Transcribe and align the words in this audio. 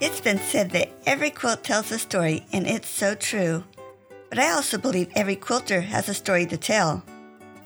It's 0.00 0.20
been 0.20 0.38
said 0.38 0.70
that 0.70 0.90
every 1.06 1.30
quilt 1.30 1.64
tells 1.64 1.90
a 1.90 1.98
story, 1.98 2.46
and 2.52 2.68
it's 2.68 2.88
so 2.88 3.16
true. 3.16 3.64
But 4.28 4.38
I 4.38 4.52
also 4.52 4.78
believe 4.78 5.10
every 5.16 5.34
quilter 5.34 5.80
has 5.80 6.08
a 6.08 6.14
story 6.14 6.46
to 6.46 6.56
tell. 6.56 7.02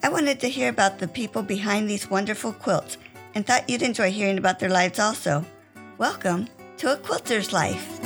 I 0.03 0.09
wanted 0.09 0.41
to 0.41 0.49
hear 0.49 0.71
about 0.71 0.99
the 0.99 1.09
people 1.09 1.43
behind 1.43 1.91
these 1.91 2.09
wonderful 2.09 2.55
quilts 2.55 2.97
and 3.35 3.45
thought 3.45 3.69
you'd 3.69 3.83
enjoy 3.83 4.11
hearing 4.11 4.39
about 4.39 4.61
their 4.61 4.71
lives 4.71 4.99
also. 4.99 5.45
Welcome 5.99 6.49
to 6.79 6.95
A 6.95 6.97
Quilter's 6.97 7.53
Life. 7.53 8.01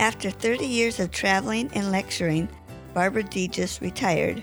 After 0.00 0.30
30 0.32 0.66
years 0.66 0.98
of 0.98 1.12
traveling 1.12 1.70
and 1.74 1.92
lecturing, 1.92 2.48
Barbara 2.92 3.22
Dieges 3.22 3.80
retired. 3.80 4.42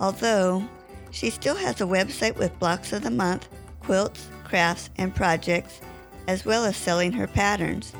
Although 0.00 0.68
she 1.10 1.30
still 1.30 1.56
has 1.56 1.80
a 1.80 1.84
website 1.84 2.36
with 2.36 2.58
blocks 2.58 2.92
of 2.92 3.02
the 3.02 3.10
month, 3.10 3.48
quilts, 3.80 4.28
crafts, 4.44 4.90
and 4.96 5.14
projects, 5.14 5.80
as 6.28 6.44
well 6.44 6.64
as 6.64 6.76
selling 6.76 7.12
her 7.12 7.26
patterns. 7.26 7.92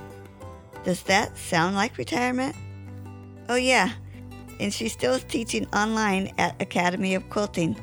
Does 0.84 1.02
that 1.04 1.36
sound 1.36 1.74
like 1.74 1.98
retirement? 1.98 2.54
Oh, 3.48 3.56
yeah, 3.56 3.92
and 4.60 4.72
she 4.72 4.88
still 4.88 5.14
is 5.14 5.24
teaching 5.24 5.66
online 5.74 6.32
at 6.38 6.60
Academy 6.60 7.14
of 7.14 7.28
Quilting. 7.30 7.74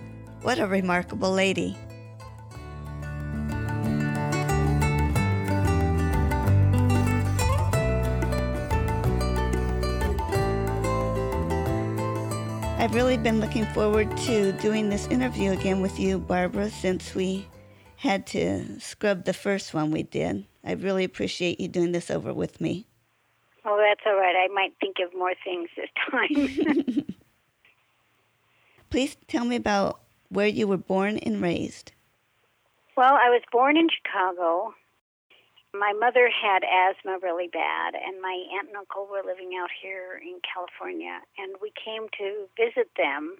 What 0.41 0.59
a 0.59 0.67
remarkable 0.67 1.31
lady. 1.31 1.77
I've 12.83 12.95
really 12.95 13.15
been 13.15 13.39
looking 13.39 13.65
forward 13.67 14.17
to 14.17 14.51
doing 14.51 14.89
this 14.89 15.07
interview 15.07 15.53
again 15.53 15.79
with 15.79 15.97
you, 15.97 16.19
Barbara, 16.19 16.69
since 16.69 17.15
we 17.15 17.47
had 17.95 18.27
to 18.27 18.77
scrub 18.81 19.23
the 19.23 19.31
first 19.31 19.73
one 19.73 19.89
we 19.89 20.03
did. 20.03 20.45
I 20.65 20.73
really 20.73 21.05
appreciate 21.05 21.61
you 21.61 21.69
doing 21.69 21.93
this 21.93 22.11
over 22.11 22.33
with 22.33 22.59
me. 22.59 22.85
Oh, 23.63 23.81
that's 23.81 24.01
all 24.05 24.17
right. 24.17 24.35
I 24.35 24.53
might 24.53 24.73
think 24.81 24.97
of 25.01 25.17
more 25.17 25.31
things 25.45 25.69
this 25.77 25.87
time. 26.11 27.05
Please 28.89 29.15
tell 29.29 29.45
me 29.45 29.55
about 29.55 30.01
where 30.27 30.47
you 30.47 30.67
were 30.67 30.75
born 30.75 31.19
and 31.19 31.41
raised. 31.41 31.93
Well, 32.97 33.13
I 33.13 33.29
was 33.29 33.43
born 33.49 33.77
in 33.77 33.87
Chicago. 33.87 34.73
My 35.73 35.91
mother 35.93 36.29
had 36.29 36.63
asthma 36.63 37.17
really 37.21 37.47
bad, 37.47 37.95
and 37.95 38.21
my 38.21 38.45
aunt 38.55 38.67
and 38.67 38.77
uncle 38.77 39.07
were 39.09 39.23
living 39.25 39.51
out 39.59 39.69
here 39.81 40.21
in 40.21 40.39
California, 40.45 41.19
and 41.37 41.55
we 41.61 41.73
came 41.73 42.07
to 42.19 42.45
visit 42.55 42.91
them. 42.95 43.37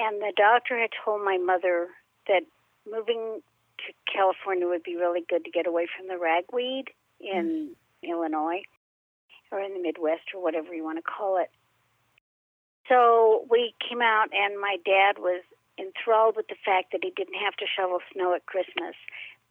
And 0.00 0.20
the 0.20 0.32
doctor 0.36 0.78
had 0.78 0.90
told 1.04 1.24
my 1.24 1.38
mother 1.38 1.88
that 2.26 2.42
moving 2.90 3.40
to 3.86 4.12
California 4.12 4.66
would 4.66 4.82
be 4.82 4.96
really 4.96 5.24
good 5.28 5.44
to 5.44 5.50
get 5.50 5.66
away 5.66 5.86
from 5.86 6.08
the 6.08 6.18
ragweed 6.18 6.90
in 7.20 7.70
mm. 7.70 8.08
Illinois 8.08 8.62
or 9.52 9.60
in 9.60 9.74
the 9.74 9.80
Midwest 9.80 10.34
or 10.34 10.42
whatever 10.42 10.74
you 10.74 10.82
want 10.82 10.98
to 10.98 11.02
call 11.02 11.38
it. 11.38 11.50
So 12.88 13.46
we 13.48 13.74
came 13.78 14.02
out, 14.02 14.28
and 14.32 14.60
my 14.60 14.76
dad 14.84 15.18
was 15.18 15.42
enthralled 15.78 16.36
with 16.36 16.48
the 16.48 16.56
fact 16.64 16.92
that 16.92 17.00
he 17.02 17.12
didn't 17.14 17.38
have 17.38 17.54
to 17.56 17.66
shovel 17.66 18.00
snow 18.12 18.34
at 18.34 18.46
Christmas. 18.46 18.96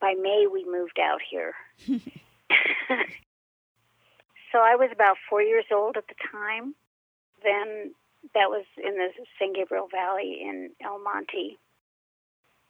By 0.01 0.15
May, 0.19 0.47
we 0.51 0.65
moved 0.65 0.99
out 0.99 1.21
here. 1.29 1.53
so 1.87 1.93
I 4.57 4.75
was 4.75 4.89
about 4.91 5.17
four 5.29 5.41
years 5.43 5.65
old 5.71 5.95
at 5.95 6.07
the 6.07 6.15
time. 6.31 6.73
Then 7.43 7.93
that 8.33 8.49
was 8.49 8.65
in 8.77 8.95
the 8.95 9.09
San 9.39 9.53
Gabriel 9.53 9.87
Valley 9.91 10.39
in 10.41 10.71
El 10.83 10.99
Monte. 10.99 11.59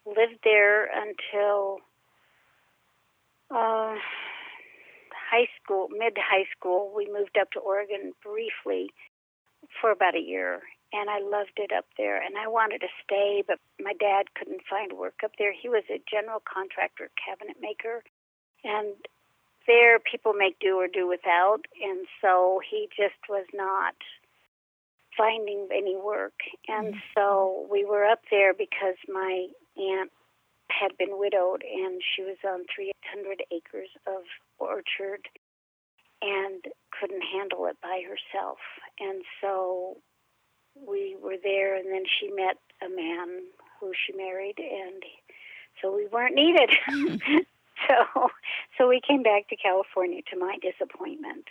Lived 0.04 0.40
there 0.44 0.84
until 0.84 1.78
uh, 3.50 3.94
high 5.30 5.48
school, 5.62 5.88
mid 5.90 6.16
high 6.18 6.44
school. 6.56 6.92
We 6.94 7.10
moved 7.10 7.38
up 7.40 7.50
to 7.52 7.60
Oregon 7.60 8.12
briefly 8.22 8.90
for 9.80 9.90
about 9.90 10.16
a 10.16 10.20
year, 10.20 10.60
and 10.92 11.08
I 11.08 11.20
loved 11.20 11.56
it 11.56 11.72
up 11.72 11.86
there. 11.96 12.20
And 12.20 12.36
I 12.36 12.48
wanted 12.48 12.80
to 12.80 12.88
stay, 13.04 13.42
but 13.46 13.58
my 13.80 13.92
dad 13.98 14.34
couldn't 14.34 14.62
find 14.68 14.92
work 14.92 15.20
up 15.24 15.32
there. 15.38 15.52
He 15.52 15.68
was 15.68 15.84
a 15.90 16.02
general 16.10 16.42
contractor, 16.44 17.10
cabinet 17.16 17.56
maker, 17.60 18.02
and 18.64 18.94
there 19.66 19.98
people 19.98 20.32
make 20.32 20.58
do 20.58 20.76
or 20.76 20.88
do 20.88 21.08
without, 21.08 21.60
and 21.80 22.06
so 22.20 22.60
he 22.68 22.88
just 22.96 23.18
was 23.28 23.46
not 23.54 23.94
finding 25.16 25.68
any 25.72 25.96
work. 25.96 26.34
And 26.68 26.94
mm-hmm. 26.94 27.12
so 27.16 27.66
we 27.70 27.84
were 27.84 28.04
up 28.04 28.20
there 28.30 28.54
because 28.54 28.96
my 29.08 29.46
aunt 29.76 30.10
had 30.70 30.96
been 30.98 31.18
widowed 31.18 31.62
and 31.62 32.00
she 32.16 32.22
was 32.22 32.38
on 32.44 32.64
300 32.74 33.42
acres 33.52 33.90
of 34.06 34.22
orchard 34.58 35.28
and 36.22 36.64
couldn't 36.98 37.22
handle 37.22 37.66
it 37.66 37.76
by 37.82 38.02
herself. 38.06 38.58
And 38.98 39.22
so 39.40 39.98
we 40.74 41.16
were 41.22 41.36
there, 41.42 41.76
and 41.76 41.86
then 41.86 42.04
she 42.06 42.30
met 42.30 42.58
a 42.84 42.88
man 42.88 43.42
who 43.80 43.92
she 44.06 44.12
married, 44.12 44.58
and 44.58 45.02
so 45.80 45.94
we 45.94 46.06
weren't 46.06 46.34
needed. 46.34 46.70
Hmm. 46.86 47.16
so, 47.88 48.30
so 48.78 48.88
we 48.88 49.00
came 49.06 49.22
back 49.22 49.48
to 49.48 49.56
California 49.56 50.22
to 50.32 50.38
my 50.38 50.56
disappointment. 50.62 51.46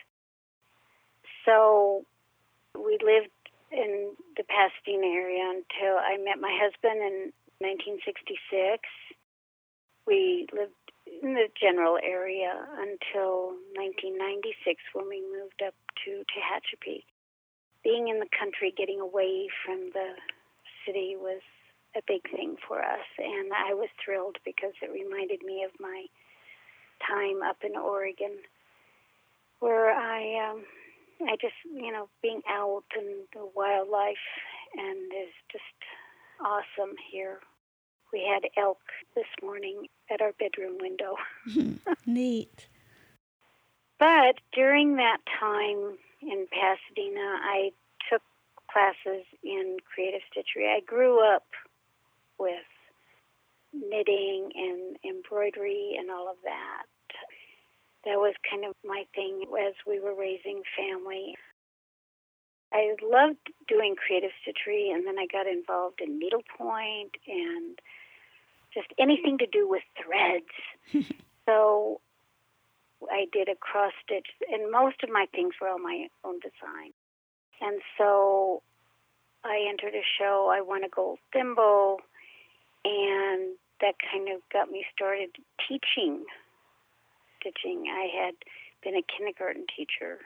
So 1.45 2.05
we 2.75 2.97
lived 3.03 3.29
in 3.71 4.11
the 4.37 4.43
Pasadena 4.43 5.07
area 5.07 5.43
until 5.49 5.97
I 5.97 6.17
met 6.17 6.39
my 6.39 6.51
husband 6.51 7.01
in 7.01 7.31
1966. 7.59 8.87
We 10.05 10.47
lived 10.51 10.73
in 11.21 11.33
the 11.33 11.47
general 11.59 11.97
area 12.01 12.51
until 12.77 13.55
1996 13.77 14.81
when 14.93 15.07
we 15.07 15.21
moved 15.21 15.61
up 15.65 15.75
to 16.05 16.23
Tehachapi. 16.31 17.03
Being 17.83 18.07
in 18.09 18.19
the 18.19 18.29
country, 18.37 18.73
getting 18.75 18.99
away 18.99 19.47
from 19.65 19.89
the 19.93 20.13
city 20.85 21.15
was 21.17 21.41
a 21.95 22.01
big 22.07 22.21
thing 22.29 22.55
for 22.67 22.79
us, 22.79 23.07
and 23.17 23.51
I 23.53 23.73
was 23.73 23.89
thrilled 24.03 24.37
because 24.45 24.73
it 24.81 24.91
reminded 24.91 25.41
me 25.43 25.63
of 25.63 25.71
my 25.79 26.05
time 27.07 27.41
up 27.43 27.57
in 27.63 27.75
Oregon, 27.75 28.37
where 29.59 29.91
I, 29.91 30.49
um, 30.49 30.63
I 31.27 31.35
just, 31.41 31.55
you 31.65 31.91
know, 31.91 32.07
being 32.21 32.41
out 32.47 32.83
and 32.95 33.27
the 33.33 33.49
wildlife, 33.55 34.15
and 34.77 35.11
is 35.11 35.33
just 35.51 35.63
awesome 36.39 36.95
here. 37.11 37.39
We 38.13 38.27
had 38.27 38.49
elk 38.61 38.79
this 39.15 39.25
morning 39.41 39.87
at 40.11 40.21
our 40.21 40.33
bedroom 40.33 40.77
window. 40.79 41.15
Neat. 42.05 42.67
But 43.99 44.35
during 44.53 44.95
that 44.95 45.19
time 45.39 45.97
in 46.21 46.47
Pasadena, 46.51 47.39
I 47.43 47.71
took 48.09 48.21
classes 48.71 49.25
in 49.43 49.77
creative 49.93 50.21
stitchery. 50.31 50.67
I 50.67 50.81
grew 50.81 51.19
up 51.23 51.45
with 52.39 52.69
knitting 53.73 54.51
and 54.55 54.97
embroidery 55.03 55.95
and 55.97 56.09
all 56.11 56.29
of 56.29 56.37
that. 56.43 56.85
That 58.05 58.17
was 58.17 58.33
kind 58.49 58.65
of 58.65 58.75
my 58.83 59.05
thing 59.13 59.45
as 59.67 59.73
we 59.85 59.99
were 59.99 60.15
raising 60.15 60.63
family. 60.75 61.35
I 62.73 62.95
loved 63.03 63.51
doing 63.67 63.95
creative 63.95 64.31
stitchery, 64.41 64.93
and 64.93 65.05
then 65.05 65.19
I 65.19 65.27
got 65.31 65.45
involved 65.45 65.99
in 66.01 66.17
needlepoint 66.17 67.11
and 67.27 67.77
just 68.73 68.87
anything 68.97 69.37
to 69.39 69.45
do 69.45 69.67
with 69.67 69.83
threads. 70.01 71.05
so 71.45 71.99
I 73.09 73.25
did 73.31 73.49
a 73.49 73.55
cross 73.55 73.93
stitch, 74.03 74.27
and 74.51 74.71
most 74.71 75.03
of 75.03 75.09
my 75.09 75.25
things 75.33 75.53
were 75.59 75.69
all 75.69 75.79
my 75.79 76.07
own 76.23 76.39
design. 76.39 76.91
And 77.61 77.81
so 77.97 78.61
I 79.43 79.65
entered 79.69 79.93
a 79.93 80.03
show. 80.19 80.51
I 80.53 80.61
won 80.61 80.83
a 80.83 80.89
gold 80.89 81.19
thimble, 81.33 81.99
and 82.85 83.55
that 83.81 83.95
kind 84.11 84.29
of 84.29 84.41
got 84.51 84.69
me 84.69 84.85
started 84.93 85.29
teaching 85.67 86.25
stitching. 87.41 87.85
I 87.89 88.07
had 88.25 88.35
been 88.83 88.95
a 88.95 89.01
kindergarten 89.01 89.65
teacher. 89.75 90.19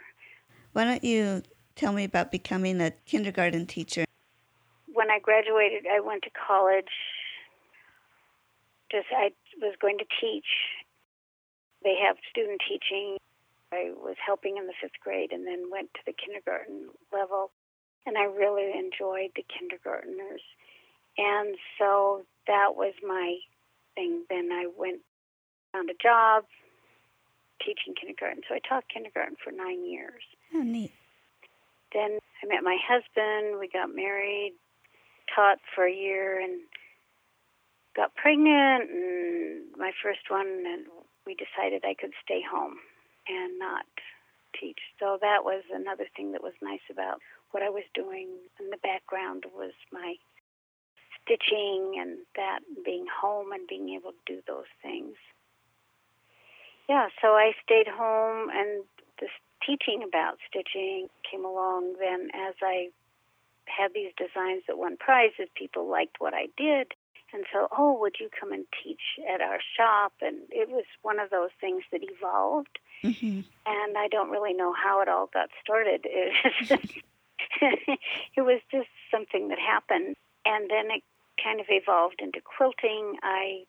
Why 0.73 0.83
don't 0.83 1.03
you 1.03 1.44
tell 1.75 1.94
me 1.94 2.03
about 2.03 2.31
becoming 2.31 2.81
a 2.81 2.91
kindergarten 3.05 3.65
teacher? 3.65 4.05
When 4.94 5.09
I 5.09 5.19
graduated, 5.19 5.85
I 5.91 6.00
went 6.00 6.23
to 6.23 6.29
college 6.29 6.91
just 8.91 9.07
I 9.11 9.31
was 9.61 9.75
going 9.81 9.97
to 9.97 10.05
teach. 10.21 10.45
Have 12.05 12.17
student 12.29 12.61
teaching. 12.69 13.17
I 13.71 13.91
was 13.97 14.15
helping 14.23 14.57
in 14.57 14.67
the 14.67 14.73
fifth 14.79 14.99
grade 15.03 15.31
and 15.31 15.45
then 15.47 15.71
went 15.71 15.91
to 15.95 16.01
the 16.05 16.13
kindergarten 16.13 16.89
level. 17.11 17.49
And 18.05 18.17
I 18.17 18.25
really 18.25 18.71
enjoyed 18.77 19.31
the 19.35 19.43
kindergartners. 19.49 20.41
And 21.17 21.57
so 21.79 22.21
that 22.45 22.75
was 22.75 22.93
my 23.01 23.37
thing. 23.95 24.23
Then 24.29 24.49
I 24.51 24.67
went, 24.77 25.01
found 25.73 25.89
a 25.89 25.95
job 26.01 26.45
teaching 27.59 27.95
kindergarten. 27.99 28.43
So 28.47 28.53
I 28.53 28.59
taught 28.59 28.83
kindergarten 28.93 29.37
for 29.43 29.51
nine 29.51 29.83
years. 29.83 30.21
Oh, 30.53 30.61
neat. 30.61 30.91
Then 31.91 32.19
I 32.43 32.47
met 32.47 32.63
my 32.63 32.77
husband. 32.85 33.59
We 33.59 33.67
got 33.67 33.89
married. 33.95 34.53
taught 35.33 35.57
for 35.73 35.85
a 35.85 35.91
year 35.91 36.39
and 36.39 36.61
got 37.95 38.13
pregnant 38.15 38.89
and 38.91 39.63
my 39.77 39.91
first 40.03 40.29
one 40.29 40.45
and 40.45 40.85
we 41.25 41.36
decided 41.36 41.83
I 41.83 41.95
could 42.00 42.13
stay 42.24 42.42
home 42.42 42.77
and 43.27 43.60
not 43.60 43.86
teach. 44.60 44.80
So 45.00 45.18
that 45.22 45.44
was 45.44 45.63
another 45.74 46.06
thing 46.16 46.31
that 46.31 46.44
was 46.44 46.54
nice 46.62 46.86
about 46.89 47.19
what 47.51 47.63
I 47.63 47.69
was 47.69 47.83
doing 47.94 48.27
in 48.60 48.69
the 48.69 48.77
background 48.81 49.45
was 49.54 49.74
my 49.92 50.16
stitching 51.22 51.95
and 52.00 52.19
that 52.36 52.60
being 52.83 53.06
home 53.10 53.51
and 53.51 53.68
being 53.68 53.89
able 53.89 54.12
to 54.12 54.24
do 54.25 54.42
those 54.48 54.69
things. 54.81 55.16
Yeah, 56.88 57.07
so 57.22 57.30
I 57.30 57.54
stayed 57.63 57.88
home 57.88 58.50
and 58.54 58.83
this 59.19 59.31
teaching 59.66 60.04
about 60.07 60.38
stitching 60.48 61.07
came 61.30 61.45
along 61.45 61.95
then 62.00 62.30
as 62.33 62.54
I 62.62 62.89
had 63.66 63.92
these 63.94 64.12
designs 64.18 64.63
that 64.68 64.77
won 64.77 64.98
prizes, 64.98 65.50
people 65.56 65.89
liked 65.89 66.18
what 66.19 66.33
I 66.33 66.48
did. 66.57 66.94
And 67.35 67.43
so, 67.51 67.67
oh, 67.77 67.99
would 67.99 68.15
you 68.17 68.29
come 68.39 68.53
and 68.53 68.63
teach 68.81 69.19
at 69.29 69.41
our 69.41 69.59
shop? 69.75 70.13
And 70.21 70.37
it 70.51 70.69
was 70.69 70.85
one 71.01 71.19
of 71.19 71.31
those 71.31 71.49
things 71.59 71.83
that 71.91 71.99
evolved. 72.01 72.79
Mm-hmm. 73.03 73.41
And 73.65 73.97
I 73.97 74.07
don't 74.07 74.29
really 74.29 74.53
know 74.53 74.71
how 74.73 75.01
it 75.01 75.09
all 75.09 75.29
got 75.33 75.49
started. 75.61 76.05
It, 76.05 76.79
it 78.37 78.41
was 78.41 78.61
just 78.71 78.87
something 79.11 79.49
that 79.49 79.59
happened. 79.59 80.15
And 80.45 80.69
then 80.69 80.89
it 80.95 81.03
kind 81.43 81.59
of 81.59 81.65
evolved 81.67 82.21
into 82.23 82.39
quilting. 82.39 83.17
I 83.21 83.65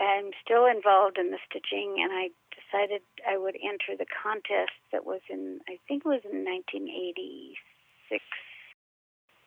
am 0.00 0.30
still 0.42 0.64
involved 0.64 1.18
in 1.18 1.32
the 1.32 1.38
stitching, 1.44 2.00
and 2.00 2.10
I 2.12 2.30
decided 2.48 3.02
I 3.28 3.36
would 3.36 3.56
enter 3.60 3.92
the 3.92 4.08
contest 4.08 4.72
that 4.90 5.04
was 5.04 5.20
in, 5.28 5.60
I 5.68 5.76
think 5.86 6.06
it 6.06 6.08
was 6.08 6.24
in 6.24 6.48
1986, 6.48 8.24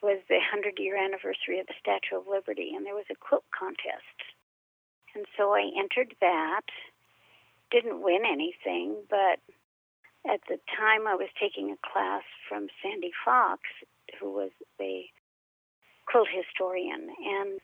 was 0.02 0.20
the 0.30 0.40
100 0.40 0.80
year 0.80 0.96
anniversary 0.96 1.60
of 1.60 1.68
the 1.68 1.78
Statue 1.80 2.18
of 2.20 2.28
Liberty, 2.28 2.72
and 2.76 2.86
there 2.86 2.96
was 2.96 3.10
a 3.12 3.16
quilt 3.16 3.46
contest. 3.58 4.18
And 5.16 5.26
so 5.38 5.54
I 5.54 5.70
entered 5.78 6.16
that. 6.22 6.68
Didn't 7.72 8.02
win 8.02 8.24
anything, 8.26 8.96
but 9.10 9.40
at 10.26 10.42
the 10.50 10.60
time 10.76 11.08
I 11.08 11.16
was 11.16 11.30
taking 11.40 11.72
a 11.72 11.78
class 11.86 12.24
from 12.48 12.68
Sandy 12.82 13.12
Fox, 13.24 13.62
who 14.20 14.32
was 14.32 14.52
a 14.82 15.06
quilt 16.08 16.28
historian, 16.34 17.10
and 17.24 17.60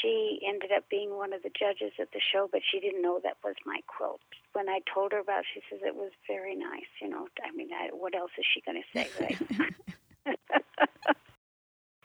she 0.00 0.40
ended 0.46 0.70
up 0.72 0.88
being 0.88 1.16
one 1.16 1.34
of 1.34 1.42
the 1.42 1.50
judges 1.50 1.92
at 2.00 2.12
the 2.12 2.20
show, 2.20 2.48
but 2.50 2.62
she 2.64 2.80
didn't 2.80 3.02
know 3.02 3.20
that 3.22 3.36
was 3.44 3.54
my 3.66 3.80
quilt. 3.86 4.20
When 4.54 4.68
I 4.68 4.80
told 4.92 5.12
her 5.12 5.18
about 5.18 5.40
it, 5.40 5.46
she 5.52 5.60
says 5.68 5.80
it 5.84 5.94
was 5.94 6.12
very 6.26 6.54
nice. 6.56 6.88
You 7.00 7.10
know, 7.10 7.28
I 7.44 7.54
mean, 7.54 7.68
I, 7.72 7.88
what 7.92 8.14
else 8.14 8.30
is 8.38 8.46
she 8.52 8.62
going 8.62 8.80
to 8.80 8.88
say, 8.98 9.08
right? 9.20 9.74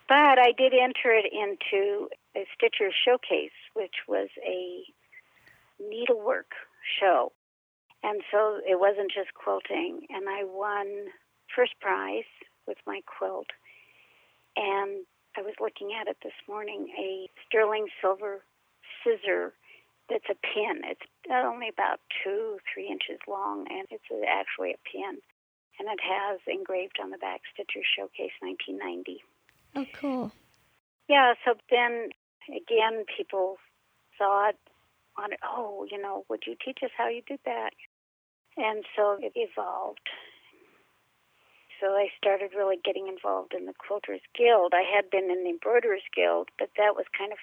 but 0.10 0.40
I 0.40 0.52
did 0.58 0.74
enter 0.74 1.14
it 1.14 1.30
into 1.32 2.10
a 2.36 2.46
Stitcher 2.56 2.90
showcase, 3.06 3.56
which 3.76 3.94
was 4.08 4.30
a 4.44 4.84
needlework 5.80 6.52
show. 7.00 7.32
And 8.02 8.22
so 8.32 8.60
it 8.66 8.80
wasn't 8.80 9.12
just 9.14 9.36
quilting. 9.36 10.08
And 10.10 10.28
I 10.28 10.44
won 10.44 10.88
first 11.56 11.74
prize 11.80 12.28
with 12.68 12.78
my 12.88 13.02
quilt. 13.06 13.48
And 14.58 15.06
I 15.38 15.42
was 15.42 15.54
looking 15.62 15.94
at 15.94 16.08
it 16.08 16.18
this 16.24 16.34
morning, 16.48 16.90
a 16.98 17.30
sterling 17.46 17.88
silver 18.02 18.44
scissor 19.04 19.54
that's 20.10 20.26
a 20.26 20.36
pin. 20.42 20.82
It's 20.90 21.06
only 21.30 21.70
about 21.70 22.00
two, 22.24 22.58
three 22.66 22.90
inches 22.90 23.22
long, 23.28 23.68
and 23.70 23.86
it's 23.92 24.10
actually 24.28 24.72
a 24.72 24.82
pin. 24.90 25.22
And 25.78 25.88
it 25.88 26.02
has 26.02 26.40
engraved 26.48 26.98
on 27.02 27.12
the 27.12 27.22
back 27.22 27.42
Stitcher 27.54 27.86
Showcase 27.96 28.34
1990. 28.42 29.22
Oh, 29.76 29.86
cool. 29.94 30.32
Yeah, 31.08 31.34
so 31.46 31.56
then 31.70 32.10
again, 32.48 33.06
people 33.16 33.58
it 34.22 34.56
on 35.18 35.32
it. 35.32 35.40
Oh, 35.44 35.86
you 35.90 36.02
know, 36.02 36.26
would 36.30 36.44
you 36.46 36.56
teach 36.64 36.80
us 36.84 36.92
how 36.98 37.08
you 37.08 37.22
did 37.26 37.40
that? 37.46 37.72
And 38.58 38.84
so 38.96 39.18
it 39.22 39.32
evolved 39.36 40.10
so 41.80 41.96
I 41.96 42.12
started 42.18 42.52
really 42.56 42.78
getting 42.84 43.08
involved 43.08 43.54
in 43.56 43.66
the 43.66 43.74
Quilters 43.74 44.24
Guild. 44.36 44.74
I 44.76 44.84
had 44.84 45.10
been 45.10 45.32
in 45.32 45.44
the 45.44 45.56
Embroiderers 45.56 46.04
Guild, 46.14 46.50
but 46.60 46.70
that 46.76 46.96
was 46.96 47.06
kind 47.18 47.32
of 47.32 47.40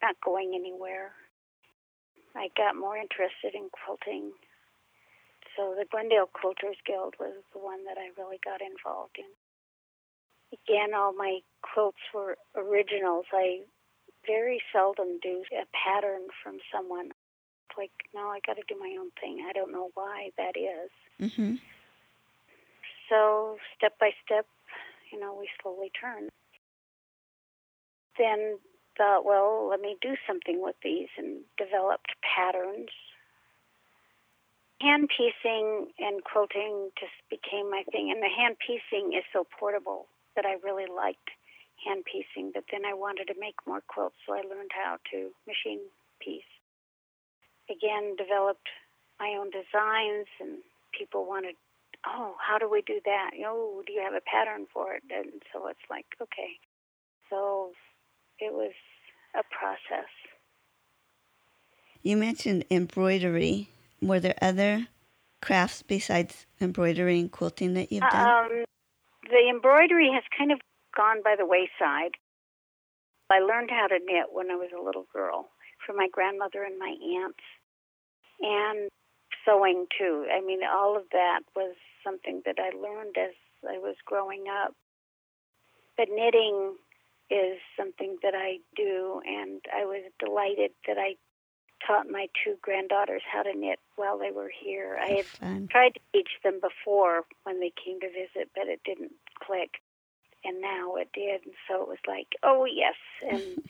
not 0.00 0.14
going 0.22 0.54
anywhere. 0.54 1.10
I 2.36 2.48
got 2.56 2.78
more 2.78 2.96
interested 2.96 3.54
in 3.54 3.68
quilting. 3.74 4.30
So 5.56 5.74
the 5.74 5.90
Glendale 5.90 6.30
Quilters 6.30 6.78
Guild 6.86 7.18
was 7.18 7.34
the 7.52 7.58
one 7.58 7.84
that 7.84 7.98
I 7.98 8.14
really 8.14 8.38
got 8.44 8.62
involved 8.62 9.18
in. 9.18 9.26
Again, 10.52 10.94
all 10.94 11.12
my 11.12 11.40
quilts 11.62 11.98
were 12.14 12.36
originals. 12.56 13.26
I 13.32 13.60
very 14.26 14.60
seldom 14.72 15.18
do 15.22 15.44
a 15.52 15.64
pattern 15.72 16.22
from 16.42 16.58
someone. 16.72 17.06
It's 17.06 17.78
Like, 17.78 17.92
no, 18.14 18.28
I 18.28 18.40
got 18.46 18.56
to 18.56 18.62
do 18.68 18.78
my 18.78 18.96
own 18.98 19.10
thing. 19.20 19.44
I 19.48 19.52
don't 19.52 19.72
know 19.72 19.90
why 19.94 20.30
that 20.36 20.56
is. 20.56 20.90
Mm-hmm 21.20 21.56
so 23.08 23.56
step 23.76 23.98
by 23.98 24.10
step, 24.24 24.46
you 25.12 25.18
know, 25.18 25.36
we 25.38 25.48
slowly 25.62 25.90
turn. 25.98 26.28
Then 28.18 28.58
thought, 28.96 29.24
well, 29.24 29.68
let 29.70 29.80
me 29.80 29.96
do 30.00 30.14
something 30.26 30.60
with 30.62 30.76
these 30.82 31.08
and 31.16 31.40
developed 31.56 32.12
patterns. 32.22 32.90
Hand 34.80 35.08
piecing 35.08 35.88
and 35.98 36.22
quilting 36.22 36.90
just 36.98 37.12
became 37.30 37.70
my 37.70 37.82
thing, 37.90 38.10
and 38.12 38.22
the 38.22 38.28
hand 38.28 38.56
piecing 38.64 39.12
is 39.12 39.24
so 39.32 39.44
portable 39.58 40.06
that 40.38 40.46
I 40.46 40.62
really 40.62 40.86
liked 40.86 41.34
hand 41.82 42.06
piecing. 42.06 42.54
But 42.54 42.70
then 42.70 42.86
I 42.86 42.94
wanted 42.94 43.26
to 43.26 43.34
make 43.38 43.58
more 43.66 43.82
quilts, 43.82 44.22
so 44.22 44.34
I 44.34 44.46
learned 44.46 44.70
how 44.70 45.02
to 45.10 45.34
machine 45.50 45.82
piece. 46.22 46.46
Again, 47.66 48.14
developed 48.14 48.70
my 49.18 49.34
own 49.34 49.50
designs, 49.50 50.30
and 50.38 50.62
people 50.94 51.26
wanted 51.26 51.58
oh, 52.06 52.34
how 52.38 52.58
do 52.58 52.70
we 52.70 52.82
do 52.82 53.00
that? 53.04 53.30
You 53.34 53.42
know, 53.42 53.82
do 53.86 53.92
you 53.92 54.00
have 54.02 54.14
a 54.14 54.20
pattern 54.20 54.66
for 54.72 54.94
it? 54.94 55.02
And 55.10 55.42
so 55.52 55.66
it's 55.68 55.80
like, 55.90 56.06
okay. 56.22 56.58
So 57.30 57.72
it 58.38 58.52
was 58.52 58.72
a 59.34 59.42
process. 59.50 60.08
You 62.02 62.16
mentioned 62.16 62.64
embroidery. 62.70 63.68
Were 64.00 64.20
there 64.20 64.36
other 64.40 64.86
crafts 65.42 65.82
besides 65.82 66.46
embroidery 66.60 67.18
and 67.18 67.30
quilting 67.30 67.74
that 67.74 67.90
you've 67.90 68.02
done? 68.10 68.28
Um, 68.28 68.64
the 69.30 69.48
embroidery 69.48 70.10
has 70.12 70.24
kind 70.36 70.52
of 70.52 70.60
gone 70.96 71.22
by 71.22 71.36
the 71.36 71.46
wayside. 71.46 72.16
I 73.30 73.40
learned 73.40 73.70
how 73.70 73.86
to 73.88 73.98
knit 73.98 74.32
when 74.32 74.50
I 74.50 74.56
was 74.56 74.70
a 74.72 74.82
little 74.82 75.06
girl 75.12 75.48
from 75.84 75.96
my 75.96 76.08
grandmother 76.10 76.64
and 76.64 76.78
my 76.78 76.94
aunts. 77.22 77.44
And 78.40 78.88
sewing 79.44 79.86
too. 79.96 80.26
I 80.32 80.40
mean, 80.40 80.60
all 80.64 80.96
of 80.96 81.04
that 81.12 81.40
was 81.56 81.74
something 82.04 82.42
that 82.46 82.56
I 82.58 82.76
learned 82.76 83.16
as 83.18 83.34
I 83.68 83.78
was 83.78 83.96
growing 84.04 84.44
up. 84.48 84.74
But 85.96 86.08
knitting 86.10 86.76
is 87.30 87.58
something 87.76 88.18
that 88.22 88.34
I 88.34 88.58
do, 88.76 89.20
and 89.26 89.60
I 89.74 89.84
was 89.84 90.02
delighted 90.18 90.70
that 90.86 90.96
I 90.98 91.16
taught 91.86 92.10
my 92.10 92.28
two 92.44 92.56
granddaughters 92.62 93.22
how 93.30 93.42
to 93.42 93.54
knit 93.54 93.78
while 93.96 94.18
they 94.18 94.30
were 94.30 94.50
here. 94.50 94.98
I 95.00 95.10
had 95.10 95.24
fun. 95.26 95.68
tried 95.70 95.94
to 95.94 96.00
teach 96.12 96.30
them 96.42 96.60
before 96.60 97.24
when 97.44 97.60
they 97.60 97.72
came 97.84 98.00
to 98.00 98.08
visit, 98.08 98.50
but 98.54 98.66
it 98.66 98.80
didn't 98.84 99.12
click. 99.44 99.80
And 100.44 100.60
now 100.60 100.94
it 100.96 101.08
did, 101.12 101.42
and 101.44 101.54
so 101.68 101.82
it 101.82 101.88
was 101.88 101.98
like, 102.06 102.28
oh 102.44 102.64
yes, 102.64 102.94
and 103.28 103.42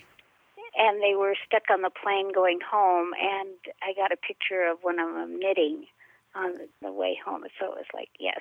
and 0.77 1.03
they 1.03 1.15
were 1.17 1.35
stuck 1.47 1.71
on 1.71 1.83
the 1.83 1.91
plane 1.91 2.33
going 2.33 2.61
home, 2.61 3.13
and 3.19 3.57
I 3.83 3.95
got 3.95 4.13
a 4.13 4.17
picture 4.17 4.69
of 4.71 4.79
one 4.83 4.99
of 4.99 5.15
them 5.15 5.39
knitting, 5.39 5.87
on 6.35 6.55
the 6.83 6.93
way 6.93 7.19
home. 7.25 7.45
So 7.59 7.73
it 7.73 7.79
was 7.79 7.87
like, 7.95 8.11
yes. 8.19 8.41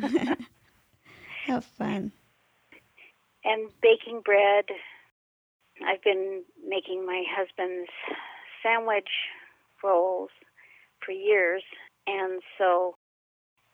How 1.46 1.60
fun. 1.60 2.12
And 3.44 3.70
baking 3.82 4.22
bread. 4.24 4.64
I've 5.86 6.02
been 6.02 6.42
making 6.66 7.04
my 7.04 7.24
husband's 7.28 7.90
sandwich 8.64 9.10
rolls 9.82 10.30
for 11.04 11.12
years. 11.12 11.62
And 12.06 12.42
so 12.58 12.96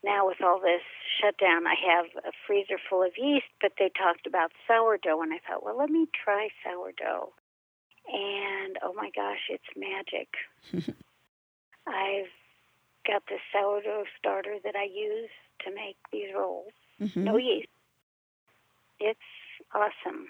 now 0.04 0.26
with 0.26 0.42
all 0.42 0.60
this 0.60 0.82
shutdown, 1.20 1.66
I 1.66 1.74
have 1.94 2.06
a 2.24 2.32
freezer 2.46 2.78
full 2.88 3.02
of 3.02 3.12
yeast, 3.16 3.46
but 3.60 3.72
they 3.78 3.90
talked 3.96 4.26
about 4.26 4.52
sourdough. 4.66 5.22
And 5.22 5.32
I 5.32 5.38
thought, 5.46 5.64
well, 5.64 5.78
let 5.78 5.90
me 5.90 6.06
try 6.24 6.48
sourdough. 6.64 7.32
And 8.12 8.76
oh 8.82 8.94
my 8.94 9.10
gosh, 9.14 9.48
it's 9.48 9.62
magic. 9.76 10.28
I've 11.86 12.32
got 13.06 13.22
this 13.28 13.40
sourdough 13.52 14.04
starter 14.18 14.56
that 14.64 14.74
I 14.76 14.84
use 14.84 15.30
to 15.64 15.74
make 15.74 15.96
these 16.12 16.28
rolls. 16.34 16.72
Mm-hmm. 17.00 17.24
No 17.24 17.36
yeast. 17.36 17.68
It's 18.98 19.18
awesome. 19.74 20.26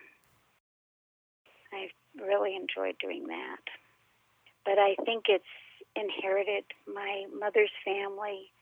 I 1.72 1.88
really 2.20 2.56
enjoyed 2.56 2.96
doing 3.00 3.26
that. 3.28 3.79
But 4.70 4.78
I 4.78 4.94
think 5.04 5.24
it's 5.26 5.44
inherited. 5.96 6.62
My 6.86 7.24
mother's 7.36 7.72
family 7.84 8.52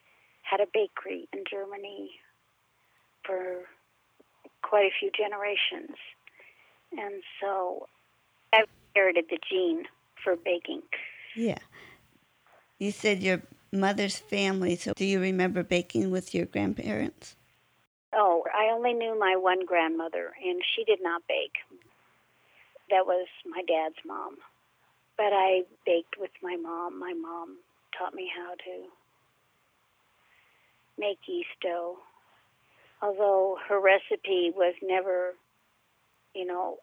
had 0.41 0.59
a 0.59 0.67
bakery 0.73 1.29
in 1.35 1.45
Germany 1.51 2.13
for 3.27 3.65
quite 4.63 4.87
a 4.87 4.91
few 4.99 5.11
generations. 5.15 5.99
And 6.93 7.23
so 7.43 7.89
I've 8.55 8.65
inherited 8.95 9.27
the 9.29 9.37
gene 9.51 9.85
for 10.25 10.35
baking. 10.35 10.81
Yeah. 11.37 11.59
You 12.79 12.91
said 12.91 13.23
your 13.23 13.43
mother's 13.71 14.17
family, 14.17 14.77
so 14.77 14.95
do 14.97 15.05
you 15.05 15.21
remember 15.21 15.63
baking 15.63 16.11
with 16.11 16.35
your 16.35 16.47
grandparents? 16.47 17.37
Oh, 18.15 18.45
I 18.59 18.73
only 18.73 18.95
knew 18.95 19.19
my 19.19 19.37
one 19.37 19.67
grandmother, 19.67 20.33
and 20.43 20.63
she 20.75 20.85
did 20.85 21.01
not 21.03 21.21
bake. 21.29 21.59
That 22.89 23.05
was 23.05 23.27
my 23.45 23.61
dad's 23.69 23.99
mom. 24.07 24.39
But 25.19 25.35
I 25.35 25.65
baked 25.85 26.17
with 26.19 26.31
my 26.43 26.57
mom. 26.57 26.99
My 26.99 27.13
mom 27.13 27.59
taught 27.99 28.15
me 28.15 28.31
how 28.35 28.55
to 28.55 28.89
make 30.99 31.19
yeast 31.27 31.49
dough. 31.61 31.99
Although 33.03 33.59
her 33.69 33.79
recipe 33.79 34.51
was 34.57 34.75
never, 34.83 35.35
you 36.35 36.47
know, 36.47 36.79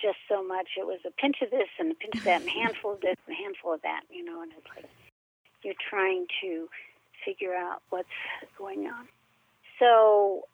just 0.00 0.18
so 0.28 0.42
much. 0.42 0.68
It 0.76 0.86
was 0.86 0.98
a 1.06 1.10
pinch 1.10 1.36
of 1.42 1.50
this 1.50 1.68
and 1.78 1.92
a 1.92 1.94
pinch 1.94 2.16
of 2.16 2.24
that, 2.24 2.40
and 2.40 2.50
a 2.50 2.52
handful 2.52 2.94
of 2.94 3.00
this 3.00 3.16
and 3.26 3.36
a 3.36 3.40
handful 3.40 3.72
of 3.74 3.82
that, 3.82 4.02
you 4.10 4.24
know, 4.24 4.42
and 4.42 4.52
it's 4.56 4.66
like 4.74 4.90
you're 5.62 5.74
trying 5.88 6.26
to 6.42 6.68
figure 7.24 7.54
out 7.54 7.82
what's 7.90 8.08
going 8.58 8.86
on. 8.86 9.06
So 9.78 10.46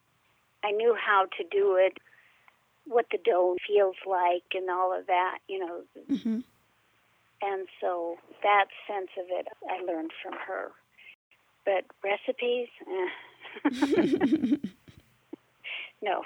I 0.63 0.73
knew 0.73 0.95
how 0.95 1.27
to 1.39 1.45
do 1.51 1.77
it, 1.77 1.99
what 2.87 3.07
the 3.11 3.19
dough 3.25 3.57
feels 3.67 3.97
like, 4.07 4.45
and 4.55 4.69
all 4.69 4.97
of 4.97 5.07
that, 5.07 5.39
you 5.49 5.59
know. 5.59 5.81
Mm-hmm. 6.11 6.41
And 7.43 7.69
so 7.81 8.17
that 8.43 8.67
sense 8.87 9.11
of 9.19 9.27
it 9.29 9.49
I 9.69 9.83
learned 9.85 10.13
from 10.23 10.35
her. 10.47 10.73
But 11.65 11.85
recipes, 12.03 12.69
eh. 12.87 13.09
no. 16.03 16.23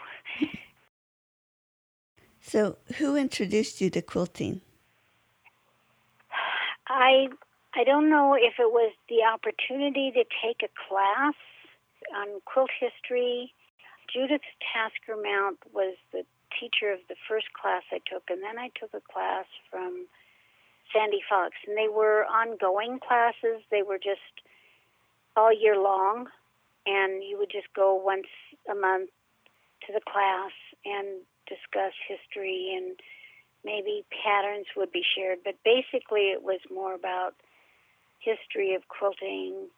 So, 2.40 2.76
who 2.98 3.16
introduced 3.16 3.80
you 3.80 3.90
to 3.90 4.02
quilting? 4.02 4.60
I 6.88 7.28
I 7.74 7.84
don't 7.84 8.10
know 8.10 8.34
if 8.34 8.54
it 8.58 8.70
was 8.70 8.92
the 9.08 9.22
opportunity 9.24 10.10
to 10.12 10.24
take 10.44 10.62
a 10.62 10.68
class 10.88 11.34
on 12.14 12.40
quilt 12.44 12.70
history. 12.78 13.54
Judith 14.12 14.42
Tasker 14.60 15.16
Mount 15.16 15.58
was 15.72 15.96
the 16.12 16.24
teacher 16.60 16.92
of 16.92 17.00
the 17.08 17.16
first 17.26 17.46
class 17.54 17.82
I 17.90 18.00
took, 18.04 18.24
and 18.28 18.42
then 18.42 18.58
I 18.58 18.70
took 18.78 18.92
a 18.92 19.00
class 19.00 19.46
from 19.70 20.06
Sandy 20.92 21.20
Fox, 21.28 21.54
and 21.66 21.76
they 21.76 21.88
were 21.88 22.24
ongoing 22.24 22.98
classes. 22.98 23.62
They 23.70 23.82
were 23.82 23.98
just 23.98 24.42
all 25.36 25.52
year 25.52 25.76
long, 25.76 26.28
and 26.86 27.22
you 27.22 27.38
would 27.38 27.50
just 27.50 27.72
go 27.74 27.94
once 27.94 28.28
a 28.70 28.74
month 28.74 29.10
to 29.86 29.92
the 29.92 30.00
class 30.00 30.52
and 30.84 31.22
discuss 31.48 31.92
history 32.06 32.74
and 32.76 32.96
maybe 33.64 34.04
patterns 34.24 34.66
would 34.76 34.92
be 34.92 35.02
shared. 35.16 35.38
But 35.44 35.54
basically, 35.64 36.32
it 36.32 36.42
was 36.42 36.60
more 36.72 36.94
about 36.94 37.34
history 38.20 38.74
of 38.74 38.88
quilting, 38.88 39.68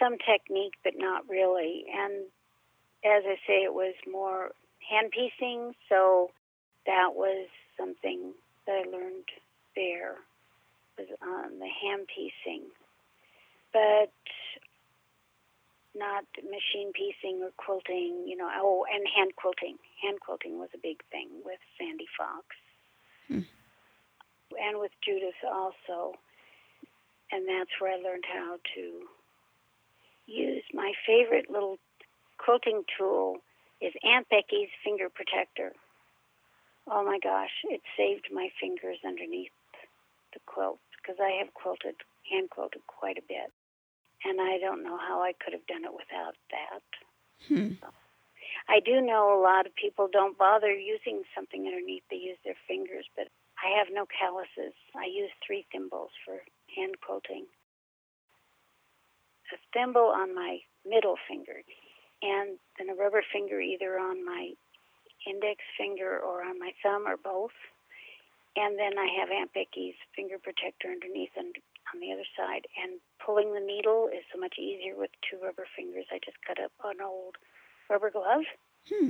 some 0.00 0.16
technique, 0.18 0.74
but 0.84 0.94
not 0.96 1.28
really. 1.28 1.84
And 1.92 2.24
as 3.04 3.22
I 3.26 3.36
say, 3.46 3.64
it 3.64 3.72
was 3.72 3.94
more 4.10 4.52
hand 4.88 5.10
piecing, 5.10 5.74
so 5.88 6.30
that 6.86 7.14
was 7.14 7.48
something 7.78 8.32
that 8.66 8.84
I 8.86 8.90
learned 8.90 9.24
there 9.76 10.16
was 10.98 11.08
on 11.22 11.58
the 11.58 11.68
hand 11.68 12.08
piecing, 12.08 12.64
but 13.72 14.12
not 15.94 16.24
machine 16.42 16.92
piecing 16.92 17.42
or 17.42 17.50
quilting. 17.56 18.24
You 18.26 18.36
know, 18.36 18.48
oh, 18.56 18.84
and 18.92 19.06
hand 19.14 19.32
quilting. 19.36 19.76
Hand 20.02 20.20
quilting 20.20 20.58
was 20.58 20.70
a 20.74 20.78
big 20.82 20.98
thing 21.12 21.28
with 21.44 21.60
Sandy 21.78 22.08
Fox, 22.16 22.46
Hmm. 23.28 23.42
and 24.58 24.78
with 24.78 24.92
Judith 25.04 25.36
also. 25.44 26.14
And 27.32 27.48
that's 27.48 27.70
where 27.80 27.92
I 27.92 27.96
learned 27.96 28.24
how 28.32 28.58
to 28.76 29.08
use 30.26 30.62
my 30.72 30.92
favorite 31.06 31.50
little 31.50 31.78
quilting 32.38 32.84
tool 32.96 33.38
is 33.80 33.92
Aunt 34.02 34.28
Becky's 34.28 34.70
finger 34.84 35.08
protector. 35.08 35.72
Oh 36.86 37.04
my 37.04 37.18
gosh, 37.18 37.50
it 37.64 37.82
saved 37.96 38.28
my 38.32 38.48
fingers 38.60 38.98
underneath 39.04 39.50
the 40.36 40.44
quilt 40.44 40.78
because 41.00 41.16
I 41.16 41.40
have 41.40 41.54
quilted, 41.56 41.96
hand 42.28 42.50
quilted 42.52 42.84
quite 42.86 43.16
a 43.16 43.24
bit. 43.24 43.48
And 44.24 44.40
I 44.40 44.58
don't 44.60 44.84
know 44.84 44.98
how 45.00 45.22
I 45.22 45.32
could 45.32 45.56
have 45.56 45.66
done 45.66 45.84
it 45.84 45.96
without 45.96 46.36
that. 46.52 46.84
Hmm. 47.48 47.80
I 48.68 48.80
do 48.80 49.00
know 49.00 49.32
a 49.32 49.40
lot 49.40 49.64
of 49.66 49.74
people 49.74 50.08
don't 50.10 50.36
bother 50.36 50.72
using 50.72 51.22
something 51.34 51.64
underneath, 51.64 52.02
they 52.10 52.16
use 52.16 52.38
their 52.44 52.58
fingers, 52.68 53.06
but 53.16 53.28
I 53.62 53.78
have 53.78 53.88
no 53.92 54.04
calluses. 54.06 54.74
I 54.94 55.06
use 55.06 55.30
three 55.46 55.64
thimbles 55.72 56.10
for 56.24 56.42
hand 56.74 57.00
quilting. 57.00 57.46
A 59.52 59.56
thimble 59.72 60.12
on 60.12 60.34
my 60.34 60.58
middle 60.84 61.16
finger, 61.28 61.62
and 62.20 62.58
then 62.76 62.90
a 62.90 62.98
rubber 62.98 63.22
finger 63.32 63.60
either 63.60 63.98
on 63.98 64.24
my 64.24 64.52
index 65.26 65.62
finger 65.78 66.18
or 66.18 66.42
on 66.42 66.58
my 66.58 66.72
thumb 66.82 67.06
or 67.06 67.16
both. 67.16 67.54
And 68.56 68.78
then 68.78 68.98
I 68.98 69.08
have 69.20 69.28
Aunt 69.30 69.52
Becky's 69.52 69.94
finger 70.16 70.36
protector 70.42 70.88
underneath 70.88 71.36
and 71.36 71.54
on 71.92 72.00
the 72.00 72.12
other 72.12 72.24
side. 72.36 72.64
And 72.82 72.98
pulling 73.24 73.52
the 73.52 73.60
needle 73.60 74.08
is 74.08 74.24
so 74.32 74.40
much 74.40 74.56
easier 74.58 74.96
with 74.96 75.10
two 75.28 75.38
rubber 75.42 75.66
fingers. 75.76 76.06
I 76.10 76.18
just 76.24 76.38
cut 76.46 76.58
up 76.58 76.72
an 76.84 77.04
old 77.04 77.36
rubber 77.90 78.10
glove. 78.10 78.48
Hmm. 78.88 79.08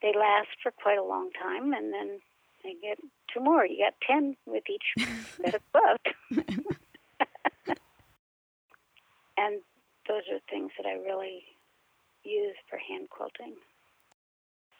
They 0.00 0.14
last 0.14 0.54
for 0.62 0.70
quite 0.70 0.98
a 0.98 1.02
long 1.02 1.30
time, 1.34 1.72
and 1.72 1.92
then 1.92 2.20
I 2.64 2.74
get 2.80 2.98
two 3.34 3.40
more. 3.40 3.66
You 3.66 3.84
got 3.84 3.94
ten 4.06 4.36
with 4.46 4.62
each 4.70 4.94
set 5.42 5.54
of 5.56 5.62
gloves. 5.72 5.98
and 9.36 9.60
those 10.06 10.22
are 10.30 10.38
things 10.48 10.70
that 10.78 10.86
I 10.86 10.94
really 11.02 11.42
use 12.22 12.54
for 12.70 12.78
hand 12.78 13.10
quilting. 13.10 13.56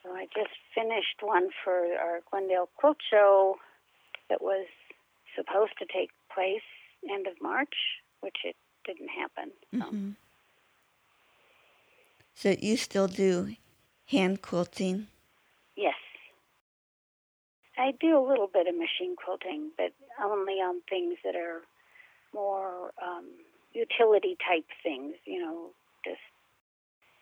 So 0.02 0.12
I 0.12 0.26
just 0.34 0.54
finished 0.74 1.22
one 1.22 1.48
for 1.64 1.72
our 2.00 2.20
Glendale 2.30 2.68
Quilt 2.76 2.98
Show 3.10 3.56
that 4.28 4.40
was 4.40 4.66
supposed 5.34 5.72
to 5.78 5.86
take 5.86 6.10
place 6.32 6.62
end 7.10 7.26
of 7.26 7.34
March, 7.40 7.74
which 8.20 8.36
it 8.44 8.56
didn't 8.84 9.08
happen. 9.08 9.52
So. 9.72 9.90
Mhm. 9.90 10.16
So, 12.34 12.50
you 12.60 12.76
still 12.76 13.08
do 13.08 13.56
hand 14.06 14.42
quilting? 14.42 15.08
Yes. 15.74 15.96
I 17.76 17.92
do 17.92 18.16
a 18.18 18.24
little 18.26 18.46
bit 18.46 18.66
of 18.68 18.76
machine 18.76 19.16
quilting, 19.16 19.72
but 19.76 19.92
only 20.22 20.54
on 20.54 20.80
things 20.82 21.18
that 21.24 21.34
are 21.34 21.62
more 22.32 22.92
um, 23.02 23.26
utility 23.72 24.36
type 24.46 24.66
things, 24.82 25.16
you 25.24 25.40
know, 25.40 25.70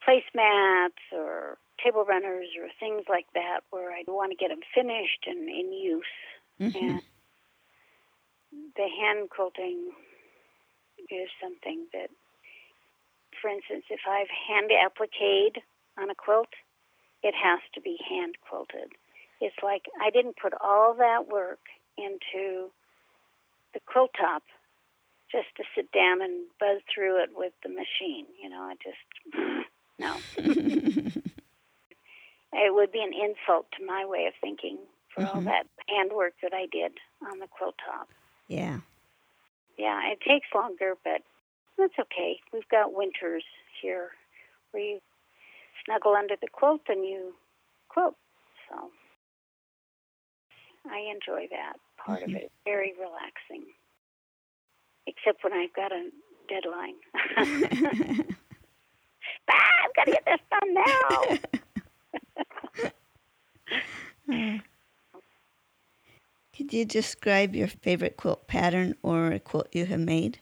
placemats 0.06 1.02
or 1.12 1.58
table 1.82 2.04
runners 2.04 2.48
or 2.60 2.68
things 2.80 3.04
like 3.08 3.26
that 3.34 3.60
where 3.70 3.90
I 3.90 4.04
want 4.06 4.30
to 4.30 4.36
get 4.36 4.48
them 4.48 4.60
finished 4.75 5.26
and 5.26 5.48
in 5.48 5.72
use. 5.72 6.04
Mhm. 6.60 7.02
And 8.52 8.72
the 8.76 8.88
hand 8.88 9.30
quilting 9.30 9.92
is 11.10 11.30
something 11.40 11.86
that, 11.92 12.10
for 13.40 13.48
instance, 13.50 13.84
if 13.90 14.00
I've 14.08 14.30
hand 14.30 14.70
appliqued 14.70 15.58
on 15.98 16.10
a 16.10 16.14
quilt, 16.14 16.48
it 17.22 17.34
has 17.34 17.60
to 17.75 17.80
be 17.80 17.96
hand 18.08 18.36
quilted. 18.40 18.92
It's 19.40 19.62
like 19.62 19.86
I 20.00 20.10
didn't 20.10 20.36
put 20.36 20.54
all 20.60 20.94
that 20.94 21.26
work 21.26 21.60
into 21.98 22.72
the 23.75 23.80
quilt 23.80 24.12
top 24.14 24.42
just 25.30 25.48
to 25.56 25.64
sit 25.75 25.90
down 25.92 26.22
and 26.22 26.46
buzz 26.58 26.80
through 26.92 27.22
it 27.22 27.30
with 27.34 27.52
the 27.62 27.68
machine. 27.68 28.26
You 28.40 28.48
know, 28.48 28.62
I 28.62 28.75
just, 28.76 29.66
no. 29.99 30.17
it 30.37 31.23
would 32.75 32.93
be 32.93 33.03
an 33.03 33.12
insult 33.12 33.67
to 33.79 33.85
my 33.85 34.05
way 34.07 34.26
of 34.26 34.35
thinking 34.41 34.79
for 35.15 35.25
all 35.26 35.41
Mhm. 35.41 35.45
that 35.45 35.67
handwork 35.88 36.35
that 36.43 36.53
I 36.55 36.67
did 36.67 36.93
on 37.31 37.38
the 37.38 37.47
quilt 37.49 37.75
top. 37.85 38.09
yeah. 38.49 38.79
Yeah, 39.79 40.11
it 40.11 40.23
takes 40.23 40.47
longer, 40.55 40.95
but 41.05 41.21
that's 41.76 41.93
okay. 41.99 42.41
We've 42.50 42.67
got 42.71 42.95
winters 42.95 43.45
here 43.83 44.12
where 44.71 44.83
you 44.83 45.00
snuggle 45.85 46.15
under 46.17 46.35
the 46.41 46.49
quilt 46.49 46.81
and 46.88 47.05
you 47.07 47.35
quilt. 47.91 48.15
So 48.71 48.91
I 50.91 51.00
enjoy 51.15 51.47
that 51.50 51.75
part 51.99 52.23
of 52.23 52.31
Mhm. 52.31 52.37
it. 52.37 52.53
Very 52.65 52.95
relaxing. 52.99 53.67
Except 55.07 55.45
when 55.45 55.53
I've 55.53 55.75
got 55.75 55.93
a 55.93 56.11
deadline. 56.49 56.97
ah, 59.50 59.73
I've 59.85 59.95
got 59.95 60.05
to 60.05 60.11
get 60.12 60.25
this 60.25 60.41
done 60.50 60.75
now. 64.29 64.53
Could 66.57 66.73
you 66.73 66.85
describe 66.85 67.55
your 67.55 67.69
favorite 67.69 68.17
quilt 68.17 68.47
pattern 68.49 68.95
or 69.03 69.31
a 69.33 69.38
quilt 69.38 69.69
you 69.73 69.85
have 69.87 70.00
made? 70.00 70.38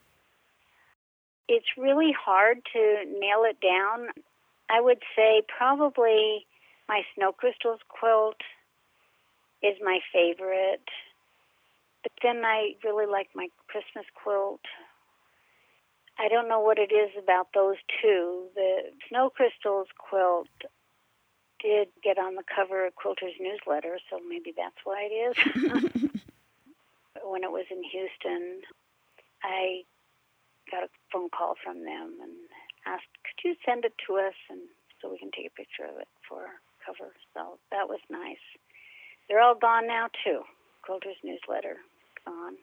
it's 1.49 1.67
really 1.77 2.13
hard 2.19 2.59
to 2.73 3.05
nail 3.05 3.45
it 3.45 3.59
down. 3.61 4.09
I 4.71 4.81
would 4.81 5.03
say 5.17 5.43
probably 5.57 6.47
My 6.89 7.03
snow 7.15 7.33
crystals 7.33 7.81
quilt 7.89 8.37
is 9.63 9.77
my 9.83 10.01
favorite. 10.13 10.89
But 12.03 12.13
then 12.23 12.45
I 12.45 12.75
really 12.85 13.07
like 13.07 13.29
my 13.35 13.49
Christmas 13.69 14.05
quilt. 14.23 14.61
I 16.19 16.29
don't 16.29 16.49
know 16.49 16.61
what 16.61 16.79
it 16.79 16.93
is 16.93 17.11
about 17.19 17.49
those 17.55 17.77
two. 18.01 18.47
The 18.55 18.93
Snow 19.09 19.31
Crystals 19.31 19.89
quilt 19.99 20.49
did 21.61 21.89
get 22.03 22.19
on 22.19 22.37
the 22.37 22.45
cover 22.45 22.87
of 22.87 22.95
Quilter's 22.95 23.35
newsletter, 23.41 23.99
so 24.11 24.21
maybe 24.29 24.53
that's 24.57 24.79
why 24.85 25.09
it 25.11 25.15
is. 25.15 25.37
when 27.25 27.43
it 27.43 27.51
was 27.51 27.67
in 27.71 27.83
Houston, 27.83 28.61
I 29.43 29.83
got 30.71 30.85
a 30.85 30.89
phone 31.13 31.31
call 31.31 31.55
from 31.63 31.85
them 31.85 32.19
and 32.23 32.33
asked, 32.87 33.11
"Could 33.25 33.49
you 33.49 33.57
send 33.65 33.85
it 33.85 33.95
to 34.07 34.17
us 34.17 34.35
and 34.51 34.61
so 35.01 35.11
we 35.11 35.19
can 35.19 35.31
take 35.33 35.47
a 35.47 35.55
picture 35.57 35.85
of 35.85 35.99
it 35.99 36.09
for 36.29 36.43
our 36.43 36.61
cover?" 36.85 37.13
So 37.35 37.59
that 37.73 37.89
was 37.89 38.01
nice. 38.11 38.45
They're 39.29 39.41
all 39.41 39.57
gone 39.57 39.87
now 39.87 40.09
too. 40.23 40.43
Quilter's 40.83 41.17
newsletter 41.25 41.79
gone. 42.25 42.57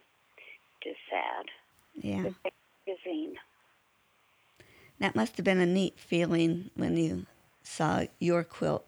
Just 0.84 1.00
sad. 1.10 1.46
Yeah. 1.96 2.52
Magazine. 2.88 3.36
That 5.00 5.16
must 5.16 5.38
have 5.38 5.44
been 5.44 5.60
a 5.60 5.66
neat 5.66 5.98
feeling 6.00 6.70
when 6.76 6.96
you 6.98 7.26
saw 7.64 8.06
your 8.20 8.44
quilt 8.44 8.86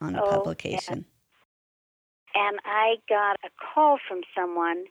on 0.00 0.14
a 0.16 0.22
Oh, 0.22 0.30
publication. 0.30 1.04
and 2.34 2.58
I 2.64 2.96
got 3.08 3.36
a 3.44 3.50
call 3.74 3.98
from 4.08 4.22
someone, 4.36 4.84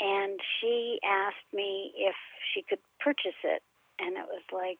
and 0.00 0.40
she 0.60 0.98
asked 1.04 1.52
me 1.52 1.92
if 1.96 2.14
she 2.52 2.62
could 2.62 2.78
purchase 3.00 3.36
it, 3.44 3.62
and 3.98 4.16
it 4.16 4.26
was 4.28 4.42
like, 4.52 4.78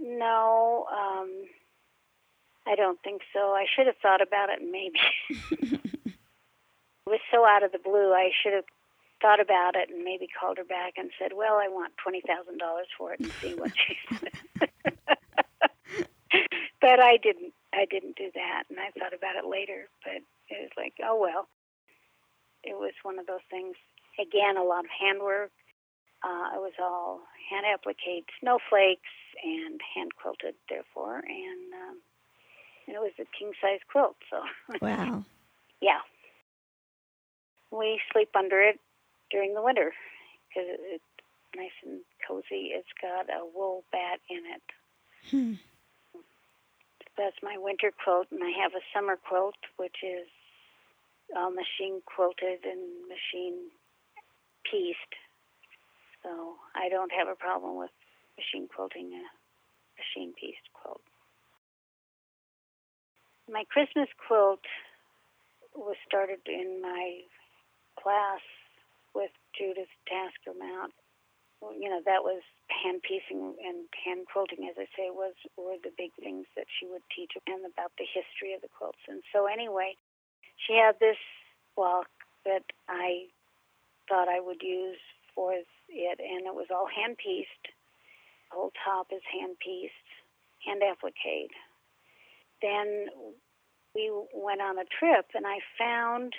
no, 0.00 0.86
um, 0.90 1.30
I 2.66 2.74
don't 2.76 3.00
think 3.02 3.22
so. 3.32 3.52
I 3.54 3.66
should 3.74 3.86
have 3.86 3.96
thought 4.02 4.22
about 4.22 4.48
it, 4.50 4.60
maybe 4.62 4.98
it 5.50 6.10
was 7.06 7.20
so 7.30 7.44
out 7.44 7.62
of 7.62 7.72
the 7.72 7.78
blue. 7.78 8.12
I 8.12 8.30
should 8.42 8.52
have 8.54 8.64
thought 9.20 9.40
about 9.40 9.76
it 9.76 9.90
and 9.90 10.04
maybe 10.04 10.26
called 10.28 10.58
her 10.58 10.64
back 10.64 10.94
and 10.96 11.10
said, 11.18 11.32
"Well, 11.34 11.54
I 11.54 11.68
want 11.68 11.96
twenty 11.96 12.20
thousand 12.26 12.58
dollars 12.58 12.88
for 12.96 13.12
it," 13.12 13.20
and 13.20 13.32
see 13.40 13.54
what 13.54 13.72
she 13.74 13.96
said. 14.18 14.68
but 16.80 17.00
I 17.00 17.16
didn't. 17.22 17.54
I 17.72 17.86
didn't 17.90 18.16
do 18.16 18.30
that, 18.34 18.64
and 18.70 18.78
I 18.78 18.90
thought 18.98 19.14
about 19.14 19.36
it 19.36 19.48
later. 19.48 19.88
But 20.04 20.22
it 20.48 20.60
was 20.60 20.70
like, 20.76 20.94
oh 21.02 21.18
well. 21.20 21.48
It 22.62 22.78
was 22.78 22.94
one 23.02 23.18
of 23.18 23.26
those 23.26 23.44
things. 23.50 23.76
Again, 24.18 24.56
a 24.56 24.64
lot 24.64 24.86
of 24.86 24.90
handwork. 24.90 25.50
Uh, 26.24 26.56
it 26.56 26.60
was 26.60 26.72
all 26.80 27.20
hand 27.50 27.66
appliqued 27.68 28.30
snowflakes 28.40 29.12
and 29.44 29.80
hand 29.94 30.12
quilted, 30.16 30.54
therefore, 30.70 31.18
and 31.18 31.74
um, 31.74 31.98
and 32.86 32.96
it 32.96 33.00
was 33.00 33.12
a 33.18 33.24
king 33.38 33.52
size 33.60 33.80
quilt. 33.90 34.16
So 34.30 34.40
Wow. 34.80 35.24
yeah, 35.82 36.00
we 37.70 38.00
sleep 38.12 38.30
under 38.34 38.62
it 38.62 38.80
during 39.34 39.52
the 39.52 39.62
winter 39.62 39.90
because 40.46 40.70
it's 40.94 41.10
nice 41.56 41.74
and 41.84 41.98
cozy. 42.22 42.70
It's 42.70 42.94
got 43.02 43.26
a 43.26 43.42
wool 43.42 43.82
bat 43.90 44.22
in 44.30 44.42
it. 44.46 44.62
Hmm. 45.28 45.54
That's 47.18 47.36
my 47.42 47.58
winter 47.58 47.90
quilt, 47.90 48.28
and 48.30 48.42
I 48.42 48.54
have 48.62 48.72
a 48.74 48.86
summer 48.94 49.18
quilt, 49.18 49.58
which 49.76 49.98
is 50.02 50.30
all 51.36 51.50
machine 51.50 52.00
quilted 52.06 52.62
and 52.62 53.10
machine 53.10 53.74
pieced. 54.70 55.14
So 56.22 56.54
I 56.74 56.88
don't 56.88 57.10
have 57.10 57.26
a 57.26 57.34
problem 57.34 57.76
with 57.76 57.90
machine 58.38 58.68
quilting 58.68 59.10
a 59.18 59.24
machine 59.98 60.32
pieced 60.38 60.70
quilt. 60.74 61.02
My 63.50 63.64
Christmas 63.68 64.08
quilt 64.26 64.62
was 65.74 65.96
started 66.06 66.40
in 66.46 66.80
my 66.80 67.20
class 68.00 68.40
with 69.14 69.30
Judith 69.56 69.90
Tasker 70.06 70.56
Mount. 70.58 70.92
You 71.80 71.88
know, 71.88 72.02
that 72.04 72.20
was 72.20 72.42
hand 72.68 73.00
piecing 73.00 73.56
and 73.64 73.88
hand 74.04 74.26
quilting, 74.28 74.68
as 74.68 74.76
I 74.76 74.84
say, 74.92 75.08
was 75.08 75.32
were 75.56 75.80
the 75.80 75.96
big 75.96 76.12
things 76.20 76.44
that 76.56 76.66
she 76.68 76.84
would 76.84 77.00
teach 77.08 77.32
and 77.46 77.64
about 77.64 77.92
the 77.96 78.04
history 78.04 78.52
of 78.52 78.60
the 78.60 78.68
quilts. 78.68 79.00
And 79.08 79.22
so 79.32 79.46
anyway, 79.46 79.96
she 80.66 80.74
had 80.74 81.00
this 81.00 81.16
block 81.74 82.08
that 82.44 82.68
I 82.88 83.32
thought 84.08 84.28
I 84.28 84.40
would 84.40 84.60
use 84.60 85.00
for 85.34 85.54
it, 85.54 86.18
and 86.20 86.46
it 86.46 86.54
was 86.54 86.68
all 86.70 86.86
hand 86.86 87.16
pieced. 87.16 87.72
The 88.50 88.56
whole 88.56 88.72
top 88.84 89.08
is 89.10 89.22
hand 89.32 89.56
pieced, 89.64 90.08
hand 90.66 90.82
appliqued. 90.84 91.54
Then 92.60 93.08
we 93.94 94.12
went 94.34 94.60
on 94.60 94.78
a 94.78 94.84
trip, 94.98 95.26
and 95.34 95.46
I 95.46 95.58
found 95.78 96.34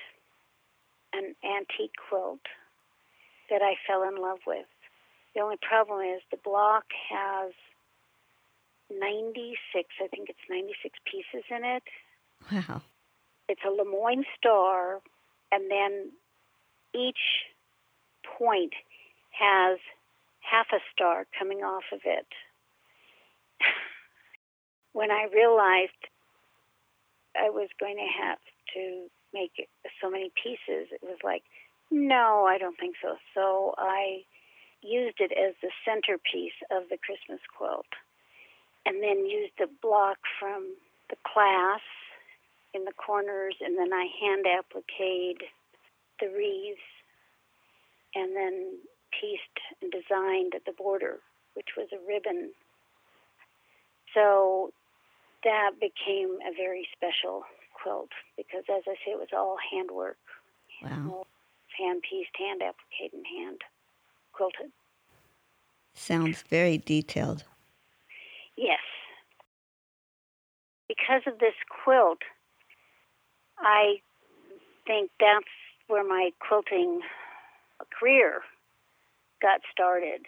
an 1.14 1.36
antique 1.44 1.96
quilt 2.10 2.46
that 3.50 3.62
I 3.62 3.76
fell 3.88 4.04
in 4.04 4.22
love 4.22 4.40
with. 4.46 4.66
The 5.34 5.42
only 5.42 5.58
problem 5.62 6.02
is 6.02 6.22
the 6.32 6.38
block 6.38 6.86
has 7.12 7.52
96, 8.90 9.90
I 10.02 10.08
think 10.08 10.30
it's 10.30 10.40
96 10.50 11.00
pieces 11.10 11.46
in 11.50 11.66
it. 11.66 11.84
Wow. 12.52 12.82
It's 13.50 13.62
a 13.66 13.70
Lemoyne 13.70 14.26
star, 14.38 15.02
and 15.52 15.70
then 15.70 16.12
each 16.94 17.44
point 18.38 18.74
has 19.32 19.80
half 20.40 20.68
a 20.72 20.80
star 20.94 21.26
coming 21.38 21.60
off 21.60 21.84
of 21.92 22.00
it. 22.06 22.28
when 24.94 25.12
I 25.12 25.28
realized 25.34 25.92
I 27.36 27.50
was 27.50 27.70
going 27.80 27.98
to 27.98 28.24
have 28.24 28.40
to 28.74 29.08
make 29.34 29.68
so 30.02 30.10
many 30.10 30.32
pieces, 30.42 30.88
it 30.92 31.02
was 31.04 31.18
like, 31.24 31.44
no, 31.92 32.46
I 32.48 32.58
don't 32.58 32.78
think 32.80 32.96
so. 33.02 33.16
So 33.34 33.76
I 33.78 34.24
used 34.82 35.18
it 35.20 35.32
as 35.32 35.56
the 35.62 35.72
centerpiece 35.84 36.58
of 36.72 36.90
the 36.90 36.98
Christmas 36.98 37.40
quilt, 37.58 37.88
and 38.86 39.02
then 39.02 39.26
used 39.26 39.54
the 39.58 39.70
block 39.82 40.18
from 40.40 40.76
the 41.10 41.16
class 41.26 41.82
in 42.74 42.86
the 42.86 42.94
corners, 42.94 43.56
and 43.62 43.78
then 43.78 43.94
I 43.94 44.08
hand 44.22 44.46
appliqued 44.46 45.44
the 46.20 46.28
wreaths, 46.28 46.80
and 48.14 48.36
then 48.36 48.78
pieced 49.20 49.60
and 49.82 49.92
designed 49.92 50.54
the 50.66 50.72
border, 50.72 51.20
which 51.54 51.70
was 51.78 51.88
a 51.94 52.08
ribbon. 52.08 52.52
So 54.14 54.72
that 55.44 55.72
became 55.80 56.38
a 56.46 56.54
very 56.56 56.88
special 56.96 57.44
quilt 57.82 58.10
because, 58.38 58.64
as 58.70 58.84
I 58.88 58.96
say, 59.06 59.12
it 59.12 59.20
was 59.20 59.34
all 59.36 59.58
handwork, 59.72 60.18
Wow. 60.82 61.26
Hand 61.78 62.04
pieced, 62.10 62.32
hand 62.38 62.62
appliqued, 62.62 63.14
and 63.14 63.26
hand 63.26 63.62
quilted. 64.34 64.72
Sounds 65.94 66.44
very 66.50 66.78
detailed. 66.78 67.44
Yes. 68.58 68.80
Because 70.88 71.22
of 71.26 71.40
this 71.40 71.56
quilt, 71.84 72.20
I 73.60 74.02
think 74.86 75.12
that's 75.20 75.46
where 75.88 76.04
my 76.04 76.32
quilting 76.40 77.02
career 78.00 78.42
got 79.42 79.62
started. 79.72 80.26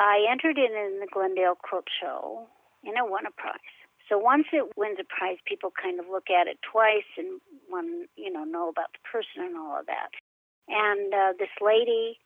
I 0.00 0.26
entered 0.30 0.58
in 0.58 0.72
in 0.72 1.00
the 1.00 1.08
Glendale 1.12 1.56
Quilt 1.56 1.86
Show 2.00 2.46
and 2.84 2.96
it 2.96 3.10
won 3.10 3.26
a 3.26 3.30
prize. 3.30 3.76
So 4.08 4.18
once 4.18 4.46
it 4.52 4.76
wins 4.76 4.98
a 5.00 5.04
prize, 5.04 5.38
people 5.46 5.72
kind 5.72 5.98
of 5.98 6.06
look 6.06 6.30
at 6.30 6.46
it 6.46 6.58
twice 6.62 7.08
and 7.18 7.40
want 7.68 8.08
you 8.16 8.32
know 8.32 8.44
know 8.44 8.68
about 8.68 8.92
the 8.92 9.02
person 9.10 9.42
and 9.42 9.56
all 9.56 9.80
of 9.80 9.86
that. 9.86 10.14
And 10.68 11.14
uh, 11.14 11.32
this 11.38 11.52
lady, 11.60 12.18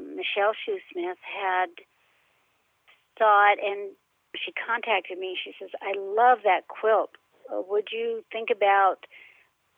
Michelle 0.00 0.52
Shoesmith, 0.54 1.20
had 1.24 1.70
it 3.18 3.58
and 3.64 3.92
she 4.36 4.52
contacted 4.52 5.18
me. 5.18 5.38
She 5.42 5.52
says, 5.58 5.70
"I 5.80 5.94
love 5.98 6.38
that 6.44 6.68
quilt. 6.68 7.10
Uh, 7.50 7.62
would 7.68 7.88
you 7.90 8.24
think 8.30 8.50
about 8.50 9.06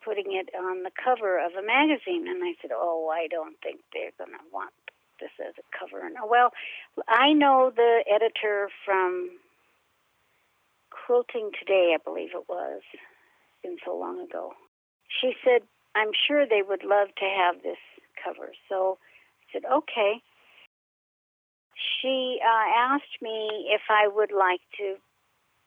putting 0.05 0.33
it 0.33 0.51
on 0.59 0.83
the 0.83 0.91
cover 1.03 1.39
of 1.39 1.53
a 1.53 1.63
magazine?" 1.65 2.27
And 2.29 2.43
I 2.43 2.55
said, 2.61 2.73
"Oh, 2.75 3.09
I 3.13 3.29
don't 3.29 3.57
think 3.63 3.81
they're 3.93 4.17
going 4.19 4.37
to 4.37 4.45
want 4.53 4.75
this 5.21 5.31
as 5.39 5.55
a 5.59 5.79
cover." 5.79 6.05
And 6.05 6.17
well, 6.29 6.53
I 7.07 7.33
know 7.33 7.71
the 7.75 8.05
editor 8.11 8.69
from 8.85 9.31
Quilting 10.91 11.51
Today, 11.59 11.95
I 11.95 11.99
believe 12.03 12.31
it 12.35 12.49
was. 12.49 12.83
It's 12.93 13.03
been 13.63 13.79
so 13.85 13.97
long 13.97 14.21
ago. 14.21 14.53
She 15.09 15.33
said, 15.45 15.63
"I'm 15.99 16.13
sure 16.27 16.47
they 16.47 16.63
would 16.63 16.85
love 16.85 17.09
to 17.17 17.25
have 17.25 17.63
this 17.63 17.79
cover." 18.23 18.53
So 18.69 18.99
I 19.43 19.53
said, 19.53 19.65
"Okay." 19.71 20.23
She 22.01 22.41
uh, 22.43 22.95
asked 22.95 23.23
me 23.23 23.71
if 23.71 23.83
I 23.89 24.09
would 24.09 24.33
like 24.33 24.61
to 24.79 24.97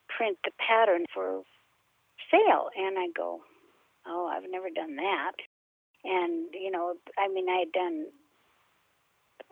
print 0.10 0.38
the 0.44 0.52
pattern 0.60 1.06
for 1.14 1.44
sale, 2.30 2.70
and 2.76 2.98
I 2.98 3.08
go, 3.16 3.42
"Oh, 4.06 4.28
I've 4.28 4.50
never 4.50 4.70
done 4.70 4.96
that." 4.98 5.34
And 6.04 6.54
you 6.54 6.72
know, 6.72 6.96
I 7.18 7.28
mean, 7.28 7.50
I 7.50 7.60
had 7.60 7.72
done 7.72 8.08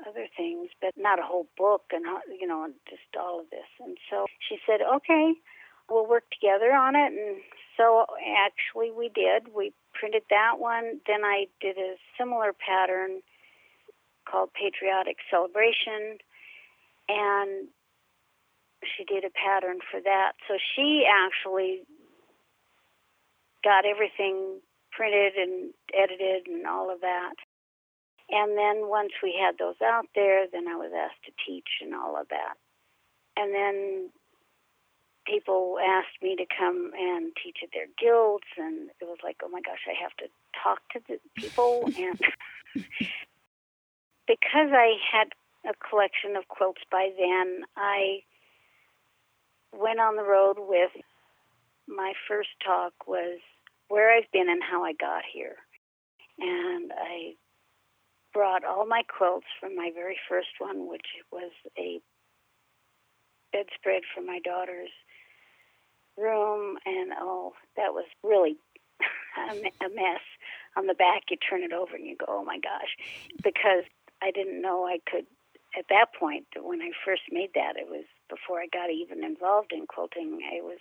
other 0.08 0.28
things, 0.38 0.70
but 0.82 0.94
not 0.98 1.20
a 1.20 1.24
whole 1.24 1.48
book, 1.58 1.84
and 1.92 2.06
uh, 2.08 2.20
you 2.40 2.48
know, 2.48 2.68
just 2.90 3.16
all 3.20 3.42
of 3.42 3.50
this. 3.50 3.68
And 3.80 3.98
so 4.10 4.26
she 4.48 4.58
said, 4.66 4.82
"Okay, 4.82 5.34
we'll 5.90 6.08
work 6.08 6.24
together 6.32 6.72
on 6.72 6.96
it. 6.96 7.12
And 7.12 7.42
so 7.80 8.06
actually, 8.36 8.92
we 8.92 9.08
did. 9.08 9.56
We 9.56 9.72
printed 9.94 10.24
that 10.30 10.60
one. 10.60 11.00
Then 11.08 11.24
I 11.24 11.46
did 11.62 11.78
a 11.78 11.96
similar 12.20 12.52
pattern 12.52 13.22
called 14.30 14.50
Patriotic 14.54 15.16
Celebration, 15.32 16.20
and 17.08 17.70
she 18.84 19.06
did 19.06 19.24
a 19.24 19.32
pattern 19.32 19.80
for 19.90 20.02
that. 20.02 20.34
So 20.48 20.58
she 20.76 21.08
actually 21.08 21.84
got 23.64 23.86
everything 23.86 24.60
printed 24.92 25.34
and 25.36 25.74
edited 25.94 26.48
and 26.48 26.68
all 26.68 26.92
of 26.92 27.00
that. 27.02 27.34
And 28.30 28.58
then 28.58 28.90
once 28.90 29.14
we 29.24 29.40
had 29.40 29.58
those 29.58 29.80
out 29.84 30.06
there, 30.16 30.46
then 30.52 30.68
I 30.68 30.76
was 30.76 30.92
asked 30.94 31.24
to 31.26 31.32
teach 31.48 31.82
and 31.82 31.96
all 31.96 32.20
of 32.20 32.28
that. 32.30 32.56
And 33.38 33.56
then 33.56 34.10
people 35.30 35.78
asked 35.80 36.22
me 36.22 36.36
to 36.36 36.46
come 36.58 36.92
and 36.98 37.32
teach 37.42 37.58
at 37.64 37.70
their 37.74 37.88
guilds, 38.00 38.46
and 38.58 38.90
it 39.00 39.06
was 39.06 39.20
like, 39.24 39.38
oh 39.44 39.50
my 39.50 39.62
gosh, 39.62 39.86
I 39.88 39.94
have 40.02 40.16
to 40.18 40.28
talk 40.64 40.80
to 40.94 41.00
the 41.08 41.20
people. 41.36 41.86
and 41.98 42.20
because 44.28 44.72
I 44.72 44.96
had 45.12 45.30
a 45.70 45.74
collection 45.90 46.36
of 46.36 46.48
quilts 46.48 46.82
by 46.92 47.10
then, 47.18 47.64
I 47.76 48.24
went 49.78 50.00
on 50.00 50.16
the 50.16 50.24
road 50.24 50.58
with 50.58 50.92
my 51.88 52.14
first 52.28 52.50
talk 52.66 52.94
was 53.08 53.40
where 53.88 54.16
I've 54.16 54.32
been 54.32 54.50
and 54.50 54.62
how 54.64 54.84
I 54.84 54.94
got 54.94 55.24
here. 55.32 55.58
And 56.40 56.92
I 56.94 57.34
brought 58.34 58.64
all 58.64 58.86
my 58.86 59.04
quilts 59.04 59.48
from 59.60 59.76
my 59.76 59.92
very 59.94 60.18
first 60.30 60.50
one, 60.60 60.90
which 60.90 61.08
was 61.32 61.52
a 61.78 62.00
bedspread 63.52 64.04
for 64.14 64.22
my 64.22 64.40
daughter's 64.44 64.92
room, 66.20 66.78
and 66.86 67.12
oh, 67.20 67.54
that 67.76 67.94
was 67.94 68.06
really 68.24 68.58
a 69.52 69.90
mess. 69.90 70.22
On 70.78 70.86
the 70.86 70.94
back, 70.94 71.24
you 71.30 71.38
turn 71.38 71.64
it 71.64 71.74
over 71.74 71.96
and 71.96 72.06
you 72.06 72.16
go, 72.16 72.26
oh 72.28 72.44
my 72.44 72.60
gosh, 72.60 72.94
because 73.44 73.84
I 74.22 74.32
didn't 74.32 74.62
know 74.62 74.86
I 74.86 75.00
could. 75.10 75.26
At 75.78 75.86
that 75.90 76.08
point, 76.18 76.46
when 76.58 76.82
I 76.82 76.92
first 77.06 77.24
made 77.32 77.52
that, 77.54 77.78
it 77.78 77.88
was 77.88 78.06
before 78.30 78.60
I 78.60 78.68
got 78.72 78.90
even 78.90 79.24
involved 79.24 79.72
in 79.72 79.86
quilting. 79.86 80.40
It 80.42 80.64
was 80.64 80.80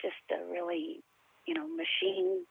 just 0.00 0.20
a 0.30 0.44
really, 0.50 1.00
you 1.46 1.54
know, 1.54 1.66
machine 1.66 2.44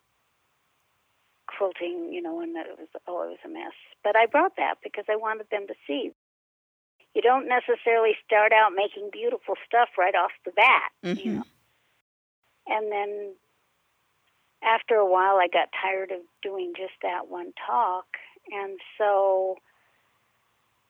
quilting, 1.48 2.12
you 2.12 2.22
know, 2.22 2.42
and 2.42 2.56
that 2.56 2.68
it 2.68 2.78
was 2.78 2.88
oh, 3.08 3.24
it 3.24 3.38
was 3.38 3.44
a 3.46 3.50
mess. 3.50 3.74
But 4.04 4.16
I 4.16 4.26
brought 4.26 4.56
that 4.58 4.76
because 4.84 5.06
I 5.10 5.16
wanted 5.16 5.48
them 5.52 5.68
to 5.68 5.74
see. 5.86 6.12
You 7.14 7.22
don't 7.22 7.48
necessarily 7.48 8.14
start 8.26 8.52
out 8.52 8.74
making 8.76 9.10
beautiful 9.12 9.56
stuff 9.66 9.90
right 9.98 10.14
off 10.14 10.32
the 10.46 10.52
bat, 10.52 10.92
mm-hmm. 11.04 11.20
you 11.20 11.36
know. 11.38 11.44
And 12.68 12.92
then 12.92 13.34
after 14.64 14.96
a 14.96 15.06
while, 15.10 15.38
I 15.38 15.48
got 15.52 15.70
tired 15.82 16.12
of 16.12 16.22
doing 16.42 16.74
just 16.76 16.94
that 17.04 17.28
one 17.30 17.54
talk, 17.66 18.06
and 18.52 18.80
so 18.98 19.56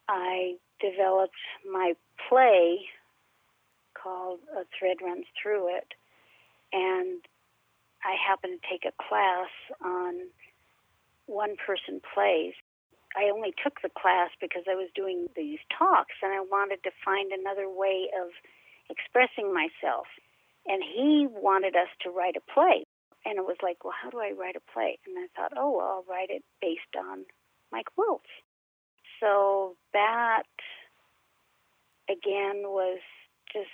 I 0.07 0.55
developed 0.79 1.35
my 1.69 1.93
play 2.29 2.79
called 4.01 4.39
A 4.55 4.63
Thread 4.77 4.97
Runs 5.03 5.25
Through 5.41 5.75
It, 5.75 5.93
and 6.71 7.21
I 8.03 8.15
happened 8.27 8.59
to 8.61 8.69
take 8.69 8.85
a 8.85 9.03
class 9.09 9.49
on 9.83 10.13
one 11.25 11.55
person 11.65 12.01
plays. 12.13 12.53
I 13.15 13.29
only 13.33 13.53
took 13.63 13.81
the 13.81 13.89
class 13.89 14.29
because 14.39 14.63
I 14.69 14.75
was 14.75 14.89
doing 14.95 15.27
these 15.35 15.59
talks 15.77 16.15
and 16.21 16.31
I 16.33 16.41
wanted 16.41 16.83
to 16.83 16.91
find 17.03 17.31
another 17.31 17.69
way 17.69 18.09
of 18.19 18.29
expressing 18.89 19.53
myself. 19.53 20.07
And 20.67 20.83
he 20.83 21.27
wanted 21.29 21.75
us 21.75 21.89
to 22.01 22.09
write 22.09 22.35
a 22.35 22.53
play. 22.53 22.85
And 23.25 23.37
it 23.37 23.45
was 23.45 23.57
like, 23.61 23.83
well, 23.83 23.93
how 24.01 24.09
do 24.09 24.19
I 24.19 24.31
write 24.37 24.55
a 24.55 24.71
play? 24.71 24.99
And 25.05 25.17
I 25.17 25.27
thought, 25.35 25.53
oh, 25.57 25.77
well, 25.77 25.87
I'll 25.87 26.05
write 26.09 26.29
it 26.29 26.43
based 26.61 26.95
on 26.97 27.25
my 27.71 27.83
quilts. 27.95 28.29
So 29.19 29.75
that, 29.93 30.43
again, 32.09 32.63
was 32.65 32.99
just 33.51 33.67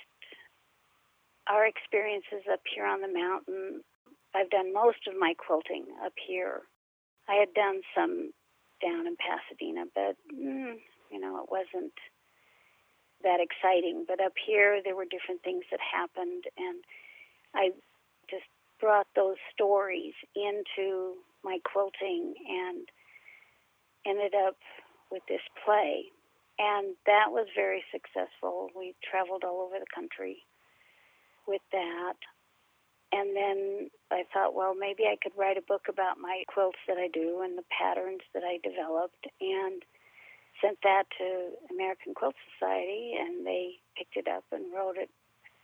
our 1.47 1.65
experiences 1.65 2.47
up 2.51 2.61
here 2.73 2.85
on 2.85 3.01
the 3.01 3.07
mountain. 3.07 3.81
I've 4.33 4.49
done 4.49 4.73
most 4.73 5.07
of 5.07 5.13
my 5.19 5.33
quilting 5.37 5.85
up 6.03 6.13
here 6.27 6.61
I 7.27 7.35
had 7.35 7.53
done 7.53 7.81
some 7.95 8.31
down 8.81 9.07
in 9.07 9.15
Pasadena, 9.15 9.85
but 9.95 10.15
mm, 10.33 10.75
you 11.11 11.19
know 11.19 11.41
it 11.43 11.49
wasn't 11.49 11.93
that 13.23 13.39
exciting. 13.39 14.05
But 14.07 14.21
up 14.21 14.33
here, 14.45 14.81
there 14.83 14.95
were 14.95 15.05
different 15.05 15.43
things 15.43 15.65
that 15.71 15.79
happened, 15.79 16.43
and 16.57 16.83
I 17.55 17.71
just 18.29 18.45
brought 18.79 19.07
those 19.15 19.37
stories 19.53 20.13
into 20.35 21.15
my 21.43 21.59
quilting 21.63 22.35
and 22.47 22.87
ended 24.05 24.33
up 24.35 24.57
with 25.11 25.23
this 25.27 25.43
play. 25.65 26.05
And 26.59 26.95
that 27.05 27.31
was 27.31 27.47
very 27.55 27.83
successful. 27.91 28.69
We 28.77 28.93
traveled 29.03 29.43
all 29.43 29.61
over 29.61 29.79
the 29.79 29.89
country 29.93 30.43
with 31.47 31.61
that. 31.71 32.15
And 33.11 33.35
then 33.35 33.89
I 34.11 34.23
thought, 34.33 34.55
well, 34.55 34.73
maybe 34.73 35.03
I 35.03 35.17
could 35.21 35.33
write 35.37 35.57
a 35.57 35.61
book 35.67 35.83
about 35.87 36.17
my 36.19 36.43
quilts 36.47 36.79
that 36.87 36.97
I 36.97 37.07
do 37.13 37.41
and 37.43 37.57
the 37.57 37.63
patterns 37.69 38.21
that 38.33 38.43
I 38.43 38.57
developed, 38.63 39.27
and 39.39 39.83
sent 40.61 40.77
that 40.83 41.03
to 41.17 41.51
American 41.73 42.13
Quilt 42.13 42.35
Society, 42.53 43.15
and 43.19 43.45
they 43.45 43.79
picked 43.97 44.17
it 44.17 44.27
up 44.27 44.43
and 44.51 44.73
wrote 44.73 44.97
it. 44.97 45.09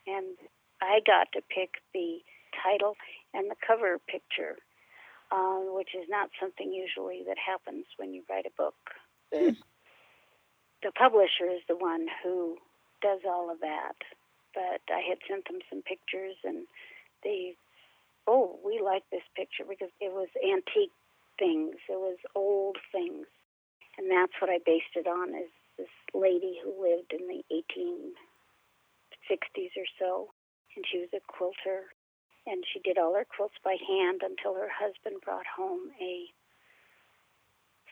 And 0.07 0.37
I 0.81 0.99
got 1.05 1.31
to 1.33 1.41
pick 1.41 1.81
the 1.93 2.19
title 2.63 2.95
and 3.33 3.49
the 3.49 3.55
cover 3.65 3.99
picture, 4.07 4.57
um, 5.31 5.71
which 5.75 5.93
is 5.93 6.07
not 6.09 6.29
something 6.39 6.73
usually 6.73 7.23
that 7.27 7.37
happens 7.37 7.85
when 7.97 8.13
you 8.13 8.23
write 8.29 8.45
a 8.45 8.55
book. 8.57 8.75
The, 9.31 9.53
hmm. 9.53 9.61
the 10.81 10.91
publisher 10.97 11.45
is 11.53 11.61
the 11.67 11.75
one 11.75 12.07
who 12.23 12.57
does 12.99 13.19
all 13.29 13.51
of 13.51 13.59
that. 13.59 13.93
But 14.55 14.81
I 14.89 15.01
had 15.07 15.19
sent 15.29 15.45
them 15.45 15.59
some 15.69 15.83
pictures 15.83 16.33
and 16.43 16.65
they, 17.23 17.53
oh, 18.25 18.57
we 18.65 18.81
like 18.83 19.03
this 19.11 19.21
picture 19.35 19.65
because 19.69 19.93
it 20.01 20.11
was 20.11 20.29
antique 20.41 20.97
things, 21.37 21.75
it 21.87 21.99
was 21.99 22.17
old 22.33 22.77
things, 22.91 23.27
and 23.99 24.09
that's 24.09 24.31
what 24.39 24.49
I 24.49 24.59
based 24.65 24.95
it 24.95 25.07
on. 25.07 25.35
Is 25.35 25.51
this 25.77 25.91
lady 26.15 26.57
who 26.63 26.71
lived 26.71 27.11
in 27.11 27.27
the 27.27 27.43
1860s 27.51 28.15
or 29.75 29.89
so, 29.99 30.29
and 30.75 30.85
she 30.89 30.99
was 30.99 31.09
a 31.13 31.19
quilter, 31.27 31.91
and 32.47 32.63
she 32.71 32.79
did 32.79 32.97
all 32.97 33.13
her 33.13 33.27
quilts 33.27 33.59
by 33.61 33.75
hand 33.75 34.21
until 34.23 34.55
her 34.55 34.71
husband 34.71 35.19
brought 35.23 35.45
home 35.45 35.91
a 35.99 36.31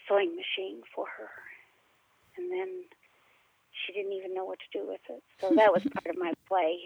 sewing 0.08 0.34
machine 0.36 0.82
for 0.96 1.06
her, 1.18 1.30
and 2.38 2.50
then 2.50 2.86
she 3.76 3.92
didn't 3.92 4.14
even 4.14 4.34
know 4.34 4.46
what 4.46 4.60
to 4.60 4.80
do 4.80 4.88
with 4.88 5.02
it. 5.10 5.22
So 5.42 5.52
that 5.56 5.74
was 5.74 5.84
part 5.94 6.08
of 6.08 6.18
my 6.18 6.34
play. 6.48 6.78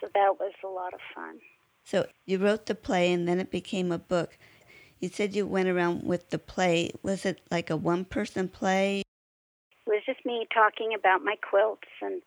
So 0.00 0.08
that 0.12 0.38
was 0.38 0.52
a 0.62 0.68
lot 0.68 0.92
of 0.92 1.00
fun. 1.14 1.40
So 1.84 2.06
you 2.26 2.38
wrote 2.38 2.66
the 2.66 2.74
play 2.74 3.12
and 3.12 3.26
then 3.28 3.40
it 3.40 3.50
became 3.50 3.92
a 3.92 3.98
book. 3.98 4.36
You 5.04 5.10
said 5.10 5.36
you 5.36 5.44
went 5.44 5.68
around 5.68 6.02
with 6.04 6.30
the 6.30 6.38
play. 6.38 6.90
Was 7.02 7.26
it 7.26 7.42
like 7.50 7.68
a 7.68 7.76
one 7.76 8.06
person 8.06 8.48
play? 8.48 9.02
It 9.86 9.90
was 9.90 10.00
just 10.06 10.24
me 10.24 10.48
talking 10.48 10.96
about 10.96 11.20
my 11.22 11.36
quilts 11.36 11.92
and 12.00 12.22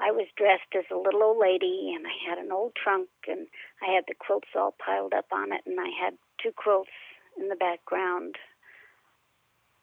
I 0.00 0.12
was 0.12 0.24
dressed 0.34 0.72
as 0.74 0.88
a 0.90 0.96
little 0.96 1.22
old 1.22 1.36
lady 1.36 1.92
and 1.94 2.06
I 2.06 2.16
had 2.16 2.38
an 2.38 2.50
old 2.50 2.72
trunk 2.72 3.10
and 3.28 3.46
I 3.82 3.92
had 3.92 4.04
the 4.08 4.14
quilts 4.18 4.48
all 4.56 4.74
piled 4.82 5.12
up 5.12 5.26
on 5.30 5.52
it 5.52 5.60
and 5.66 5.78
I 5.78 5.92
had 5.92 6.14
two 6.42 6.52
quilts 6.56 6.96
in 7.36 7.50
the 7.50 7.54
background. 7.54 8.36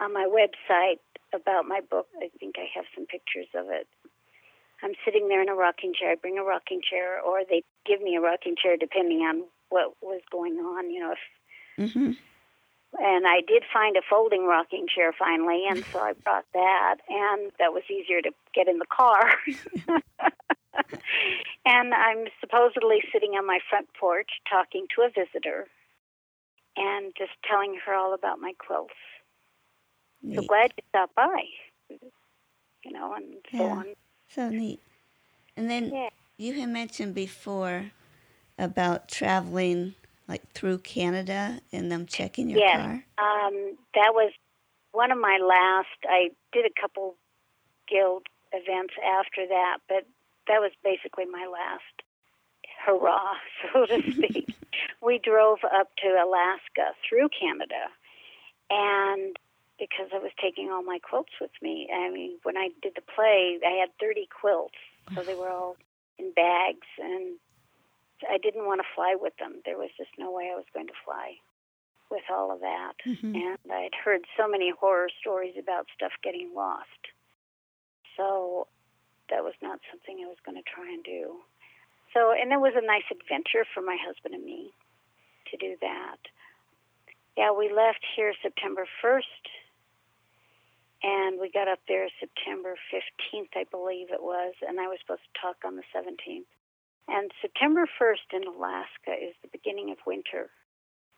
On 0.02 0.12
my 0.12 0.26
website 0.26 1.06
about 1.36 1.68
my 1.68 1.82
book, 1.86 2.08
I 2.18 2.32
think 2.40 2.56
I 2.58 2.66
have 2.74 2.86
some 2.96 3.06
pictures 3.06 3.54
of 3.54 3.70
it. 3.70 3.86
I'm 4.82 4.98
sitting 5.06 5.28
there 5.28 5.44
in 5.44 5.50
a 5.50 5.54
rocking 5.54 5.94
chair. 5.94 6.10
I 6.10 6.16
bring 6.16 6.40
a 6.40 6.44
rocking 6.44 6.82
chair, 6.82 7.22
or 7.22 7.46
they 7.48 7.62
give 7.86 8.02
me 8.02 8.16
a 8.18 8.22
rocking 8.22 8.56
chair 8.58 8.76
depending 8.76 9.20
on 9.20 9.46
what 9.70 9.94
was 10.02 10.22
going 10.32 10.58
on. 10.58 10.90
You 10.90 11.00
know, 11.00 11.12
if 11.12 11.24
mm-hmm. 11.78 12.12
and 13.00 13.28
I 13.28 13.42
did 13.48 13.64
find 13.72 13.98
a 13.98 14.02
folding 14.10 14.46
rocking 14.46 14.88
chair 14.94 15.14
finally, 15.18 15.66
and 15.70 15.84
so 15.86 16.00
I 16.00 16.14
brought 16.24 16.46
that, 16.54 16.98
and 17.10 17.52
that 17.60 17.74
was 17.74 17.84
easier 17.90 18.22
to 18.22 18.32
get 18.54 18.68
in 18.68 18.80
the 18.80 18.86
car. 18.86 19.34
and 21.66 21.94
I'm 21.94 22.26
supposedly 22.40 23.04
sitting 23.12 23.32
on 23.32 23.46
my 23.46 23.60
front 23.70 23.88
porch 24.00 24.30
talking 24.50 24.88
to 24.96 25.04
a 25.04 25.10
visitor, 25.10 25.68
and 26.76 27.14
just 27.18 27.32
telling 27.50 27.78
her 27.86 27.94
all 27.94 28.14
about 28.14 28.40
my 28.40 28.54
quilts. 28.58 28.94
Neat. 30.22 30.36
So 30.36 30.44
glad 30.44 30.72
you 30.78 30.84
stopped 30.90 31.16
by. 31.16 31.44
You 31.90 32.92
know, 32.92 33.14
and 33.14 33.36
so 33.52 33.58
yeah. 33.58 33.64
on. 33.64 33.86
So 34.28 34.50
neat. 34.50 34.80
And 35.56 35.70
then 35.70 35.94
yeah. 35.94 36.10
you 36.38 36.60
had 36.60 36.70
mentioned 36.70 37.14
before 37.14 37.92
about 38.58 39.08
traveling 39.08 39.96
like 40.28 40.50
through 40.54 40.80
Canada 40.80 41.60
and 41.72 41.92
them 41.92 42.06
checking 42.06 42.50
your 42.50 42.60
yes. 42.60 42.78
car. 42.78 42.92
Um, 43.18 43.78
that 43.94 44.14
was 44.14 44.32
one 44.92 45.12
of 45.12 45.18
my 45.20 45.40
last. 45.42 45.88
I 46.08 46.30
did 46.52 46.66
a 46.66 46.82
couple 46.82 47.16
guild 47.90 48.24
events 48.52 48.94
after 49.04 49.48
that, 49.48 49.80
but 49.88 50.06
that 50.48 50.60
was 50.60 50.72
basically 50.84 51.26
my 51.26 51.48
last 51.52 52.04
hurrah, 52.86 53.34
so 53.74 53.86
to 53.86 54.12
speak. 54.12 54.56
we 55.02 55.20
drove 55.20 55.60
up 55.64 55.90
to 55.98 56.08
Alaska 56.10 56.96
through 57.08 57.30
Canada, 57.30 57.90
and 58.70 59.36
because 59.80 60.10
I 60.14 60.20
was 60.20 60.32
taking 60.42 60.70
all 60.72 60.84
my 60.84 61.00
quilts 61.00 61.34
with 61.42 61.52
me. 61.62 61.90
I 61.94 62.10
mean, 62.10 62.38
when 62.44 62.58
I 62.58 62.70
did 62.82 62.94
the 62.96 63.02
play, 63.02 63.60
I 63.66 63.80
had 63.82 63.90
30 64.00 64.28
quilts, 64.40 64.78
so 65.14 65.24
they 65.24 65.36
were 65.36 65.50
all 65.50 65.76
in 66.18 66.32
bags, 66.34 66.88
and 67.00 67.38
I 68.30 68.38
didn't 68.38 68.66
want 68.66 68.82
to 68.82 68.94
fly 68.96 69.16
with 69.20 69.34
them. 69.38 69.62
There 69.66 69.78
was 69.78 69.90
just 69.98 70.12
no 70.18 70.32
way 70.32 70.52
I 70.52 70.56
was 70.56 70.70
going 70.74 70.88
to 70.88 71.04
fly 71.06 71.36
with 72.10 72.24
all 72.30 72.52
of 72.52 72.60
that. 72.62 72.94
Mm-hmm. 73.06 73.36
And 73.36 73.72
I'd 73.72 73.96
heard 74.04 74.22
so 74.38 74.48
many 74.48 74.72
horror 74.72 75.10
stories 75.20 75.56
about 75.58 75.88
stuff 75.96 76.12
getting 76.24 76.54
lost. 76.56 77.10
So 78.18 78.68
that 79.30 79.44
was 79.44 79.58
not 79.62 79.80
something 79.90 80.22
I 80.22 80.28
was 80.28 80.38
going 80.46 80.58
to 80.58 80.70
try 80.70 80.88
and 80.92 81.04
do. 81.04 81.42
So, 82.14 82.32
and 82.32 82.54
it 82.54 82.62
was 82.62 82.74
a 82.78 82.86
nice 82.86 83.10
adventure 83.10 83.66
for 83.74 83.82
my 83.82 83.98
husband 83.98 84.36
and 84.36 84.46
me 84.46 84.72
to 85.50 85.58
do 85.58 85.76
that. 85.82 86.22
Yeah, 87.36 87.52
we 87.52 87.74
left 87.74 88.06
here 88.16 88.34
September 88.44 88.86
1st, 89.04 89.44
and 91.02 91.42
we 91.42 91.50
got 91.50 91.68
up 91.68 91.80
there 91.88 92.08
September 92.20 92.76
15th, 92.94 93.50
I 93.56 93.66
believe 93.72 94.14
it 94.14 94.22
was, 94.22 94.54
and 94.62 94.80
I 94.80 94.86
was 94.86 95.00
supposed 95.02 95.26
to 95.26 95.42
talk 95.42 95.58
on 95.66 95.76
the 95.76 95.84
17th. 95.90 96.46
And 97.08 97.32
September 97.42 97.88
1st 98.02 98.42
in 98.42 98.48
Alaska 98.48 99.12
is 99.12 99.36
the 99.42 99.50
beginning 99.52 99.92
of 99.92 99.98
winter. 100.08 100.50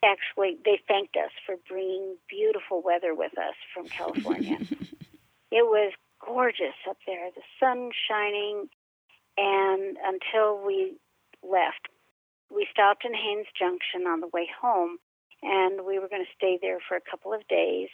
Actually, 0.03 0.57
they 0.65 0.79
thanked 0.87 1.15
us 1.15 1.31
for 1.45 1.55
bringing 1.67 2.17
beautiful 2.29 2.81
weather 2.81 3.13
with 3.15 3.37
us 3.37 3.55
from 3.73 3.87
California. 3.87 4.57
it 5.51 5.65
was 5.65 5.93
gorgeous 6.25 6.77
up 6.89 6.97
there, 7.05 7.29
the 7.35 7.41
sun 7.59 7.91
shining, 8.09 8.67
and 9.37 9.97
until 10.03 10.63
we 10.65 10.97
left, 11.43 11.89
we 12.49 12.67
stopped 12.71 13.05
in 13.05 13.13
Haines 13.13 13.47
Junction 13.57 14.07
on 14.07 14.21
the 14.21 14.29
way 14.33 14.47
home, 14.61 14.97
and 15.41 15.85
we 15.85 15.99
were 15.99 16.07
going 16.07 16.23
to 16.25 16.37
stay 16.37 16.57
there 16.61 16.79
for 16.87 16.97
a 16.97 17.09
couple 17.09 17.33
of 17.33 17.47
days. 17.47 17.89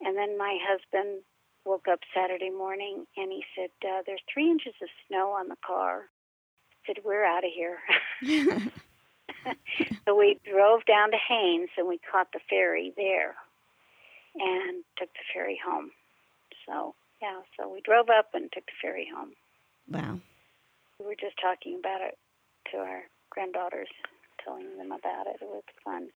And 0.00 0.16
then 0.16 0.38
my 0.38 0.58
husband 0.60 1.22
woke 1.64 1.88
up 1.90 2.00
Saturday 2.14 2.50
morning 2.50 3.06
and 3.16 3.32
he 3.32 3.44
said, 3.56 3.70
uh, 3.82 4.02
There's 4.06 4.22
three 4.32 4.50
inches 4.50 4.74
of 4.82 4.88
snow 5.08 5.30
on 5.30 5.48
the 5.48 5.56
car. 5.66 6.08
Said, 6.86 6.98
We're 7.04 7.24
out 7.24 7.44
of 7.44 7.50
here. 7.54 7.78
so 10.04 10.16
we 10.16 10.38
drove 10.48 10.84
down 10.86 11.10
to 11.10 11.16
Haines 11.16 11.70
and 11.76 11.88
we 11.88 12.00
caught 12.10 12.28
the 12.32 12.40
ferry 12.48 12.92
there 12.96 13.34
and 14.36 14.84
took 14.98 15.08
the 15.12 15.24
ferry 15.32 15.58
home. 15.64 15.90
So 16.66 16.94
yeah, 17.22 17.40
so 17.58 17.72
we 17.72 17.80
drove 17.80 18.08
up 18.10 18.30
and 18.34 18.50
took 18.52 18.66
the 18.66 18.72
ferry 18.80 19.08
home. 19.14 19.32
Wow. 19.88 20.20
We 20.98 21.06
were 21.06 21.14
just 21.14 21.36
talking 21.40 21.76
about 21.78 22.00
it 22.02 22.18
to 22.72 22.78
our 22.78 23.02
granddaughters, 23.30 23.88
telling 24.44 24.76
them 24.76 24.92
about 24.92 25.26
it. 25.26 25.36
It 25.40 25.48
was 25.48 25.62
fun. 25.84 26.08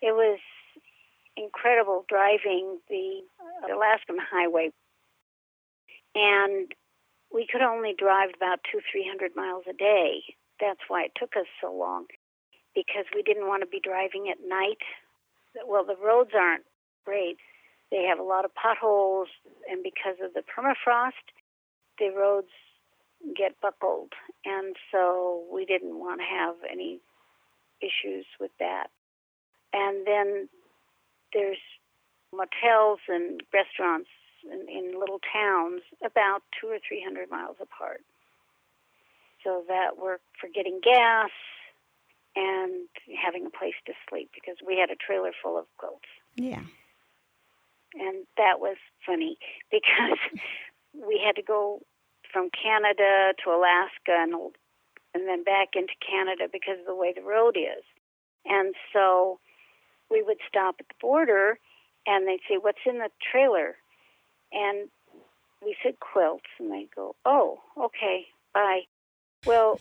It 0.00 0.12
was 0.12 0.38
incredible 1.36 2.04
driving 2.08 2.78
the 2.88 3.20
Alaskan 3.72 4.18
highway, 4.18 4.70
and 6.14 6.72
we 7.32 7.46
could 7.50 7.62
only 7.62 7.94
drive 7.96 8.30
about 8.36 8.60
two, 8.70 8.80
three 8.90 9.06
hundred 9.08 9.34
miles 9.34 9.64
a 9.68 9.72
day. 9.72 10.22
That's 10.60 10.80
why 10.88 11.04
it 11.04 11.12
took 11.18 11.36
us 11.36 11.46
so 11.60 11.72
long, 11.72 12.06
because 12.74 13.06
we 13.14 13.22
didn't 13.22 13.48
want 13.48 13.62
to 13.62 13.66
be 13.66 13.80
driving 13.82 14.28
at 14.30 14.38
night. 14.46 14.82
Well, 15.66 15.84
the 15.84 15.96
roads 15.96 16.30
aren't 16.38 16.64
great, 17.04 17.38
they 17.90 18.04
have 18.08 18.18
a 18.18 18.22
lot 18.22 18.44
of 18.44 18.54
potholes, 18.54 19.28
and 19.68 19.82
because 19.82 20.16
of 20.22 20.32
the 20.34 20.42
permafrost, 20.42 21.28
the 21.98 22.10
roads 22.16 22.48
get 23.36 23.60
buckled, 23.60 24.12
and 24.44 24.76
so 24.90 25.44
we 25.52 25.64
didn't 25.64 25.98
want 25.98 26.20
to 26.20 26.26
have 26.26 26.54
any 26.70 27.00
issues 27.80 28.26
with 28.40 28.50
that. 28.58 28.88
And 29.72 30.06
then 30.06 30.48
there's 31.32 31.58
motels 32.32 33.00
and 33.08 33.42
restaurants 33.52 34.08
in, 34.44 34.68
in 34.68 34.98
little 34.98 35.20
towns 35.32 35.82
about 36.04 36.42
two 36.60 36.68
or 36.68 36.78
three 36.86 37.02
hundred 37.02 37.30
miles 37.30 37.56
apart. 37.60 38.02
So 39.44 39.64
that 39.68 39.98
worked 39.98 40.24
for 40.40 40.48
getting 40.48 40.80
gas 40.82 41.30
and 42.36 42.88
having 43.22 43.44
a 43.44 43.50
place 43.50 43.74
to 43.86 43.92
sleep 44.08 44.30
because 44.34 44.56
we 44.66 44.78
had 44.78 44.90
a 44.90 44.96
trailer 44.96 45.32
full 45.42 45.58
of 45.58 45.66
quilts. 45.78 46.08
Yeah 46.36 46.62
and 47.94 48.26
that 48.36 48.60
was 48.60 48.76
funny 49.04 49.36
because 49.70 50.18
we 50.94 51.20
had 51.24 51.36
to 51.36 51.42
go 51.42 51.80
from 52.32 52.48
Canada 52.50 53.34
to 53.44 53.50
Alaska 53.50 54.16
and 54.16 54.34
and 55.14 55.28
then 55.28 55.44
back 55.44 55.76
into 55.76 55.92
Canada 56.00 56.44
because 56.50 56.80
of 56.80 56.86
the 56.86 56.94
way 56.94 57.12
the 57.14 57.20
road 57.20 57.54
is. 57.54 57.84
And 58.46 58.74
so 58.94 59.38
we 60.10 60.22
would 60.22 60.38
stop 60.48 60.76
at 60.80 60.88
the 60.88 60.94
border 61.02 61.58
and 62.06 62.26
they'd 62.26 62.40
say, 62.48 62.56
What's 62.56 62.80
in 62.86 62.98
the 62.98 63.10
trailer? 63.30 63.76
And 64.52 64.88
we 65.64 65.76
said 65.82 66.00
quilts 66.00 66.50
and 66.58 66.70
they'd 66.70 66.94
go, 66.94 67.14
Oh, 67.24 67.60
okay, 67.78 68.26
bye. 68.54 68.82
Well, 69.46 69.80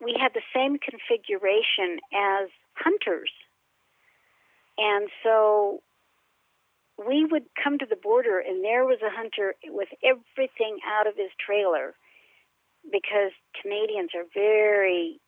we 0.00 0.16
had 0.18 0.32
the 0.34 0.42
same 0.54 0.78
configuration 0.78 2.00
as 2.14 2.48
hunters. 2.74 3.30
And 4.78 5.08
so 5.22 5.82
we 6.96 7.24
would 7.24 7.44
come 7.62 7.78
to 7.78 7.86
the 7.86 7.96
border 7.96 8.38
and 8.38 8.64
there 8.64 8.84
was 8.84 8.98
a 9.02 9.10
hunter 9.10 9.54
with 9.66 9.88
everything 10.02 10.78
out 10.86 11.06
of 11.06 11.16
his 11.16 11.30
trailer 11.44 11.94
because 12.90 13.32
Canadians 13.60 14.10
are 14.14 14.24
very 14.34 15.20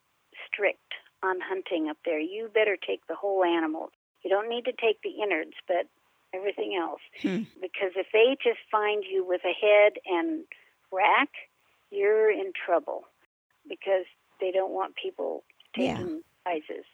strict 0.47 0.93
on 1.23 1.37
hunting 1.41 1.89
up 1.89 1.99
there. 2.05 2.19
You 2.19 2.51
better 2.53 2.77
take 2.77 3.07
the 3.07 3.15
whole 3.15 3.45
animal. 3.45 3.91
You 4.25 4.31
don't 4.31 4.49
need 4.49 4.65
to 4.65 4.73
take 4.73 5.03
the 5.03 5.23
innards, 5.23 5.55
but 5.69 5.87
everything 6.35 6.77
else. 6.81 7.01
Hmm. 7.21 7.43
Because 7.61 7.93
if 7.97 8.07
they 8.13 8.37
just 8.43 8.61
find 8.71 9.05
you 9.09 9.25
with 9.27 9.43
a 9.45 9.53
head 9.53 9.95
and 10.07 10.45
rack, 10.91 11.31
you're 11.91 12.31
in 12.31 12.53
trouble 12.53 13.05
because 13.69 14.07
they 14.41 14.51
don't 14.51 14.73
want 14.73 14.95
people 14.97 15.45
taking 15.75 16.09
yeah. 16.09 16.19
prizes. 16.45 16.85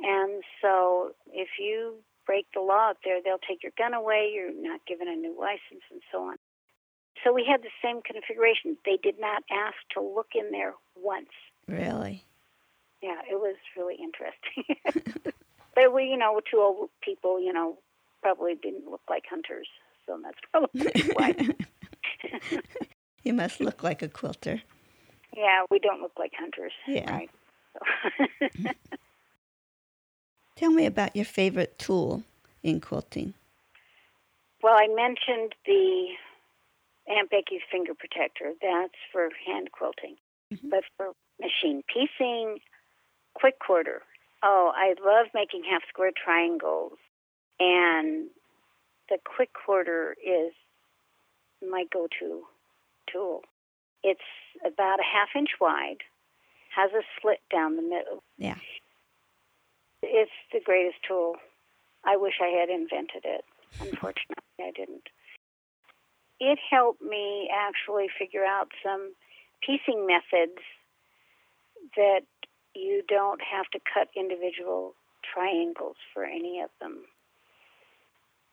And 0.00 0.42
so 0.60 1.12
if 1.32 1.48
you 1.58 1.94
break 2.26 2.46
the 2.54 2.60
law 2.60 2.90
up 2.90 2.98
there, 3.04 3.20
they'll 3.22 3.38
take 3.38 3.62
your 3.62 3.72
gun 3.78 3.94
away, 3.94 4.32
you're 4.34 4.52
not 4.52 4.80
given 4.86 5.08
a 5.08 5.14
new 5.14 5.38
license, 5.38 5.84
and 5.90 6.00
so 6.10 6.24
on. 6.24 6.36
So 7.22 7.32
we 7.32 7.46
had 7.48 7.62
the 7.62 7.70
same 7.82 8.02
configuration. 8.02 8.76
They 8.84 8.98
did 9.02 9.20
not 9.20 9.44
ask 9.50 9.76
to 9.94 10.00
look 10.00 10.28
in 10.34 10.50
there 10.50 10.74
once. 10.96 11.30
Really? 11.68 12.24
Yeah, 13.02 13.20
it 13.30 13.36
was 13.36 13.56
really 13.76 13.96
interesting. 13.96 15.32
but 15.74 15.92
we, 15.94 16.04
you 16.04 16.16
know, 16.16 16.40
two 16.50 16.58
old 16.58 16.90
people, 17.02 17.40
you 17.40 17.52
know, 17.52 17.78
probably 18.24 18.54
didn't 18.54 18.90
look 18.90 19.02
like 19.10 19.24
hunters, 19.28 19.68
so 20.06 20.18
that's 20.22 20.38
probably 20.50 21.12
why. 21.12 21.34
you 23.22 23.34
must 23.34 23.60
look 23.60 23.82
like 23.82 24.00
a 24.00 24.08
quilter. 24.08 24.62
Yeah, 25.36 25.64
we 25.70 25.78
don't 25.78 26.00
look 26.00 26.12
like 26.18 26.32
hunters. 26.38 26.72
Yeah. 26.88 27.10
Right? 27.10 27.30
So. 27.74 28.70
Tell 30.56 30.70
me 30.70 30.86
about 30.86 31.14
your 31.14 31.26
favorite 31.26 31.78
tool 31.78 32.22
in 32.62 32.80
quilting. 32.80 33.34
Well, 34.62 34.74
I 34.74 34.86
mentioned 34.86 35.54
the 35.66 36.06
Aunt 37.08 37.28
Becky's 37.28 37.60
finger 37.70 37.92
protector. 37.92 38.52
That's 38.62 38.94
for 39.12 39.28
hand 39.46 39.72
quilting. 39.72 40.16
Mm-hmm. 40.52 40.70
But 40.70 40.84
for 40.96 41.08
machine 41.38 41.82
piecing, 41.92 42.60
quick 43.34 43.58
quarter. 43.58 44.00
Oh, 44.42 44.72
I 44.74 44.94
love 45.04 45.26
making 45.34 45.64
half 45.70 45.82
square 45.88 46.12
triangles. 46.24 46.92
And 47.60 48.28
the 49.08 49.18
quick 49.24 49.50
quarter 49.54 50.16
is 50.24 50.52
my 51.62 51.84
go 51.92 52.08
to 52.20 52.42
tool. 53.12 53.42
It's 54.02 54.20
about 54.64 55.00
a 55.00 55.04
half 55.04 55.28
inch 55.36 55.50
wide, 55.60 55.98
has 56.74 56.90
a 56.92 57.02
slit 57.20 57.40
down 57.50 57.76
the 57.76 57.82
middle. 57.82 58.22
Yeah. 58.38 58.56
It's 60.02 60.30
the 60.52 60.60
greatest 60.60 60.98
tool. 61.06 61.36
I 62.04 62.16
wish 62.16 62.34
I 62.42 62.48
had 62.48 62.68
invented 62.68 63.24
it. 63.24 63.44
Unfortunately, 63.80 64.36
I 64.60 64.70
didn't. 64.76 65.08
It 66.40 66.58
helped 66.70 67.00
me 67.00 67.48
actually 67.54 68.06
figure 68.18 68.44
out 68.44 68.68
some 68.82 69.14
piecing 69.62 70.06
methods 70.06 70.58
that 71.96 72.22
you 72.74 73.02
don't 73.08 73.40
have 73.40 73.66
to 73.72 73.78
cut 73.92 74.08
individual 74.16 74.94
triangles 75.32 75.96
for 76.12 76.24
any 76.24 76.60
of 76.60 76.70
them. 76.80 77.04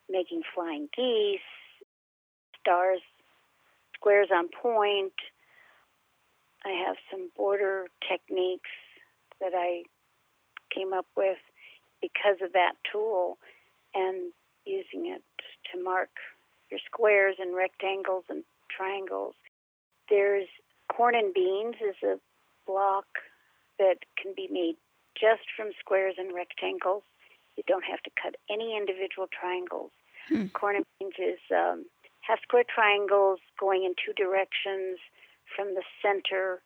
Making 0.09 0.41
flying 0.53 0.89
geese, 0.95 1.39
stars, 2.59 3.01
squares 3.95 4.29
on 4.33 4.49
point. 4.49 5.13
I 6.65 6.69
have 6.85 6.95
some 7.09 7.29
border 7.35 7.87
techniques 8.07 8.69
that 9.39 9.53
I 9.55 9.83
came 10.73 10.93
up 10.93 11.07
with 11.15 11.37
because 12.01 12.37
of 12.43 12.53
that 12.53 12.73
tool 12.91 13.37
and 13.93 14.31
using 14.65 15.07
it 15.07 15.23
to 15.71 15.83
mark 15.83 16.09
your 16.69 16.79
squares 16.85 17.35
and 17.39 17.55
rectangles 17.55 18.23
and 18.29 18.43
triangles. 18.75 19.35
There's 20.09 20.47
corn 20.91 21.15
and 21.15 21.33
beans 21.33 21.75
is 21.81 21.95
a 22.03 22.19
block 22.67 23.05
that 23.79 23.97
can 24.21 24.33
be 24.35 24.47
made 24.51 24.75
just 25.19 25.43
from 25.55 25.71
squares 25.79 26.15
and 26.17 26.33
rectangles. 26.33 27.03
You 27.57 27.63
don't 27.67 27.85
have 27.85 28.01
to 28.03 28.11
cut 28.21 28.35
any 28.49 28.77
individual 28.77 29.27
triangles. 29.27 29.91
Hmm. 30.29 30.47
Cornaments 30.53 31.17
is 31.19 31.39
um, 31.51 31.85
half 32.21 32.41
square 32.41 32.63
triangles 32.63 33.39
going 33.59 33.83
in 33.83 33.93
two 33.97 34.13
directions 34.13 34.99
from 35.55 35.75
the 35.75 35.83
center. 36.01 36.61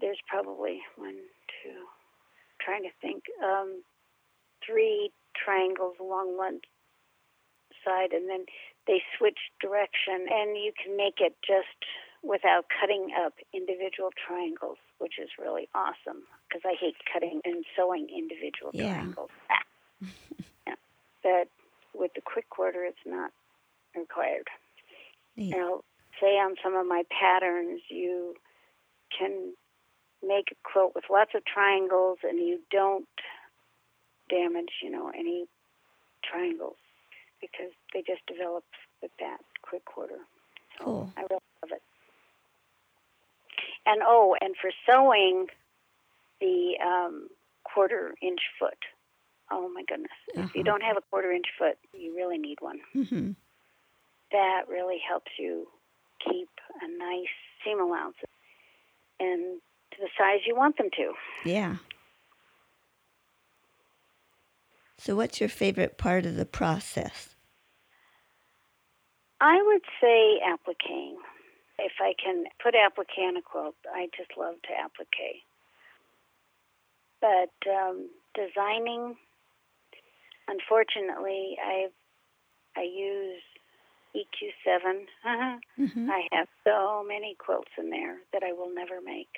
There's 0.00 0.20
probably 0.26 0.80
one, 0.96 1.16
two, 1.62 1.86
trying 2.60 2.82
to 2.82 2.90
think, 3.00 3.24
um, 3.42 3.82
three 4.64 5.10
triangles 5.36 5.96
along 6.00 6.36
one 6.36 6.60
side, 7.84 8.12
and 8.12 8.28
then 8.28 8.44
they 8.86 9.02
switch 9.16 9.38
direction, 9.60 10.26
and 10.30 10.56
you 10.56 10.72
can 10.76 10.96
make 10.96 11.20
it 11.20 11.36
just 11.46 11.86
without 12.22 12.66
cutting 12.68 13.08
up 13.24 13.34
individual 13.54 14.10
triangles, 14.26 14.76
which 14.98 15.14
is 15.18 15.30
really 15.38 15.68
awesome 15.74 16.24
because 16.48 16.62
I 16.64 16.74
hate 16.78 16.96
cutting 17.10 17.40
and 17.44 17.64
sewing 17.76 18.08
individual 18.12 18.70
yeah. 18.72 18.94
triangles. 18.94 19.30
yeah. 19.48 19.56
But 21.22 21.48
with 21.94 22.12
the 22.14 22.22
quick 22.22 22.48
quarter, 22.48 22.82
it's 22.82 22.96
not 23.04 23.30
required. 23.94 24.48
Yeah. 25.36 25.56
Now, 25.56 25.80
say 26.20 26.38
on 26.38 26.54
some 26.62 26.74
of 26.74 26.86
my 26.86 27.02
patterns, 27.10 27.82
you 27.90 28.34
can 29.16 29.52
make 30.26 30.48
a 30.50 30.54
quilt 30.64 30.92
with 30.94 31.04
lots 31.10 31.32
of 31.34 31.44
triangles 31.44 32.18
and 32.22 32.38
you 32.38 32.60
don't 32.70 33.06
damage, 34.28 34.80
you 34.82 34.90
know, 34.90 35.10
any 35.10 35.44
triangles 36.24 36.76
because 37.40 37.72
they 37.92 38.00
just 38.00 38.24
develop 38.26 38.64
with 39.02 39.10
that 39.18 39.38
quick 39.62 39.84
quarter. 39.84 40.18
So 40.78 40.84
cool. 40.84 41.12
I 41.16 41.20
really 41.22 41.40
love 41.62 41.72
it. 41.72 41.82
And 43.86 44.02
oh, 44.04 44.36
and 44.40 44.54
for 44.60 44.70
sewing, 44.86 45.46
the 46.40 46.74
um, 46.84 47.28
quarter 47.64 48.14
inch 48.22 48.40
foot. 48.58 48.78
Oh 49.50 49.68
my 49.74 49.82
goodness! 49.88 50.10
Uh-huh. 50.36 50.46
If 50.46 50.54
you 50.54 50.62
uh-huh. 50.62 50.70
don't 50.70 50.82
have 50.82 50.96
a 50.96 51.02
quarter 51.10 51.32
inch 51.32 51.46
foot, 51.58 51.78
you 51.92 52.14
really 52.14 52.38
need 52.38 52.58
one. 52.60 52.80
Mm-hmm. 52.94 53.30
That 54.32 54.62
really 54.68 54.98
helps 55.06 55.32
you 55.38 55.66
keep 56.24 56.48
a 56.82 56.98
nice 56.98 57.26
seam 57.64 57.80
allowance 57.80 58.16
and 59.18 59.60
to 59.92 59.96
the 60.00 60.08
size 60.18 60.40
you 60.46 60.56
want 60.56 60.76
them 60.78 60.88
to. 60.96 61.12
Yeah. 61.44 61.76
So, 64.98 65.16
what's 65.16 65.40
your 65.40 65.48
favorite 65.48 65.98
part 65.98 66.26
of 66.26 66.36
the 66.36 66.44
process? 66.44 67.34
I 69.40 69.60
would 69.62 69.82
say 70.00 70.40
appliquing. 70.46 71.14
If 71.78 71.92
I 71.98 72.12
can 72.22 72.44
put 72.62 72.74
applique 72.74 73.18
on 73.18 73.38
a 73.38 73.42
quilt, 73.42 73.76
I 73.90 74.08
just 74.14 74.36
love 74.36 74.56
to 74.64 74.68
applique. 74.68 75.42
But 77.22 77.70
um, 77.70 78.10
designing, 78.34 79.16
unfortunately, 80.50 81.56
I 81.64 81.86
I 82.76 82.82
use 82.82 83.42
EQ7. 84.14 85.06
mm-hmm. 85.78 86.10
I 86.10 86.28
have 86.32 86.48
so 86.64 87.04
many 87.06 87.36
quilts 87.38 87.70
in 87.78 87.90
there 87.90 88.16
that 88.32 88.42
I 88.42 88.52
will 88.52 88.72
never 88.74 89.00
make. 89.04 89.28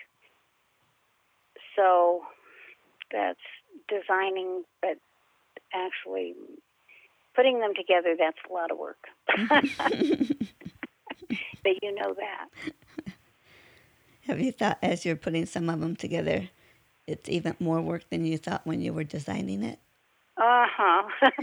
So 1.77 2.23
that's 3.11 3.39
designing, 3.89 4.65
but 4.81 4.99
actually 5.75 6.35
putting 7.35 7.61
them 7.61 7.73
together, 7.75 8.17
that's 8.19 8.39
a 8.49 8.53
lot 8.53 8.71
of 8.71 8.79
work. 8.79 8.99
but 9.49 9.95
you 11.83 11.95
know 11.95 12.15
that. 12.15 12.49
Have 14.27 14.41
you 14.41 14.53
thought, 14.53 14.79
as 14.83 15.05
you're 15.05 15.17
putting 15.17 15.47
some 15.47 15.69
of 15.69 15.81
them 15.81 15.97
together, 15.97 16.49
it's 17.07 17.29
even 17.29 17.57
more 17.59 17.81
work 17.81 18.05
than 18.11 18.25
you 18.25 18.39
thought 18.39 18.67
when 18.67 18.81
you 18.81 18.93
were 18.93 19.05
designing 19.05 19.63
it? 19.63 19.79
Uh 20.37 20.67
huh. 20.69 21.03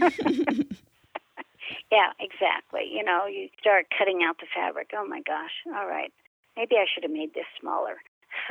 yeah, 1.92 2.12
exactly. 2.18 2.90
You 2.90 3.04
know, 3.04 3.26
you 3.26 3.48
start 3.60 3.86
cutting 3.96 4.22
out 4.26 4.38
the 4.38 4.46
fabric. 4.54 4.90
Oh 4.96 5.06
my 5.06 5.22
gosh, 5.26 5.52
all 5.66 5.86
right. 5.86 6.12
Maybe 6.56 6.76
I 6.76 6.86
should 6.92 7.04
have 7.04 7.12
made 7.12 7.34
this 7.34 7.46
smaller. 7.60 7.96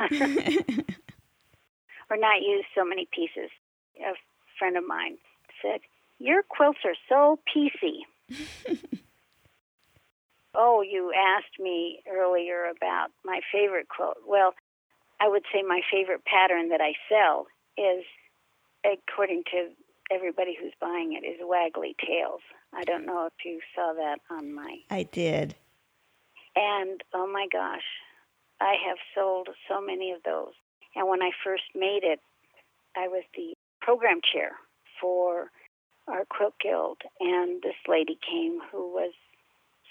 or 2.10 2.16
not 2.16 2.42
use 2.42 2.64
so 2.74 2.84
many 2.84 3.06
pieces. 3.12 3.50
A 4.00 4.14
friend 4.58 4.76
of 4.76 4.86
mine 4.86 5.18
said, 5.62 5.80
Your 6.18 6.42
quilts 6.42 6.80
are 6.84 6.96
so 7.08 7.38
piecey. 7.48 8.06
oh, 10.54 10.82
you 10.82 11.12
asked 11.12 11.58
me 11.58 12.02
earlier 12.10 12.64
about 12.64 13.08
my 13.24 13.40
favorite 13.52 13.88
quilt. 13.88 14.16
Well, 14.26 14.54
I 15.20 15.28
would 15.28 15.44
say 15.52 15.62
my 15.62 15.82
favorite 15.90 16.24
pattern 16.24 16.70
that 16.70 16.80
I 16.80 16.94
sell 17.08 17.46
is, 17.76 18.04
according 18.84 19.44
to 19.52 19.68
everybody 20.10 20.56
who's 20.60 20.72
buying 20.80 21.12
it, 21.12 21.26
is 21.26 21.40
Waggly 21.40 21.94
Tails. 22.04 22.40
I 22.74 22.84
don't 22.84 23.06
know 23.06 23.26
if 23.26 23.44
you 23.44 23.60
saw 23.74 23.92
that 23.94 24.18
on 24.30 24.54
my. 24.54 24.78
I 24.90 25.04
did. 25.04 25.54
And 26.56 27.02
oh 27.14 27.26
my 27.26 27.46
gosh, 27.52 27.84
I 28.60 28.74
have 28.86 28.98
sold 29.14 29.48
so 29.68 29.80
many 29.80 30.12
of 30.12 30.22
those. 30.24 30.52
And 30.94 31.08
when 31.08 31.22
I 31.22 31.30
first 31.44 31.64
made 31.74 32.00
it, 32.02 32.20
I 32.96 33.08
was 33.08 33.22
the 33.34 33.54
program 33.80 34.20
chair 34.20 34.52
for 35.00 35.50
our 36.08 36.24
quilt 36.24 36.54
guild, 36.60 36.98
and 37.20 37.62
this 37.62 37.78
lady 37.86 38.18
came 38.28 38.58
who 38.72 38.92
was 38.92 39.12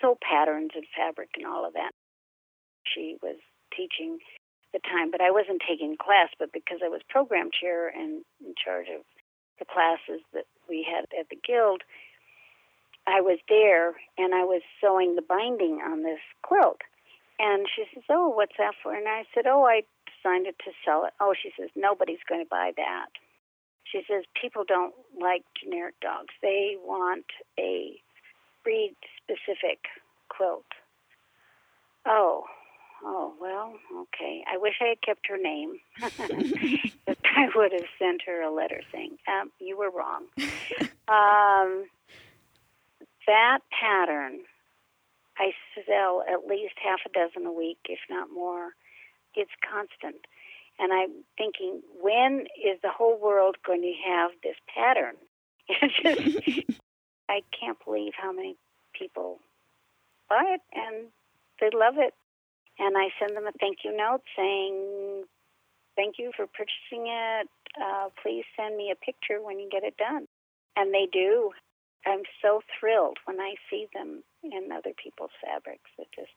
so 0.02 0.18
patterns 0.22 0.72
and 0.76 0.86
fabric 0.96 1.30
and 1.36 1.46
all 1.46 1.66
of 1.66 1.74
that. 1.74 1.92
She 2.84 3.16
was 3.22 3.38
teaching 3.76 4.20
the 4.74 4.80
time, 4.80 5.12
but 5.12 5.22
I 5.22 5.32
wasn't 5.32 5.62
taking 5.68 5.96
class, 5.98 6.30
but 6.38 6.52
because 6.52 6.80
I 6.84 6.90
was 6.90 7.02
program 7.10 7.50
chair 7.50 7.88
and 7.88 8.24
in 8.42 8.54
charge 8.64 8.88
of 8.94 9.02
the 9.60 9.66
classes 9.66 10.22
that 10.34 10.46
we 10.68 10.86
had 10.88 11.06
at 11.20 11.30
the 11.30 11.38
guild, 11.46 11.84
I 13.08 13.22
was 13.22 13.40
there 13.48 13.96
and 14.18 14.34
I 14.34 14.44
was 14.44 14.62
sewing 14.82 15.16
the 15.16 15.22
binding 15.22 15.82
on 15.84 16.04
this 16.04 16.20
quilt. 16.44 16.82
And 17.40 17.68
she 17.74 17.86
says, 17.94 18.04
Oh, 18.10 18.30
what's 18.30 18.58
that 18.58 18.76
for? 18.84 18.94
And 18.94 19.08
I 19.08 19.24
said, 19.34 19.46
Oh, 19.48 19.66
I 19.66 19.84
designed 20.06 20.48
it 20.48 20.56
to 20.66 20.72
sell 20.86 21.06
it. 21.06 21.14
Oh, 21.20 21.34
she 21.34 21.52
says, 21.58 21.70
Nobody's 21.76 22.24
going 22.28 22.44
to 22.44 22.50
buy 22.50 22.72
that. 22.76 23.10
She 23.92 24.02
says 24.08 24.24
people 24.40 24.64
don't 24.68 24.94
like 25.20 25.44
generic 25.62 25.96
dogs. 26.02 26.34
They 26.42 26.76
want 26.84 27.26
a 27.60 28.00
breed 28.64 28.96
specific 29.18 29.80
quilt. 30.30 30.66
Oh, 32.06 32.44
oh, 33.04 33.34
well, 33.40 33.74
okay. 34.02 34.44
I 34.52 34.58
wish 34.58 34.76
I 34.82 34.90
had 34.90 35.02
kept 35.02 35.28
her 35.28 35.38
name. 35.38 35.80
I 36.02 37.48
would 37.56 37.72
have 37.72 37.90
sent 37.98 38.22
her 38.26 38.42
a 38.42 38.54
letter 38.54 38.82
saying, 38.92 39.18
um, 39.28 39.52
you 39.60 39.78
were 39.78 39.90
wrong. 39.90 40.26
um, 41.08 41.86
that 43.28 43.60
pattern, 43.70 44.40
I 45.38 45.52
sell 45.88 46.24
at 46.28 46.48
least 46.48 46.74
half 46.84 47.00
a 47.06 47.10
dozen 47.10 47.46
a 47.48 47.54
week, 47.54 47.78
if 47.86 48.00
not 48.10 48.30
more. 48.34 48.70
It's 49.36 49.52
constant. 49.64 50.26
And 50.80 50.94
I'm 50.94 51.24
thinking, 51.38 51.82
when 52.02 52.48
is 52.58 52.80
the 52.82 52.90
whole 52.90 53.20
world 53.20 53.58
going 53.66 53.82
to 53.82 53.94
have 54.10 54.32
this 54.44 54.56
pattern? 54.74 55.16
just, 56.04 56.82
I 57.30 57.42
can't 57.58 57.78
believe 57.86 58.14
how 58.18 58.32
many 58.32 58.56
people 58.94 59.40
buy 60.30 60.44
it 60.56 60.62
and 60.74 61.08
they 61.60 61.70
love 61.78 61.96
it. 61.98 62.14
And 62.80 62.98
I 62.98 63.10
send 63.20 63.36
them 63.36 63.48
a 63.48 63.52
thank 63.60 63.80
you 63.84 63.96
note 63.96 64.22
saying, 64.38 65.26
thank 65.96 66.16
you 66.18 66.32
for 66.36 66.48
purchasing 66.48 67.08
it. 67.08 67.50
Uh, 67.80 68.10
please 68.24 68.46
send 68.58 68.78
me 68.78 68.92
a 68.92 69.06
picture 69.06 69.42
when 69.44 69.60
you 69.60 69.70
get 69.70 69.84
it 69.84 69.98
done. 69.98 70.28
And 70.76 70.94
they 70.94 71.08
do. 71.12 71.52
I'm 72.08 72.24
so 72.42 72.62
thrilled 72.80 73.18
when 73.26 73.40
I 73.42 73.56
see 73.70 73.88
them 73.94 74.24
in 74.44 74.72
other 74.72 74.94
people's 74.96 75.36
fabrics. 75.44 75.92
It 76.00 76.08
just 76.16 76.32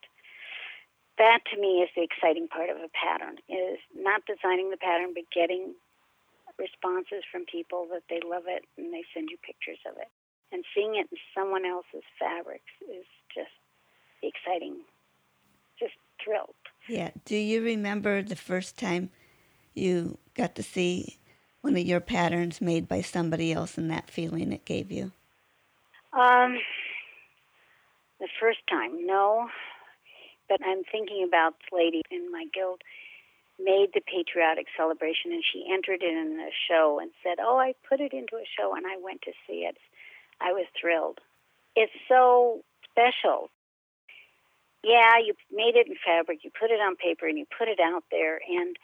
that 1.19 1.41
to 1.53 1.61
me 1.61 1.85
is 1.85 1.91
the 1.95 2.03
exciting 2.03 2.49
part 2.49 2.71
of 2.71 2.79
a 2.79 2.91
pattern 2.97 3.37
is 3.49 3.79
not 3.95 4.25
designing 4.27 4.71
the 4.71 4.81
pattern 4.81 5.13
but 5.15 5.29
getting 5.35 5.75
responses 6.59 7.25
from 7.31 7.45
people 7.47 7.87
that 7.93 8.05
they 8.09 8.21
love 8.25 8.45
it 8.49 8.65
and 8.79 8.93
they 8.93 9.05
send 9.15 9.29
you 9.31 9.37
pictures 9.45 9.81
of 9.89 9.97
it 10.01 10.09
and 10.53 10.65
seeing 10.75 10.97
it 10.97 11.09
in 11.13 11.19
someone 11.37 11.65
else's 11.65 12.05
fabrics 12.19 12.73
is 12.89 13.07
just 13.33 13.55
exciting 14.23 14.77
just 14.83 14.92
thrilled 16.25 16.55
yeah 16.89 17.11
do 17.25 17.37
you 17.37 17.63
remember 17.63 18.23
the 18.23 18.37
first 18.37 18.79
time 18.79 19.11
you 19.75 20.19
got 20.35 20.55
to 20.55 20.63
see 20.63 21.19
one 21.61 21.77
of 21.77 21.87
your 21.87 22.01
patterns 22.01 22.61
made 22.61 22.89
by 22.89 23.01
somebody 23.01 23.53
else 23.53 23.79
and 23.79 23.91
that 23.91 24.11
feeling 24.11 24.53
it 24.53 24.65
gave 24.65 24.91
you 24.91 25.13
um 26.13 26.59
the 28.21 28.29
first 28.41 28.61
time 28.69 29.07
no 29.07 29.49
but 30.49 30.61
I'm 30.67 30.83
thinking 30.91 31.25
about 31.27 31.55
this 31.61 31.73
lady 31.73 32.03
in 32.11 32.31
my 32.31 32.45
guild 32.53 32.83
made 33.59 33.89
the 33.95 34.01
patriotic 34.01 34.67
celebration 34.77 35.33
and 35.33 35.43
she 35.43 35.65
entered 35.71 36.03
it 36.03 36.13
in 36.13 36.41
a 36.41 36.51
show 36.69 36.99
and 37.01 37.11
said, 37.23 37.39
"Oh, 37.41 37.59
I 37.59 37.75
put 37.89 38.01
it 38.01 38.13
into 38.13 38.37
a 38.37 38.45
show 38.59 38.75
and 38.75 38.87
I 38.87 38.97
went 38.97 39.23
to 39.23 39.33
see 39.47 39.65
it." 39.65 39.79
I 40.41 40.53
was 40.53 40.67
thrilled. 40.79 41.21
It's 41.77 41.93
so 42.09 42.63
special. 42.91 43.51
Yeah, 44.83 45.19
you 45.25 45.35
made 45.51 45.77
it 45.77 45.87
in 45.87 45.95
fabric, 46.05 46.41
you 46.43 46.51
put 46.59 46.71
it 46.71 46.81
on 46.81 46.97
paper 46.97 47.27
and 47.27 47.39
you 47.39 47.47
put 47.57 47.69
it 47.69 47.79
out 47.81 48.05
there 48.11 48.41
and 48.49 48.77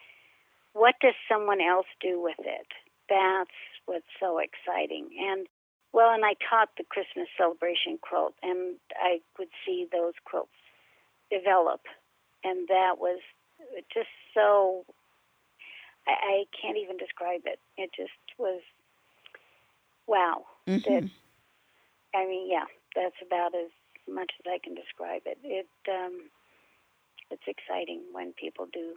what 0.73 0.95
does 1.01 1.15
someone 1.31 1.61
else 1.61 1.87
do 2.01 2.23
with 2.23 2.39
it? 2.39 2.69
That's 3.09 3.51
what's 3.87 4.07
so 4.21 4.39
exciting. 4.39 5.09
And 5.19 5.47
well, 5.93 6.13
and 6.13 6.25
I 6.25 6.35
taught 6.49 6.69
the 6.77 6.85
Christmas 6.85 7.29
celebration 7.37 7.99
quilt, 8.01 8.35
and 8.43 8.77
I 8.95 9.21
would 9.39 9.49
see 9.65 9.87
those 9.91 10.13
quilts 10.25 10.53
develop, 11.31 11.81
and 12.45 12.69
that 12.69 12.97
was 12.99 13.21
just 13.93 14.13
so. 14.35 14.85
I, 16.07 16.13
I 16.13 16.45
can't 16.61 16.77
even 16.77 16.99
describe 16.99 17.43
it. 17.47 17.59
It 17.79 17.91
just 17.97 18.13
was 18.39 18.61
wow. 20.07 20.45
Mm-hmm. 20.67 20.93
That 20.93 21.11
I 22.15 22.27
mean, 22.27 22.51
yeah, 22.51 22.67
that's 22.95 23.17
about 23.27 23.55
as 23.55 23.71
much 24.09 24.33
as 24.41 24.47
I 24.49 24.59
can 24.63 24.75
describe 24.75 25.23
it. 25.27 25.39
It 25.45 25.69
um, 25.89 26.31
it's 27.31 27.47
exciting 27.47 28.03
when 28.13 28.33
people 28.33 28.67
do 28.73 28.97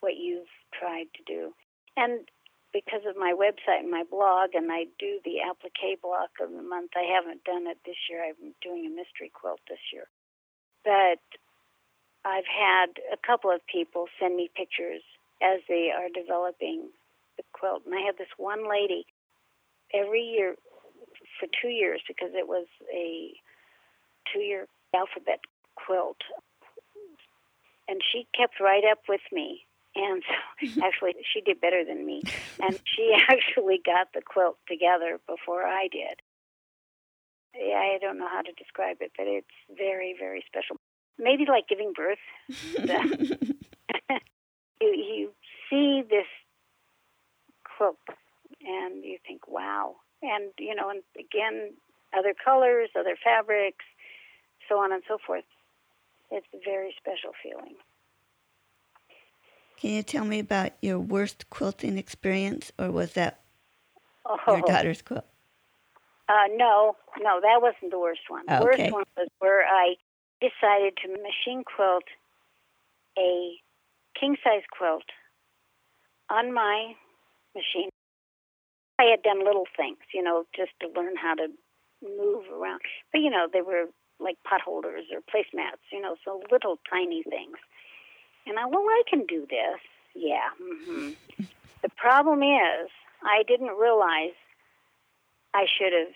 what 0.00 0.16
you've 0.16 0.50
tried 0.74 1.06
to 1.16 1.22
do, 1.26 1.52
and 1.96 2.26
because 2.72 3.02
of 3.08 3.16
my 3.16 3.32
website 3.32 3.80
and 3.80 3.90
my 3.90 4.04
blog, 4.04 4.54
and 4.54 4.70
I 4.70 4.84
do 4.98 5.18
the 5.24 5.40
applique 5.40 6.00
block 6.02 6.30
of 6.42 6.52
the 6.52 6.62
month. 6.62 6.92
I 6.96 7.08
haven't 7.08 7.44
done 7.44 7.66
it 7.66 7.78
this 7.86 7.98
year. 8.10 8.24
I'm 8.24 8.54
doing 8.62 8.86
a 8.86 8.90
mystery 8.94 9.32
quilt 9.32 9.60
this 9.68 9.82
year, 9.92 10.06
but 10.84 11.22
I've 12.24 12.48
had 12.48 12.98
a 13.12 13.18
couple 13.24 13.50
of 13.50 13.60
people 13.66 14.06
send 14.20 14.36
me 14.36 14.50
pictures 14.54 15.02
as 15.42 15.60
they 15.68 15.90
are 15.94 16.10
developing 16.12 16.90
the 17.36 17.44
quilt, 17.52 17.82
and 17.86 17.94
I 17.94 18.02
had 18.02 18.18
this 18.18 18.32
one 18.36 18.68
lady 18.68 19.06
every 19.94 20.22
year 20.22 20.56
for 21.38 21.46
two 21.62 21.68
years 21.68 22.00
because 22.06 22.30
it 22.34 22.46
was 22.46 22.66
a 22.92 23.32
two-year 24.32 24.66
alphabet 24.94 25.40
quilt, 25.74 26.18
and 27.88 28.00
she 28.12 28.26
kept 28.36 28.60
right 28.60 28.84
up 28.90 29.00
with 29.08 29.22
me. 29.32 29.66
And 29.96 30.22
so 30.22 30.66
mm-hmm. 30.66 30.82
actually 30.82 31.14
she 31.32 31.40
did 31.40 31.60
better 31.60 31.84
than 31.84 32.06
me. 32.06 32.22
And 32.60 32.78
she 32.84 33.14
actually 33.28 33.80
got 33.84 34.08
the 34.12 34.20
quilt 34.20 34.58
together 34.68 35.20
before 35.28 35.62
i 35.64 35.88
did. 35.90 36.20
I 37.54 37.98
don't 38.00 38.18
know 38.18 38.28
how 38.28 38.42
to 38.42 38.52
describe 38.52 38.98
it 39.00 39.12
but 39.16 39.26
it's 39.26 39.46
very 39.76 40.14
very 40.18 40.44
special. 40.46 40.76
Maybe 41.18 41.46
like 41.46 41.68
giving 41.68 41.92
birth. 41.92 42.18
You, 44.80 44.94
you 44.94 45.32
see 45.68 46.02
this 46.08 46.26
quilt 47.76 47.96
and 48.60 49.04
you 49.04 49.18
think 49.26 49.48
wow. 49.48 49.96
And 50.22 50.52
you 50.58 50.74
know 50.74 50.90
and 50.90 51.02
again 51.18 51.74
other 52.16 52.34
colors 52.44 52.90
other 52.98 53.16
fabrics 53.22 53.84
so 54.68 54.78
on 54.78 54.92
and 54.92 55.02
so 55.08 55.18
forth 55.26 55.44
it's 56.30 56.46
a 56.54 56.58
very 56.64 56.94
special 57.00 57.32
feeling 57.42 57.76
can 59.80 59.90
you 59.90 60.02
tell 60.02 60.24
me 60.24 60.40
about 60.40 60.72
your 60.82 60.98
worst 60.98 61.48
quilting 61.50 61.98
experience, 61.98 62.72
or 62.80 62.90
was 62.90 63.12
that 63.12 63.40
oh. 64.26 64.36
your 64.48 64.62
daughter's 64.62 65.02
quilt? 65.02 65.24
Uh, 66.28 66.48
no, 66.56 66.96
no, 67.20 67.40
that 67.40 67.62
wasn't 67.62 67.92
the 67.92 67.98
worst 67.98 68.22
one. 68.28 68.44
The 68.46 68.56
Okay. 68.56 68.64
worst 68.64 68.92
one 68.92 69.04
was 69.16 69.28
where 69.38 69.64
I 69.64 69.94
decided 70.40 70.98
to 71.04 71.08
machine 71.08 71.62
quilt 71.64 72.04
a 73.16 73.60
king 74.18 74.36
size 74.42 74.62
quilt 74.76 75.04
on 76.28 76.52
my 76.52 76.94
machine. 77.54 77.88
I 78.98 79.04
had 79.04 79.22
done 79.22 79.44
little 79.44 79.66
things, 79.76 79.98
you 80.12 80.22
know, 80.24 80.44
just 80.56 80.72
to 80.80 80.88
learn 80.88 81.14
how 81.16 81.34
to 81.34 81.46
move 82.02 82.44
around. 82.52 82.80
But, 83.12 83.20
you 83.20 83.30
know, 83.30 83.46
they 83.50 83.62
were 83.62 83.86
like 84.20 84.36
potholders 84.44 85.06
or 85.12 85.20
placemats, 85.20 85.82
you 85.92 86.00
know, 86.00 86.16
so 86.24 86.42
little 86.50 86.78
tiny 86.90 87.22
things. 87.22 87.56
And 88.46 88.58
I, 88.58 88.66
well, 88.66 88.82
I 88.82 89.02
can 89.08 89.26
do 89.26 89.46
this. 89.48 89.80
Yeah. 90.14 90.48
hmm 90.58 91.10
the 91.82 91.90
problem 91.96 92.42
is, 92.42 92.90
I 93.22 93.42
didn't 93.46 93.76
realize 93.78 94.34
I 95.54 95.66
should 95.66 95.92
have 95.92 96.14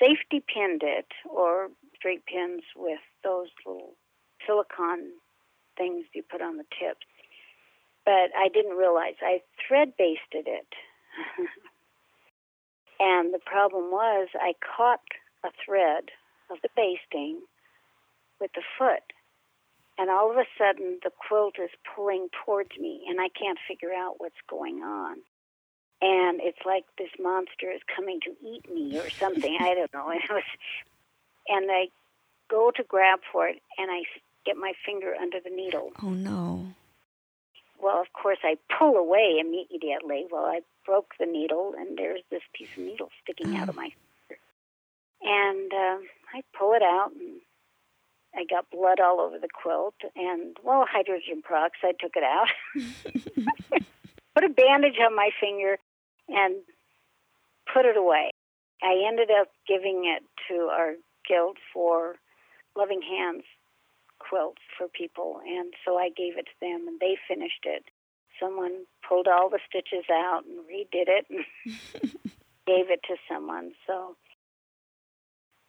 safety 0.00 0.42
pinned 0.52 0.82
it 0.84 1.06
or 1.28 1.68
straight 1.96 2.24
pins 2.26 2.62
with 2.74 3.00
those 3.22 3.48
little 3.64 3.92
silicone 4.46 5.10
things 5.76 6.04
you 6.12 6.22
put 6.22 6.42
on 6.42 6.56
the 6.56 6.64
tips. 6.78 7.06
But 8.04 8.34
I 8.36 8.48
didn't 8.52 8.76
realize 8.76 9.14
I 9.22 9.42
thread 9.66 9.92
basted 9.96 10.48
it. 10.48 10.66
and 13.00 13.32
the 13.32 13.38
problem 13.44 13.90
was 13.90 14.28
I 14.34 14.54
caught 14.76 15.00
a 15.44 15.50
thread 15.64 16.10
of 16.52 16.58
the 16.62 16.68
basting 16.76 17.40
with 18.40 18.50
the 18.54 18.62
foot. 18.78 19.02
And 19.98 20.10
all 20.10 20.30
of 20.30 20.36
a 20.36 20.46
sudden, 20.56 20.98
the 21.04 21.10
quilt 21.10 21.56
is 21.62 21.70
pulling 21.94 22.28
towards 22.44 22.70
me, 22.78 23.04
and 23.08 23.20
I 23.20 23.28
can't 23.28 23.58
figure 23.68 23.92
out 23.92 24.14
what's 24.18 24.40
going 24.48 24.82
on. 24.82 25.18
And 26.00 26.40
it's 26.42 26.58
like 26.66 26.84
this 26.98 27.10
monster 27.20 27.70
is 27.70 27.80
coming 27.94 28.18
to 28.22 28.30
eat 28.44 28.72
me 28.72 28.98
or 28.98 29.08
something. 29.10 29.56
I 29.60 29.74
don't 29.74 29.92
know. 29.94 30.08
And 30.08 30.20
it 30.24 30.32
was, 30.32 30.42
and 31.48 31.70
I 31.70 31.88
go 32.50 32.72
to 32.74 32.82
grab 32.82 33.20
for 33.30 33.48
it, 33.48 33.60
and 33.78 33.90
I 33.90 34.02
get 34.44 34.56
my 34.56 34.72
finger 34.84 35.14
under 35.14 35.38
the 35.40 35.50
needle. 35.50 35.92
Oh 36.02 36.10
no. 36.10 36.66
Well, 37.80 38.00
of 38.00 38.12
course, 38.12 38.38
I 38.44 38.56
pull 38.78 38.96
away 38.96 39.38
immediately. 39.40 40.26
Well, 40.30 40.44
I 40.44 40.60
broke 40.86 41.14
the 41.18 41.26
needle, 41.26 41.74
and 41.76 41.98
there's 41.98 42.22
this 42.30 42.42
piece 42.54 42.68
of 42.76 42.84
needle 42.84 43.10
sticking 43.22 43.56
out 43.56 43.68
of 43.68 43.76
my 43.76 43.90
finger. 44.28 44.40
And 45.22 45.72
uh, 45.72 45.96
I 46.34 46.42
pull 46.58 46.72
it 46.74 46.82
out, 46.82 47.12
and 47.12 47.40
I 48.34 48.44
got 48.48 48.70
blood 48.70 49.00
all 49.00 49.20
over 49.20 49.38
the 49.38 49.48
quilt. 49.52 49.94
And, 50.16 50.56
well, 50.62 50.86
hydrogen 50.90 51.42
peroxide 51.46 51.96
took 52.00 52.12
it 52.16 52.24
out. 52.24 52.48
put 54.34 54.44
a 54.44 54.48
bandage 54.48 54.98
on 55.04 55.14
my 55.14 55.30
finger, 55.40 55.76
and 56.28 56.56
put 57.72 57.84
it 57.84 57.96
away. 57.96 58.30
I 58.82 59.04
ended 59.06 59.28
up 59.30 59.48
giving 59.68 60.04
it 60.06 60.24
to 60.48 60.64
our 60.64 60.94
guild 61.28 61.58
for 61.72 62.16
Loving 62.76 63.02
Hands 63.02 63.44
quilts 64.18 64.62
for 64.78 64.88
people, 64.88 65.40
and 65.46 65.74
so 65.84 65.98
I 65.98 66.08
gave 66.08 66.38
it 66.38 66.46
to 66.46 66.56
them, 66.60 66.86
and 66.88 67.00
they 67.00 67.16
finished 67.28 67.64
it. 67.64 67.84
Someone 68.40 68.86
pulled 69.06 69.28
all 69.28 69.50
the 69.50 69.60
stitches 69.68 70.04
out 70.10 70.42
and 70.46 70.58
redid 70.66 71.06
it 71.06 71.26
and 71.28 71.44
gave 72.66 72.90
it 72.90 73.00
to 73.08 73.16
someone. 73.30 73.72
So 73.86 74.16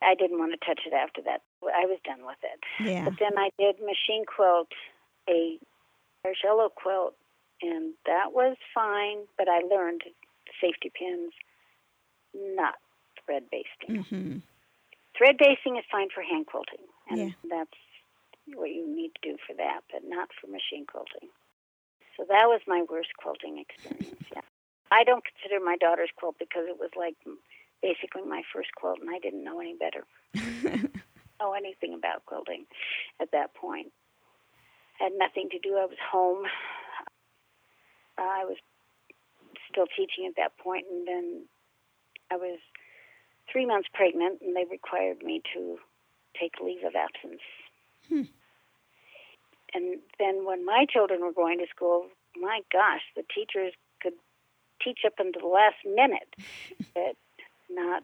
I 0.03 0.15
didn't 0.15 0.39
want 0.39 0.51
to 0.53 0.65
touch 0.65 0.81
it 0.85 0.93
after 0.93 1.21
that. 1.23 1.41
I 1.63 1.85
was 1.85 1.99
done 2.03 2.25
with 2.25 2.37
it. 2.43 2.59
Yeah. 2.85 3.05
But 3.05 3.13
then 3.19 3.37
I 3.37 3.49
did 3.57 3.79
machine 3.79 4.25
quilt 4.25 4.69
a 5.29 5.57
Bargello 6.25 6.69
quilt, 6.73 7.15
and 7.61 7.93
that 8.05 8.33
was 8.33 8.57
fine. 8.73 9.25
But 9.37 9.47
I 9.49 9.59
learned 9.59 10.03
safety 10.61 10.91
pins, 10.93 11.31
not 12.33 12.75
thread 13.25 13.43
basting. 13.51 14.03
hmm 14.03 14.37
Thread 15.17 15.37
basting 15.37 15.77
is 15.77 15.85
fine 15.91 16.09
for 16.09 16.23
hand 16.23 16.47
quilting, 16.47 16.81
and 17.09 17.19
Yeah. 17.19 17.29
that's 17.47 17.77
what 18.55 18.71
you 18.71 18.87
need 18.87 19.13
to 19.15 19.21
do 19.21 19.37
for 19.45 19.53
that, 19.53 19.81
but 19.91 20.03
not 20.03 20.29
for 20.33 20.47
machine 20.47 20.85
quilting. 20.87 21.29
So 22.17 22.25
that 22.29 22.47
was 22.49 22.61
my 22.67 22.81
worst 22.89 23.15
quilting 23.17 23.59
experience. 23.59 24.25
Yeah, 24.33 24.41
I 24.91 25.03
don't 25.03 25.23
consider 25.23 25.63
my 25.63 25.77
daughter's 25.77 26.11
quilt 26.15 26.37
because 26.39 26.65
it 26.67 26.79
was 26.79 26.89
like 26.95 27.15
basically 27.83 28.23
my 28.23 28.41
first 28.55 28.69
quilt, 28.75 28.99
and 29.01 29.09
I 29.09 29.19
didn't 29.19 29.43
know 29.43 29.59
any 29.59 29.75
better, 29.75 30.07
know 31.39 31.53
anything 31.53 31.93
about 31.93 32.25
quilting 32.25 32.65
at 33.21 33.31
that 33.31 33.53
point. 33.53 33.91
I 34.99 35.05
Had 35.05 35.13
nothing 35.17 35.49
to 35.51 35.59
do. 35.59 35.75
I 35.75 35.85
was 35.85 35.99
home. 36.11 36.45
Uh, 38.17 38.21
I 38.21 38.45
was 38.45 38.57
still 39.69 39.85
teaching 39.85 40.25
at 40.27 40.35
that 40.37 40.57
point, 40.57 40.85
and 40.89 41.07
then 41.07 41.45
I 42.31 42.37
was 42.37 42.59
three 43.51 43.65
months 43.65 43.89
pregnant, 43.93 44.39
and 44.41 44.55
they 44.55 44.65
required 44.69 45.21
me 45.21 45.41
to 45.53 45.77
take 46.39 46.53
leave 46.63 46.83
of 46.85 46.93
absence. 46.95 47.41
Hmm. 48.07 48.23
And 49.73 49.99
then 50.19 50.45
when 50.45 50.65
my 50.65 50.85
children 50.87 51.21
were 51.21 51.33
going 51.33 51.57
to 51.59 51.65
school, 51.75 52.07
my 52.39 52.61
gosh, 52.71 53.01
the 53.15 53.23
teachers 53.33 53.73
could 54.01 54.13
teach 54.81 54.99
up 55.05 55.13
until 55.17 55.41
the 55.41 55.47
last 55.47 55.77
minute, 55.85 56.35
but 56.93 57.15
not 57.73 58.03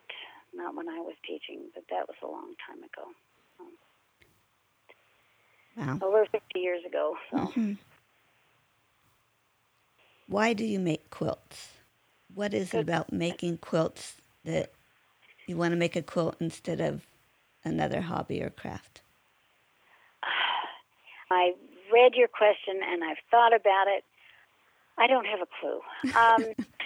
not 0.53 0.75
when 0.75 0.89
I 0.89 0.99
was 0.99 1.15
teaching. 1.25 1.69
But 1.73 1.83
that 1.89 2.07
was 2.07 2.17
a 2.23 2.27
long 2.27 2.55
time 2.67 2.83
ago, 2.83 3.13
Wow. 5.75 5.99
over 6.01 6.25
50 6.25 6.59
years 6.59 6.83
ago. 6.85 7.17
So. 7.31 7.37
Mhm. 7.37 7.77
Why 10.27 10.53
do 10.53 10.63
you 10.63 10.79
make 10.79 11.09
quilts? 11.09 11.73
What 12.33 12.53
is 12.53 12.73
it 12.73 12.79
about 12.79 13.11
making 13.11 13.57
quilts 13.57 14.17
that 14.43 14.71
you 15.47 15.57
want 15.57 15.71
to 15.71 15.75
make 15.77 15.95
a 15.95 16.03
quilt 16.03 16.35
instead 16.39 16.79
of 16.79 17.07
another 17.63 18.01
hobby 18.01 18.41
or 18.43 18.51
craft? 18.51 19.01
I 21.31 21.53
read 21.91 22.13
your 22.15 22.27
question 22.27 22.81
and 22.83 23.03
I've 23.03 23.17
thought 23.31 23.53
about 23.55 23.87
it. 23.87 24.03
I 24.97 25.07
don't 25.07 25.25
have 25.25 25.39
a 25.41 25.47
clue. 25.59 25.81
Um, 26.15 26.53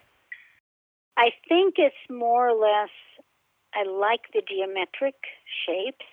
I 1.17 1.31
think 1.49 1.75
it's 1.77 1.95
more 2.09 2.49
or 2.49 2.53
less, 2.59 2.89
I 3.75 3.83
like 3.83 4.21
the 4.33 4.41
geometric 4.47 5.15
shapes 5.65 6.05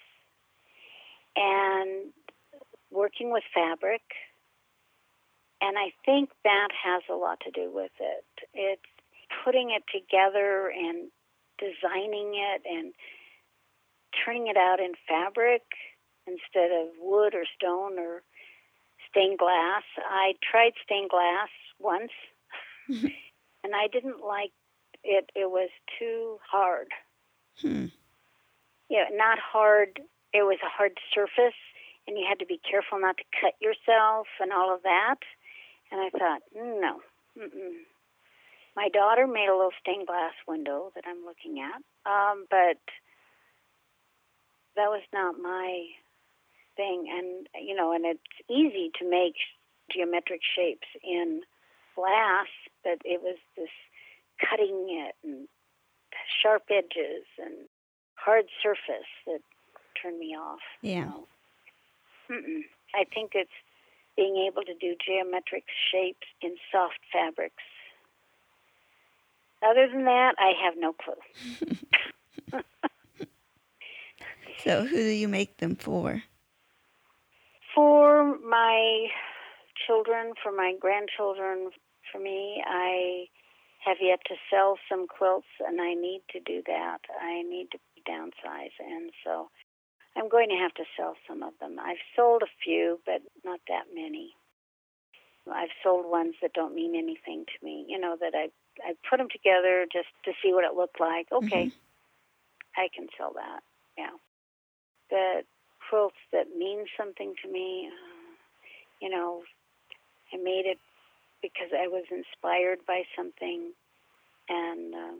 and 1.37 2.13
working 2.91 3.33
with 3.33 3.45
fabric 3.55 4.03
And 5.61 5.79
I 5.79 5.93
think 6.05 6.31
that 6.45 6.69
has 6.85 7.03
a 7.11 7.15
lot 7.15 7.41
to 7.43 7.51
do 7.51 7.71
with 7.73 7.93
it. 8.01 8.25
It's 8.55 8.83
putting 9.45 9.71
it 9.71 9.85
together 9.93 10.71
and 10.75 11.11
designing 11.59 12.35
it 12.35 12.63
and 12.71 12.95
turning 14.25 14.49
it 14.49 14.57
out 14.57 14.81
in 14.81 14.93
fabric 15.09 15.63
instead 16.27 16.71
of 16.73 16.89
wood 17.01 17.35
or 17.35 17.45
stone 17.57 17.99
or 17.99 18.23
stained 19.11 19.39
glass. 19.39 19.85
I 20.09 20.35
tried 20.43 20.73
stained 20.85 21.11
glass 21.11 21.49
once 21.79 22.13
and 22.89 23.75
I 23.75 23.89
didn't 23.93 24.21
like 24.25 24.53
it. 25.05 25.31
It 25.35 25.51
was 25.51 25.71
too 25.99 26.39
hard. 26.51 26.89
Hmm. 27.61 27.87
Yeah, 28.89 29.05
not 29.13 29.39
hard. 29.39 30.01
It 30.33 30.43
was 30.43 30.59
a 30.65 30.69
hard 30.69 30.99
surface, 31.15 31.59
and 32.07 32.19
you 32.19 32.25
had 32.29 32.39
to 32.39 32.47
be 32.47 32.61
careful 32.69 32.99
not 33.01 33.17
to 33.19 33.25
cut 33.41 33.55
yourself 33.61 34.27
and 34.41 34.53
all 34.53 34.75
of 34.75 34.83
that. 34.83 35.17
And 35.91 36.01
I 36.01 36.11
thought, 36.11 36.43
no, 36.55 37.01
mm-mm. 37.39 37.83
My 38.77 38.89
daughter 38.89 39.27
made 39.27 39.49
a 39.49 39.57
little 39.57 39.75
stained 39.81 40.07
glass 40.07 40.33
window 40.47 40.93
that 40.95 41.05
I'm 41.07 41.25
looking 41.27 41.61
at, 41.61 41.83
um, 42.11 42.47
but 42.49 42.79
that 44.77 44.89
was 44.89 45.03
not 45.13 45.35
my 45.41 45.87
thing. 46.77 47.07
And 47.11 47.49
you 47.61 47.75
know, 47.75 47.93
and 47.93 48.05
it's 48.07 48.21
easy 48.49 48.91
to 49.01 49.11
make 49.11 49.35
geometric 49.93 50.41
shapes 50.57 50.87
in 51.03 51.43
glass, 51.97 52.47
but 52.85 52.99
it 53.05 53.21
was 53.23 53.37
this 53.57 53.69
cutting 54.49 54.86
it 54.88 55.14
and 55.24 55.49
sharp 56.43 56.64
edges 56.70 57.24
and 57.38 57.68
hard 58.14 58.47
surface 58.62 59.09
that 59.26 59.41
turn 60.01 60.18
me 60.18 60.34
off. 60.34 60.61
Yeah. 60.82 61.11
So, 62.28 62.34
I 62.95 63.05
think 63.12 63.32
it's 63.34 63.51
being 64.16 64.47
able 64.49 64.62
to 64.62 64.74
do 64.74 64.95
geometric 65.05 65.64
shapes 65.91 66.26
in 66.43 66.57
soft 66.72 66.99
fabrics. 67.12 67.62
Other 69.62 69.88
than 69.93 70.05
that, 70.05 70.34
I 70.38 70.53
have 70.64 70.74
no 70.78 70.93
clue. 70.93 72.61
so, 74.64 74.84
who 74.86 74.97
do 74.97 75.03
you 75.03 75.28
make 75.28 75.59
them 75.59 75.76
for? 75.76 76.22
For 77.74 78.38
my 78.38 79.07
children, 79.86 80.32
for 80.43 80.51
my 80.51 80.74
grandchildren, 80.80 81.70
for 82.11 82.18
me, 82.18 82.62
I 82.66 83.26
have 83.85 83.97
yet 84.01 84.20
to 84.26 84.35
sell 84.51 84.76
some 84.89 85.07
quilts, 85.07 85.49
and 85.66 85.81
I 85.81 85.95
need 85.95 86.22
to 86.33 86.41
do 86.41 86.62
that. 86.66 86.99
I 87.20 87.43
need 87.43 87.68
to 87.72 87.78
downsize, 88.09 88.76
and 88.78 89.11
so 89.24 89.49
I'm 90.16 90.28
going 90.28 90.49
to 90.51 90.57
have 90.57 90.74
to 90.74 90.85
sell 90.97 91.14
some 91.28 91.43
of 91.43 91.53
them. 91.61 91.78
I've 91.81 92.03
sold 92.16 92.43
a 92.43 92.51
few, 92.62 93.01
but 93.07 93.22
not 93.45 93.61
that 93.68 93.87
many. 93.95 94.35
I've 95.51 95.72
sold 95.83 96.07
ones 96.07 96.35
that 96.43 96.53
don't 96.53 96.74
mean 96.74 96.95
anything 96.95 97.45
to 97.47 97.64
me. 97.64 97.85
You 97.89 97.99
know 97.99 98.16
that 98.20 98.35
I 98.35 98.51
I 98.85 98.95
put 99.09 99.18
them 99.18 99.28
together 99.31 99.87
just 99.91 100.09
to 100.24 100.33
see 100.43 100.53
what 100.53 100.64
it 100.64 100.76
looked 100.76 101.01
like. 101.01 101.26
Okay, 101.33 101.66
mm-hmm. 101.66 102.81
I 102.81 102.89
can 102.95 103.09
sell 103.16 103.33
that. 103.35 103.61
Yeah, 103.97 104.16
but 105.09 105.47
quilts 105.89 106.20
that 106.33 106.55
mean 106.57 106.85
something 106.97 107.35
to 107.43 107.51
me. 107.51 107.89
Uh, 107.89 108.07
you 109.01 109.09
know, 109.09 109.43
I 110.33 110.37
made 110.37 110.66
it 110.66 110.78
because 111.43 111.70
I 111.72 111.88
was 111.88 112.05
inspired 112.11 112.80
by 112.86 113.03
something, 113.16 113.72
and 114.49 114.95
um, 114.95 115.18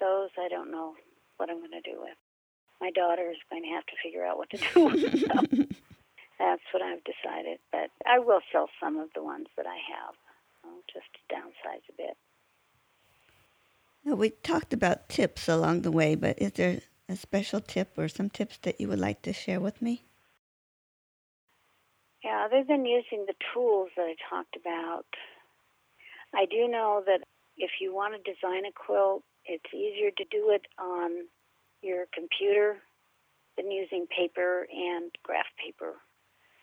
those 0.00 0.30
I 0.38 0.48
don't 0.48 0.70
know 0.70 0.94
what 1.36 1.50
I'm 1.50 1.58
going 1.58 1.82
to 1.82 1.90
do 1.90 2.00
with. 2.00 2.16
My 2.80 2.90
daughter 2.90 3.30
is 3.30 3.38
going 3.50 3.62
to 3.62 3.68
have 3.70 3.86
to 3.86 3.96
figure 4.02 4.24
out 4.24 4.38
what 4.38 4.50
to 4.50 4.56
do 4.56 4.84
with. 4.84 5.28
them. 5.28 5.68
that's 6.38 6.62
what 6.72 6.82
I've 6.82 7.04
decided. 7.04 7.58
But 7.70 7.90
I 8.06 8.18
will 8.18 8.40
sell 8.50 8.68
some 8.82 8.98
of 8.98 9.08
the 9.14 9.22
ones 9.22 9.46
that 9.56 9.66
I 9.66 9.78
have, 9.94 10.14
just 10.92 11.06
to 11.14 11.34
downsize 11.34 11.82
a 11.88 11.96
bit. 11.96 12.16
Now, 14.04 14.14
we 14.14 14.30
talked 14.30 14.72
about 14.72 15.08
tips 15.08 15.48
along 15.48 15.82
the 15.82 15.92
way, 15.92 16.16
but 16.16 16.40
is 16.40 16.52
there 16.52 16.80
a 17.08 17.16
special 17.16 17.60
tip 17.60 17.96
or 17.96 18.08
some 18.08 18.30
tips 18.30 18.58
that 18.62 18.80
you 18.80 18.88
would 18.88 18.98
like 18.98 19.22
to 19.22 19.32
share 19.32 19.60
with 19.60 19.80
me? 19.80 20.04
Yeah, 22.24 22.44
other 22.44 22.64
than 22.66 22.84
using 22.86 23.26
the 23.26 23.34
tools 23.52 23.90
that 23.96 24.02
I 24.02 24.14
talked 24.28 24.56
about, 24.56 25.06
I 26.34 26.46
do 26.46 26.68
know 26.68 27.02
that 27.06 27.20
if 27.56 27.70
you 27.80 27.94
want 27.94 28.14
to 28.14 28.32
design 28.32 28.64
a 28.64 28.72
quilt, 28.72 29.22
it's 29.44 29.74
easier 29.74 30.10
to 30.16 30.24
do 30.30 30.50
it 30.50 30.66
on 30.78 31.28
your 31.82 32.06
computer 32.14 32.78
than 33.56 33.70
using 33.70 34.06
paper 34.06 34.66
and 34.72 35.10
graph 35.22 35.50
paper. 35.62 35.94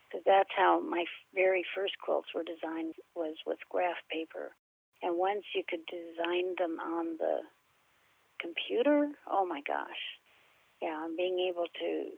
Because 0.10 0.24
that's 0.26 0.50
how 0.58 0.82
my 0.82 1.06
very 1.36 1.64
first 1.76 1.94
quilts 2.04 2.30
were 2.34 2.44
designed 2.44 2.96
was 3.16 3.36
with 3.46 3.60
graph 3.70 4.02
paper. 4.12 4.56
And 5.04 5.18
once 5.18 5.44
you 5.54 5.64
could 5.70 5.86
design 5.86 6.56
them 6.58 6.80
on 6.80 7.18
the 7.20 7.42
computer, 8.42 9.12
oh 9.30 9.46
my 9.46 9.62
gosh. 9.68 10.02
Yeah, 10.82 11.08
being 11.16 11.40
able 11.48 11.68
to 11.80 12.10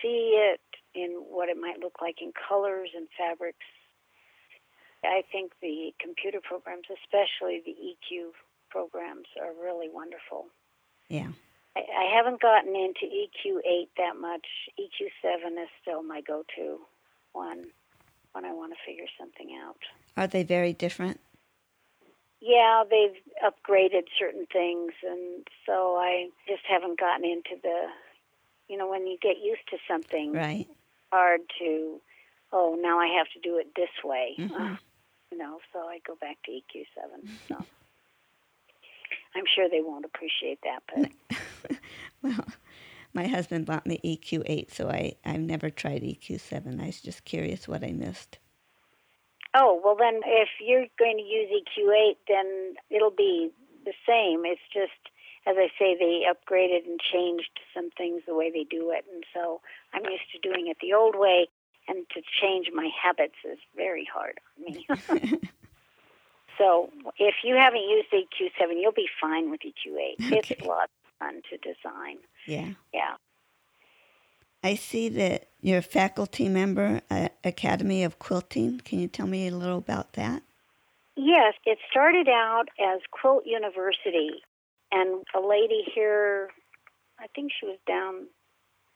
see 0.00 0.38
it 0.38 0.60
in 0.94 1.10
what 1.28 1.48
it 1.48 1.56
might 1.56 1.80
look 1.80 2.00
like 2.00 2.16
in 2.22 2.32
colors 2.48 2.90
and 2.96 3.08
fabrics 3.18 3.66
I 5.04 5.22
think 5.30 5.52
the 5.62 5.92
computer 6.00 6.40
programs, 6.42 6.86
especially 6.90 7.62
the 7.64 7.74
EQ 7.74 8.32
programs, 8.70 9.26
are 9.40 9.52
really 9.62 9.88
wonderful. 9.88 10.46
Yeah. 11.08 11.28
I, 11.76 11.80
I 11.80 12.16
haven't 12.16 12.40
gotten 12.40 12.74
into 12.74 13.06
EQ8 13.06 13.88
that 13.96 14.20
much. 14.20 14.46
EQ7 14.78 15.62
is 15.62 15.68
still 15.80 16.02
my 16.02 16.20
go 16.20 16.44
to 16.56 16.78
one 17.32 17.66
when 18.32 18.44
I 18.44 18.52
want 18.52 18.72
to 18.72 18.78
figure 18.84 19.06
something 19.18 19.56
out. 19.64 19.78
Are 20.16 20.26
they 20.26 20.42
very 20.42 20.72
different? 20.72 21.20
Yeah, 22.40 22.84
they've 22.88 23.20
upgraded 23.44 24.04
certain 24.16 24.46
things, 24.52 24.92
and 25.02 25.46
so 25.66 25.96
I 25.96 26.28
just 26.46 26.62
haven't 26.68 26.98
gotten 26.98 27.24
into 27.24 27.60
the, 27.60 27.86
you 28.68 28.76
know, 28.76 28.88
when 28.88 29.08
you 29.08 29.18
get 29.20 29.38
used 29.42 29.68
to 29.70 29.76
something, 29.88 30.32
right? 30.32 30.68
Hard 31.12 31.40
to, 31.58 32.00
oh, 32.52 32.78
now 32.80 33.00
I 33.00 33.08
have 33.18 33.26
to 33.32 33.40
do 33.40 33.58
it 33.58 33.74
this 33.74 33.88
way. 34.04 34.34
Mm-hmm 34.38 34.74
you 35.30 35.38
know, 35.38 35.58
so 35.72 35.80
I 35.80 35.98
go 36.06 36.16
back 36.20 36.36
to 36.44 36.50
EQ7. 36.50 37.28
So 37.48 37.56
I'm 39.34 39.44
sure 39.54 39.68
they 39.68 39.82
won't 39.82 40.04
appreciate 40.04 40.60
that, 40.62 40.82
but 40.94 41.38
well, 42.22 42.46
my 43.12 43.26
husband 43.26 43.66
bought 43.66 43.86
me 43.86 44.00
EQ8, 44.04 44.72
so 44.72 44.88
I 44.88 45.14
I've 45.24 45.40
never 45.40 45.70
tried 45.70 46.02
EQ7. 46.02 46.80
I 46.80 46.86
was 46.86 47.00
just 47.00 47.24
curious 47.24 47.68
what 47.68 47.84
I 47.84 47.92
missed. 47.92 48.38
Oh 49.54 49.80
well, 49.82 49.96
then 49.96 50.20
if 50.24 50.48
you're 50.60 50.86
going 50.98 51.16
to 51.16 51.22
use 51.22 51.50
EQ8, 51.50 52.16
then 52.28 52.74
it'll 52.90 53.10
be 53.10 53.50
the 53.84 53.94
same. 54.06 54.42
It's 54.44 54.60
just 54.72 54.92
as 55.46 55.56
I 55.56 55.68
say, 55.78 55.96
they 55.96 56.24
upgraded 56.28 56.84
and 56.86 57.00
changed 57.00 57.60
some 57.74 57.88
things 57.96 58.22
the 58.26 58.34
way 58.34 58.50
they 58.50 58.66
do 58.68 58.90
it, 58.90 59.04
and 59.12 59.24
so 59.32 59.60
I'm 59.94 60.04
used 60.04 60.30
to 60.32 60.48
doing 60.48 60.68
it 60.68 60.76
the 60.80 60.92
old 60.92 61.14
way 61.16 61.48
and 61.88 62.06
to 62.10 62.22
change 62.40 62.68
my 62.72 62.88
habits 63.02 63.34
is 63.50 63.58
very 63.76 64.06
hard 64.12 64.38
on 64.58 64.64
me. 64.64 64.86
so 66.58 66.90
if 67.18 67.36
you 67.44 67.56
haven't 67.56 67.82
used 67.82 68.08
EQ7, 68.12 68.80
you'll 68.80 68.92
be 68.92 69.08
fine 69.20 69.50
with 69.50 69.60
EQ8. 69.60 70.26
Okay. 70.38 70.38
It's 70.38 70.62
a 70.62 70.68
lot 70.68 70.84
of 70.84 70.90
fun 71.18 71.42
to 71.50 71.56
design. 71.58 72.18
Yeah. 72.46 72.74
Yeah. 72.92 73.14
I 74.62 74.74
see 74.74 75.08
that 75.10 75.48
you're 75.60 75.78
a 75.78 75.82
faculty 75.82 76.48
member 76.48 77.00
at 77.10 77.36
Academy 77.44 78.02
of 78.02 78.18
Quilting. 78.18 78.80
Can 78.80 78.98
you 78.98 79.08
tell 79.08 79.26
me 79.26 79.46
a 79.46 79.52
little 79.52 79.78
about 79.78 80.14
that? 80.14 80.42
Yes, 81.16 81.54
it 81.64 81.78
started 81.90 82.28
out 82.28 82.66
as 82.80 83.00
Quilt 83.10 83.44
University, 83.44 84.42
and 84.92 85.24
a 85.34 85.40
lady 85.40 85.82
here, 85.92 86.48
I 87.18 87.26
think 87.34 87.50
she 87.58 87.66
was 87.66 87.78
down 87.86 88.26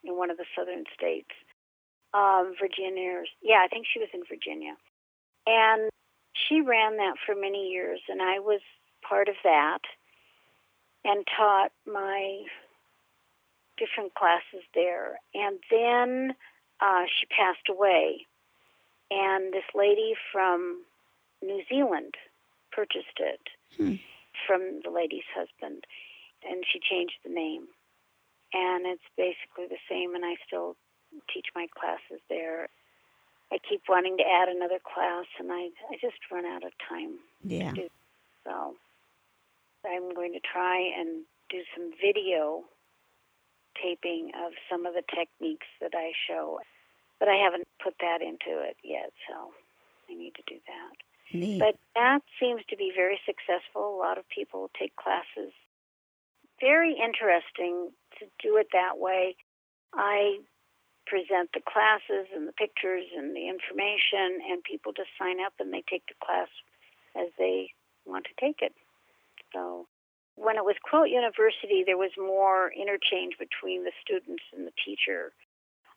in 0.05 0.16
one 0.16 0.30
of 0.30 0.36
the 0.36 0.45
southern 0.57 0.84
states, 0.95 1.30
um, 2.15 2.55
Virginia. 2.61 3.23
Yeah, 3.43 3.63
I 3.65 3.69
think 3.69 3.87
she 3.93 4.01
was 4.01 4.09
in 4.13 4.23
Virginia. 4.29 4.75
And 5.47 5.91
she 6.35 6.61
ran 6.61 6.97
that 6.97 7.15
for 7.25 7.35
many 7.35 7.69
years, 7.69 8.01
and 8.09 8.23
I 8.23 8.39
was 8.39 8.61
part 9.07 9.29
of 9.29 9.35
that 9.45 9.81
and 11.05 11.27
taught 11.37 11.73
my 11.87 12.43
different 13.77 14.15
classes 14.15 14.65
there. 14.75 15.19
And 15.35 15.59
then 15.71 16.35
uh, 16.81 17.05
she 17.07 17.27
passed 17.27 17.69
away, 17.69 18.27
and 19.11 19.53
this 19.53 19.65
lady 19.75 20.15
from 20.33 20.83
New 21.43 21.63
Zealand 21.69 22.15
purchased 22.71 23.19
it 23.19 23.41
hmm. 23.77 23.95
from 24.47 24.81
the 24.85 24.91
lady's 24.91 25.29
husband, 25.35 25.85
and 26.49 26.65
she 26.71 26.79
changed 26.79 27.17
the 27.25 27.33
name. 27.33 27.67
And 28.55 28.87
it's 28.87 29.03
basically 29.17 29.67
the 29.69 29.81
same, 29.89 30.15
and 30.15 30.25
I 30.25 30.37
still 30.47 30.77
teach 31.33 31.47
my 31.55 31.67
classes 31.79 32.21
there. 32.29 32.69
I 33.53 33.59
keep 33.69 33.83
wanting 33.89 34.17
to 34.17 34.25
add 34.25 34.49
another 34.49 34.79
class, 34.81 35.27
and 35.39 35.53
I 35.53 35.69
I 35.91 35.97
just 36.01 36.19
run 36.31 36.47
out 36.47 36.65
of 36.65 36.73
time. 36.89 37.19
Yeah. 37.45 37.71
To 37.71 37.75
do. 37.75 37.89
So 38.45 38.75
I'm 39.87 40.15
going 40.15 40.33
to 40.33 40.41
try 40.41 40.91
and 40.99 41.25
do 41.51 41.59
some 41.77 41.93
video 42.01 42.65
taping 43.81 44.31
of 44.47 44.53
some 44.71 44.87
of 44.87 44.95
the 44.95 45.03
techniques 45.15 45.67
that 45.81 45.93
I 45.95 46.13
show, 46.29 46.61
but 47.19 47.29
I 47.29 47.37
haven't 47.37 47.69
put 47.83 47.95
that 48.01 48.21
into 48.21 48.61
it 48.63 48.77
yet. 48.83 49.13
So 49.29 49.53
I 50.11 50.15
need 50.15 50.35
to 50.35 50.43
do 50.47 50.57
that. 50.67 51.37
Neat. 51.37 51.59
But 51.59 51.77
that 51.95 52.21
seems 52.41 52.63
to 52.69 52.77
be 52.77 52.93
very 52.95 53.19
successful. 53.25 53.97
A 53.97 53.99
lot 53.99 54.19
of 54.19 54.29
people 54.29 54.71
take 54.79 54.95
classes. 54.97 55.53
Very 56.61 56.93
interesting 56.93 57.91
to 58.19 58.27
do 58.43 58.57
it 58.57 58.69
that 58.73 58.99
way. 58.99 59.37
I 59.95 60.39
present 61.07 61.50
the 61.53 61.61
classes 61.61 62.30
and 62.34 62.46
the 62.46 62.53
pictures 62.53 63.05
and 63.16 63.34
the 63.34 63.48
information, 63.48 64.40
and 64.50 64.62
people 64.62 64.92
just 64.92 65.11
sign 65.18 65.40
up 65.40 65.53
and 65.59 65.72
they 65.72 65.82
take 65.88 66.07
the 66.07 66.18
class 66.24 66.48
as 67.16 67.28
they 67.38 67.70
want 68.07 68.24
to 68.24 68.34
take 68.40 68.62
it. 68.62 68.72
So 69.53 69.86
when 70.36 70.57
it 70.57 70.64
was 70.64 70.76
Quilt 70.82 71.11
University, 71.11 71.84
there 71.84 71.98
was 71.98 72.11
more 72.16 72.72
interchange 72.72 73.36
between 73.38 73.84
the 73.84 73.92
students 74.00 74.42
and 74.57 74.66
the 74.66 74.72
teacher. 74.84 75.32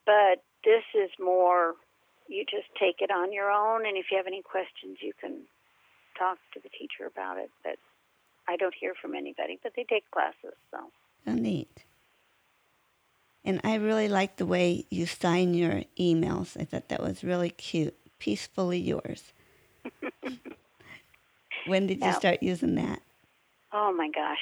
But 0.05 0.43
this 0.63 0.83
is 0.93 1.09
more, 1.19 1.75
you 2.27 2.43
just 2.43 2.67
take 2.79 2.99
it 2.99 3.11
on 3.11 3.31
your 3.31 3.49
own, 3.49 3.85
and 3.85 3.97
if 3.97 4.11
you 4.11 4.17
have 4.17 4.27
any 4.27 4.41
questions, 4.41 4.97
you 5.01 5.13
can 5.19 5.41
talk 6.17 6.37
to 6.53 6.59
the 6.59 6.69
teacher 6.69 7.07
about 7.07 7.37
it. 7.37 7.49
But 7.63 7.77
I 8.47 8.57
don't 8.57 8.75
hear 8.75 8.93
from 8.99 9.15
anybody, 9.15 9.59
but 9.63 9.73
they 9.75 9.85
take 9.85 10.09
classes, 10.11 10.57
so. 10.69 10.91
Oh, 11.27 11.33
neat. 11.33 11.84
And 13.45 13.61
I 13.63 13.75
really 13.75 14.07
like 14.07 14.37
the 14.37 14.45
way 14.45 14.87
you 14.89 15.05
sign 15.05 15.53
your 15.53 15.83
emails. 15.99 16.59
I 16.59 16.65
thought 16.65 16.89
that 16.89 17.01
was 17.01 17.23
really 17.23 17.51
cute. 17.51 17.95
Peacefully 18.17 18.79
yours. 18.79 19.33
when 21.67 21.85
did 21.85 22.03
you 22.03 22.11
start 22.13 22.41
using 22.41 22.75
that? 22.75 23.01
Oh 23.71 23.93
my 23.95 24.09
gosh, 24.09 24.39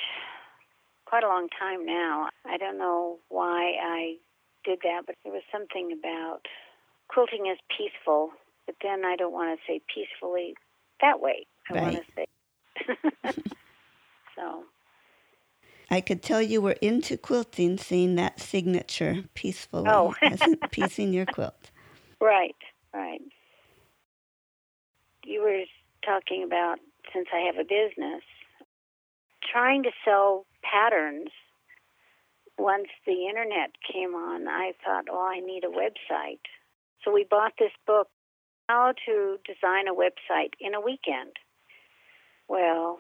quite 1.05 1.23
a 1.23 1.27
long 1.27 1.49
time 1.59 1.85
now. 1.85 2.29
I 2.45 2.57
don't 2.57 2.77
know 2.77 3.17
why 3.29 3.73
I 3.81 4.15
did 4.63 4.79
that, 4.83 5.01
but 5.05 5.15
there 5.23 5.33
was 5.33 5.41
something 5.51 5.91
about 5.91 6.41
quilting 7.09 7.47
is 7.47 7.57
peaceful, 7.75 8.29
but 8.65 8.75
then 8.81 9.03
I 9.05 9.15
don't 9.15 9.33
want 9.33 9.59
to 9.59 9.65
say 9.71 9.81
peacefully 9.93 10.55
that 11.01 11.19
way. 11.19 11.45
I 11.69 11.81
want 11.81 11.95
to 11.95 12.03
say. 12.15 12.25
so, 14.35 14.63
I 15.93 16.01
could 16.01 16.23
tell 16.23 16.41
you 16.41 16.59
were 16.59 16.75
into 16.81 17.17
quilting 17.17 17.77
seeing 17.77 18.15
that 18.15 18.39
signature 18.39 19.25
peacefully 19.35 19.87
Oh. 19.87 20.15
piecing 20.71 21.13
your 21.13 21.27
quilt. 21.27 21.69
right, 22.19 22.55
right. 22.95 23.21
You 25.23 25.43
were 25.43 25.61
talking 26.03 26.41
about 26.43 26.79
since 27.13 27.27
I 27.31 27.41
have 27.41 27.57
a 27.57 27.63
business, 27.63 28.23
trying 29.51 29.83
to 29.83 29.91
sell 30.03 30.47
patterns. 30.63 31.29
Once 32.57 32.87
the 33.05 33.27
internet 33.27 33.69
came 33.87 34.15
on, 34.15 34.47
I 34.47 34.71
thought, 34.83 35.05
oh, 35.11 35.29
I 35.31 35.41
need 35.41 35.63
a 35.63 35.67
website. 35.67 36.41
So 37.03 37.13
we 37.13 37.23
bought 37.29 37.53
this 37.59 37.71
book, 37.85 38.07
How 38.67 38.93
to 39.05 39.37
Design 39.45 39.87
a 39.87 39.93
Website 39.93 40.53
in 40.59 40.73
a 40.73 40.81
Weekend. 40.81 41.33
Well, 42.47 42.99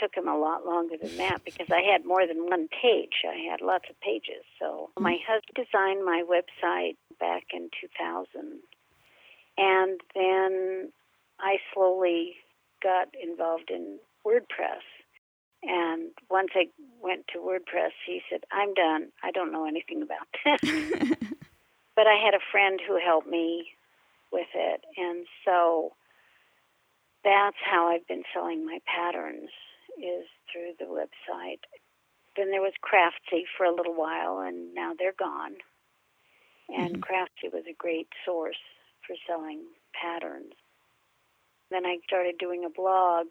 took 0.00 0.14
him 0.14 0.28
a 0.28 0.38
lot 0.38 0.64
longer 0.64 0.96
than 1.00 1.16
that 1.18 1.44
because 1.44 1.68
I 1.70 1.82
had 1.82 2.04
more 2.04 2.26
than 2.26 2.48
one 2.48 2.68
page. 2.68 3.22
I 3.28 3.50
had 3.50 3.60
lots 3.60 3.84
of 3.90 4.00
pages. 4.00 4.44
So 4.58 4.90
mm-hmm. 4.90 5.02
my 5.02 5.18
husband 5.26 5.54
designed 5.54 6.04
my 6.04 6.24
website 6.24 6.96
back 7.18 7.44
in 7.52 7.68
2000. 7.80 8.60
And 9.58 10.00
then 10.14 10.92
I 11.38 11.56
slowly 11.74 12.36
got 12.82 13.08
involved 13.22 13.70
in 13.70 13.98
WordPress. 14.26 14.84
And 15.62 16.10
once 16.30 16.50
I 16.54 16.68
went 17.02 17.26
to 17.34 17.38
WordPress, 17.38 17.92
he 18.06 18.22
said, 18.30 18.40
I'm 18.50 18.72
done. 18.72 19.08
I 19.22 19.30
don't 19.30 19.52
know 19.52 19.66
anything 19.66 20.02
about 20.02 20.26
that. 20.44 20.60
but 21.94 22.06
I 22.06 22.16
had 22.24 22.34
a 22.34 22.44
friend 22.50 22.80
who 22.86 22.98
helped 22.98 23.28
me 23.28 23.68
with 24.32 24.48
it. 24.54 24.84
And 24.96 25.26
so 25.44 25.92
that's 27.22 27.56
how 27.62 27.88
I've 27.88 28.06
been 28.06 28.22
selling 28.32 28.64
my 28.64 28.78
patterns 28.86 29.50
is 30.02 30.26
through 30.52 30.72
the 30.78 30.86
website. 30.86 31.60
Then 32.36 32.50
there 32.50 32.62
was 32.62 32.72
Craftsy 32.82 33.44
for 33.56 33.64
a 33.66 33.74
little 33.74 33.94
while, 33.94 34.38
and 34.40 34.74
now 34.74 34.94
they're 34.98 35.12
gone. 35.18 35.56
And 36.68 36.94
Mhm. 36.96 37.00
Craftsy 37.00 37.48
was 37.52 37.64
a 37.68 37.74
great 37.74 38.08
source 38.24 38.60
for 39.06 39.16
selling 39.26 39.66
patterns. 39.94 40.54
Then 41.70 41.86
I 41.86 41.98
started 42.04 42.38
doing 42.38 42.64
a 42.64 42.70
blog, 42.70 43.26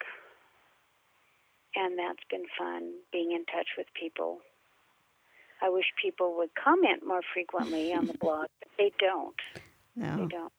and 1.76 1.98
that's 1.98 2.24
been 2.30 2.46
fun 2.58 2.94
being 3.12 3.32
in 3.32 3.46
touch 3.46 3.68
with 3.78 3.88
people. 3.94 4.42
I 5.62 5.70
wish 5.70 5.86
people 6.02 6.36
would 6.38 6.56
comment 6.56 7.06
more 7.06 7.22
frequently 7.34 7.94
on 7.94 8.08
the 8.08 8.14
blog, 8.22 8.48
but 8.60 8.70
they 8.78 8.92
don't. 9.00 9.36
They 10.16 10.26
No. 10.26 10.28
don't. 10.28 10.54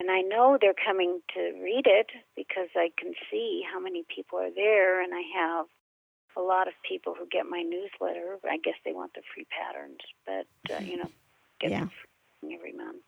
And 0.00 0.10
I 0.10 0.22
know 0.22 0.56
they're 0.58 0.72
coming 0.74 1.20
to 1.34 1.40
read 1.62 1.84
it 1.84 2.06
because 2.34 2.68
I 2.74 2.88
can 2.98 3.12
see 3.30 3.62
how 3.70 3.78
many 3.78 4.02
people 4.14 4.38
are 4.38 4.50
there, 4.54 5.02
and 5.02 5.12
I 5.14 5.20
have 5.36 5.66
a 6.36 6.40
lot 6.40 6.68
of 6.68 6.74
people 6.88 7.14
who 7.16 7.26
get 7.30 7.44
my 7.44 7.60
newsletter. 7.60 8.38
I 8.44 8.56
guess 8.56 8.76
they 8.84 8.92
want 8.94 9.12
the 9.14 9.20
free 9.34 9.46
patterns, 9.50 10.00
but 10.24 10.46
uh, 10.74 10.80
you 10.80 10.96
know, 10.96 11.10
get 11.60 11.70
Yeah. 11.70 11.86
every 12.42 12.72
month. 12.72 13.02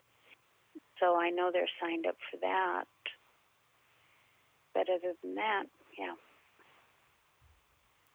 So 1.01 1.17
I 1.19 1.31
know 1.31 1.51
they're 1.51 1.67
signed 1.81 2.07
up 2.07 2.17
for 2.31 2.37
that. 2.43 2.85
But 4.75 4.89
other 4.89 5.15
than 5.23 5.35
that, 5.37 5.65
yeah. 5.99 6.15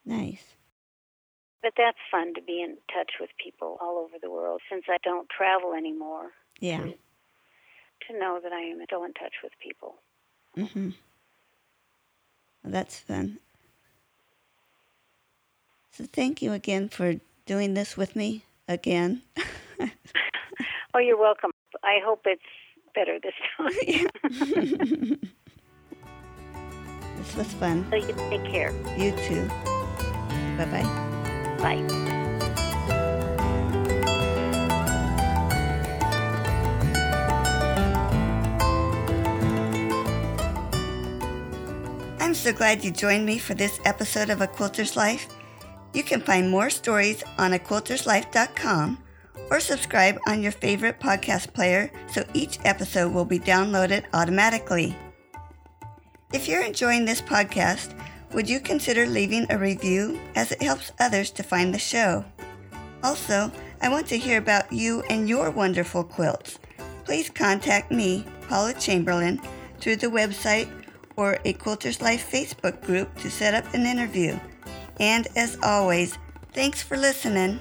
Nice. 0.05 0.55
But 1.61 1.73
that's 1.75 1.97
fun 2.11 2.33
to 2.35 2.41
be 2.41 2.61
in 2.61 2.77
touch 2.93 3.13
with 3.19 3.29
people 3.43 3.77
all 3.81 3.97
over 3.97 4.17
the 4.21 4.29
world 4.29 4.61
since 4.69 4.85
I 4.87 4.97
don't 5.03 5.27
travel 5.29 5.73
anymore. 5.73 6.31
Yeah. 6.59 6.85
To 8.07 8.17
know 8.17 8.39
that 8.41 8.53
I 8.53 8.61
am 8.61 8.79
still 8.85 9.03
in 9.03 9.13
touch 9.13 9.33
with 9.43 9.51
people. 9.61 9.95
Mm-hmm. 10.57 10.89
Well, 12.63 12.71
that's 12.73 12.99
fun. 12.99 13.39
So 15.91 16.05
thank 16.05 16.41
you 16.41 16.53
again 16.53 16.89
for 16.89 17.15
doing 17.45 17.73
this 17.73 17.97
with 17.97 18.15
me 18.15 18.45
again. 18.67 19.23
Oh, 20.97 20.99
you're 20.99 21.19
welcome. 21.19 21.51
I 21.83 21.99
hope 22.03 22.21
it's 22.25 22.41
better 22.95 23.19
this 23.21 23.33
time. 23.55 23.71
this 27.17 27.35
was 27.35 27.53
fun. 27.53 27.85
so 27.91 27.97
you 27.97 28.15
take 28.31 28.43
care. 28.45 28.71
You 28.97 29.11
too. 29.27 29.47
Bye 30.57 30.65
bye. 30.71 30.83
Bye. 31.59 32.13
I'm 42.27 42.33
so 42.33 42.51
glad 42.51 42.83
you 42.83 42.91
joined 42.91 43.25
me 43.25 43.37
for 43.37 43.53
this 43.53 43.79
episode 43.85 44.29
of 44.29 44.41
A 44.41 44.47
Quilter's 44.47 44.97
Life. 44.97 45.29
You 45.93 46.03
can 46.03 46.19
find 46.19 46.51
more 46.51 46.69
stories 46.69 47.23
on 47.37 47.51
aquilterslife.com 47.51 49.01
or 49.49 49.61
subscribe 49.61 50.19
on 50.27 50.43
your 50.43 50.51
favorite 50.51 50.99
podcast 50.99 51.53
player 51.53 51.89
so 52.11 52.25
each 52.33 52.59
episode 52.65 53.13
will 53.13 53.23
be 53.23 53.39
downloaded 53.39 54.03
automatically. 54.13 54.93
If 56.33 56.49
you're 56.49 56.65
enjoying 56.65 57.05
this 57.05 57.21
podcast, 57.21 57.97
would 58.33 58.49
you 58.49 58.59
consider 58.59 59.05
leaving 59.05 59.49
a 59.49 59.57
review 59.57 60.19
as 60.35 60.51
it 60.51 60.61
helps 60.61 60.91
others 60.99 61.31
to 61.31 61.43
find 61.43 61.73
the 61.73 61.79
show? 61.79 62.25
Also, 63.03 63.49
I 63.81 63.87
want 63.87 64.05
to 64.07 64.17
hear 64.17 64.37
about 64.37 64.73
you 64.73 65.01
and 65.09 65.29
your 65.29 65.49
wonderful 65.49 66.03
quilts. 66.03 66.59
Please 67.05 67.29
contact 67.29 67.89
me, 67.89 68.25
Paula 68.49 68.73
Chamberlain, 68.73 69.39
through 69.79 69.95
the 69.95 70.07
website 70.07 70.67
or 71.17 71.39
a 71.43 71.53
Quilter's 71.53 72.01
Life 72.01 72.31
Facebook 72.31 72.81
group 72.83 73.13
to 73.17 73.29
set 73.29 73.53
up 73.53 73.73
an 73.73 73.85
interview. 73.85 74.39
And 74.99 75.27
as 75.35 75.57
always, 75.61 76.17
thanks 76.53 76.81
for 76.81 76.95
listening. 76.95 77.59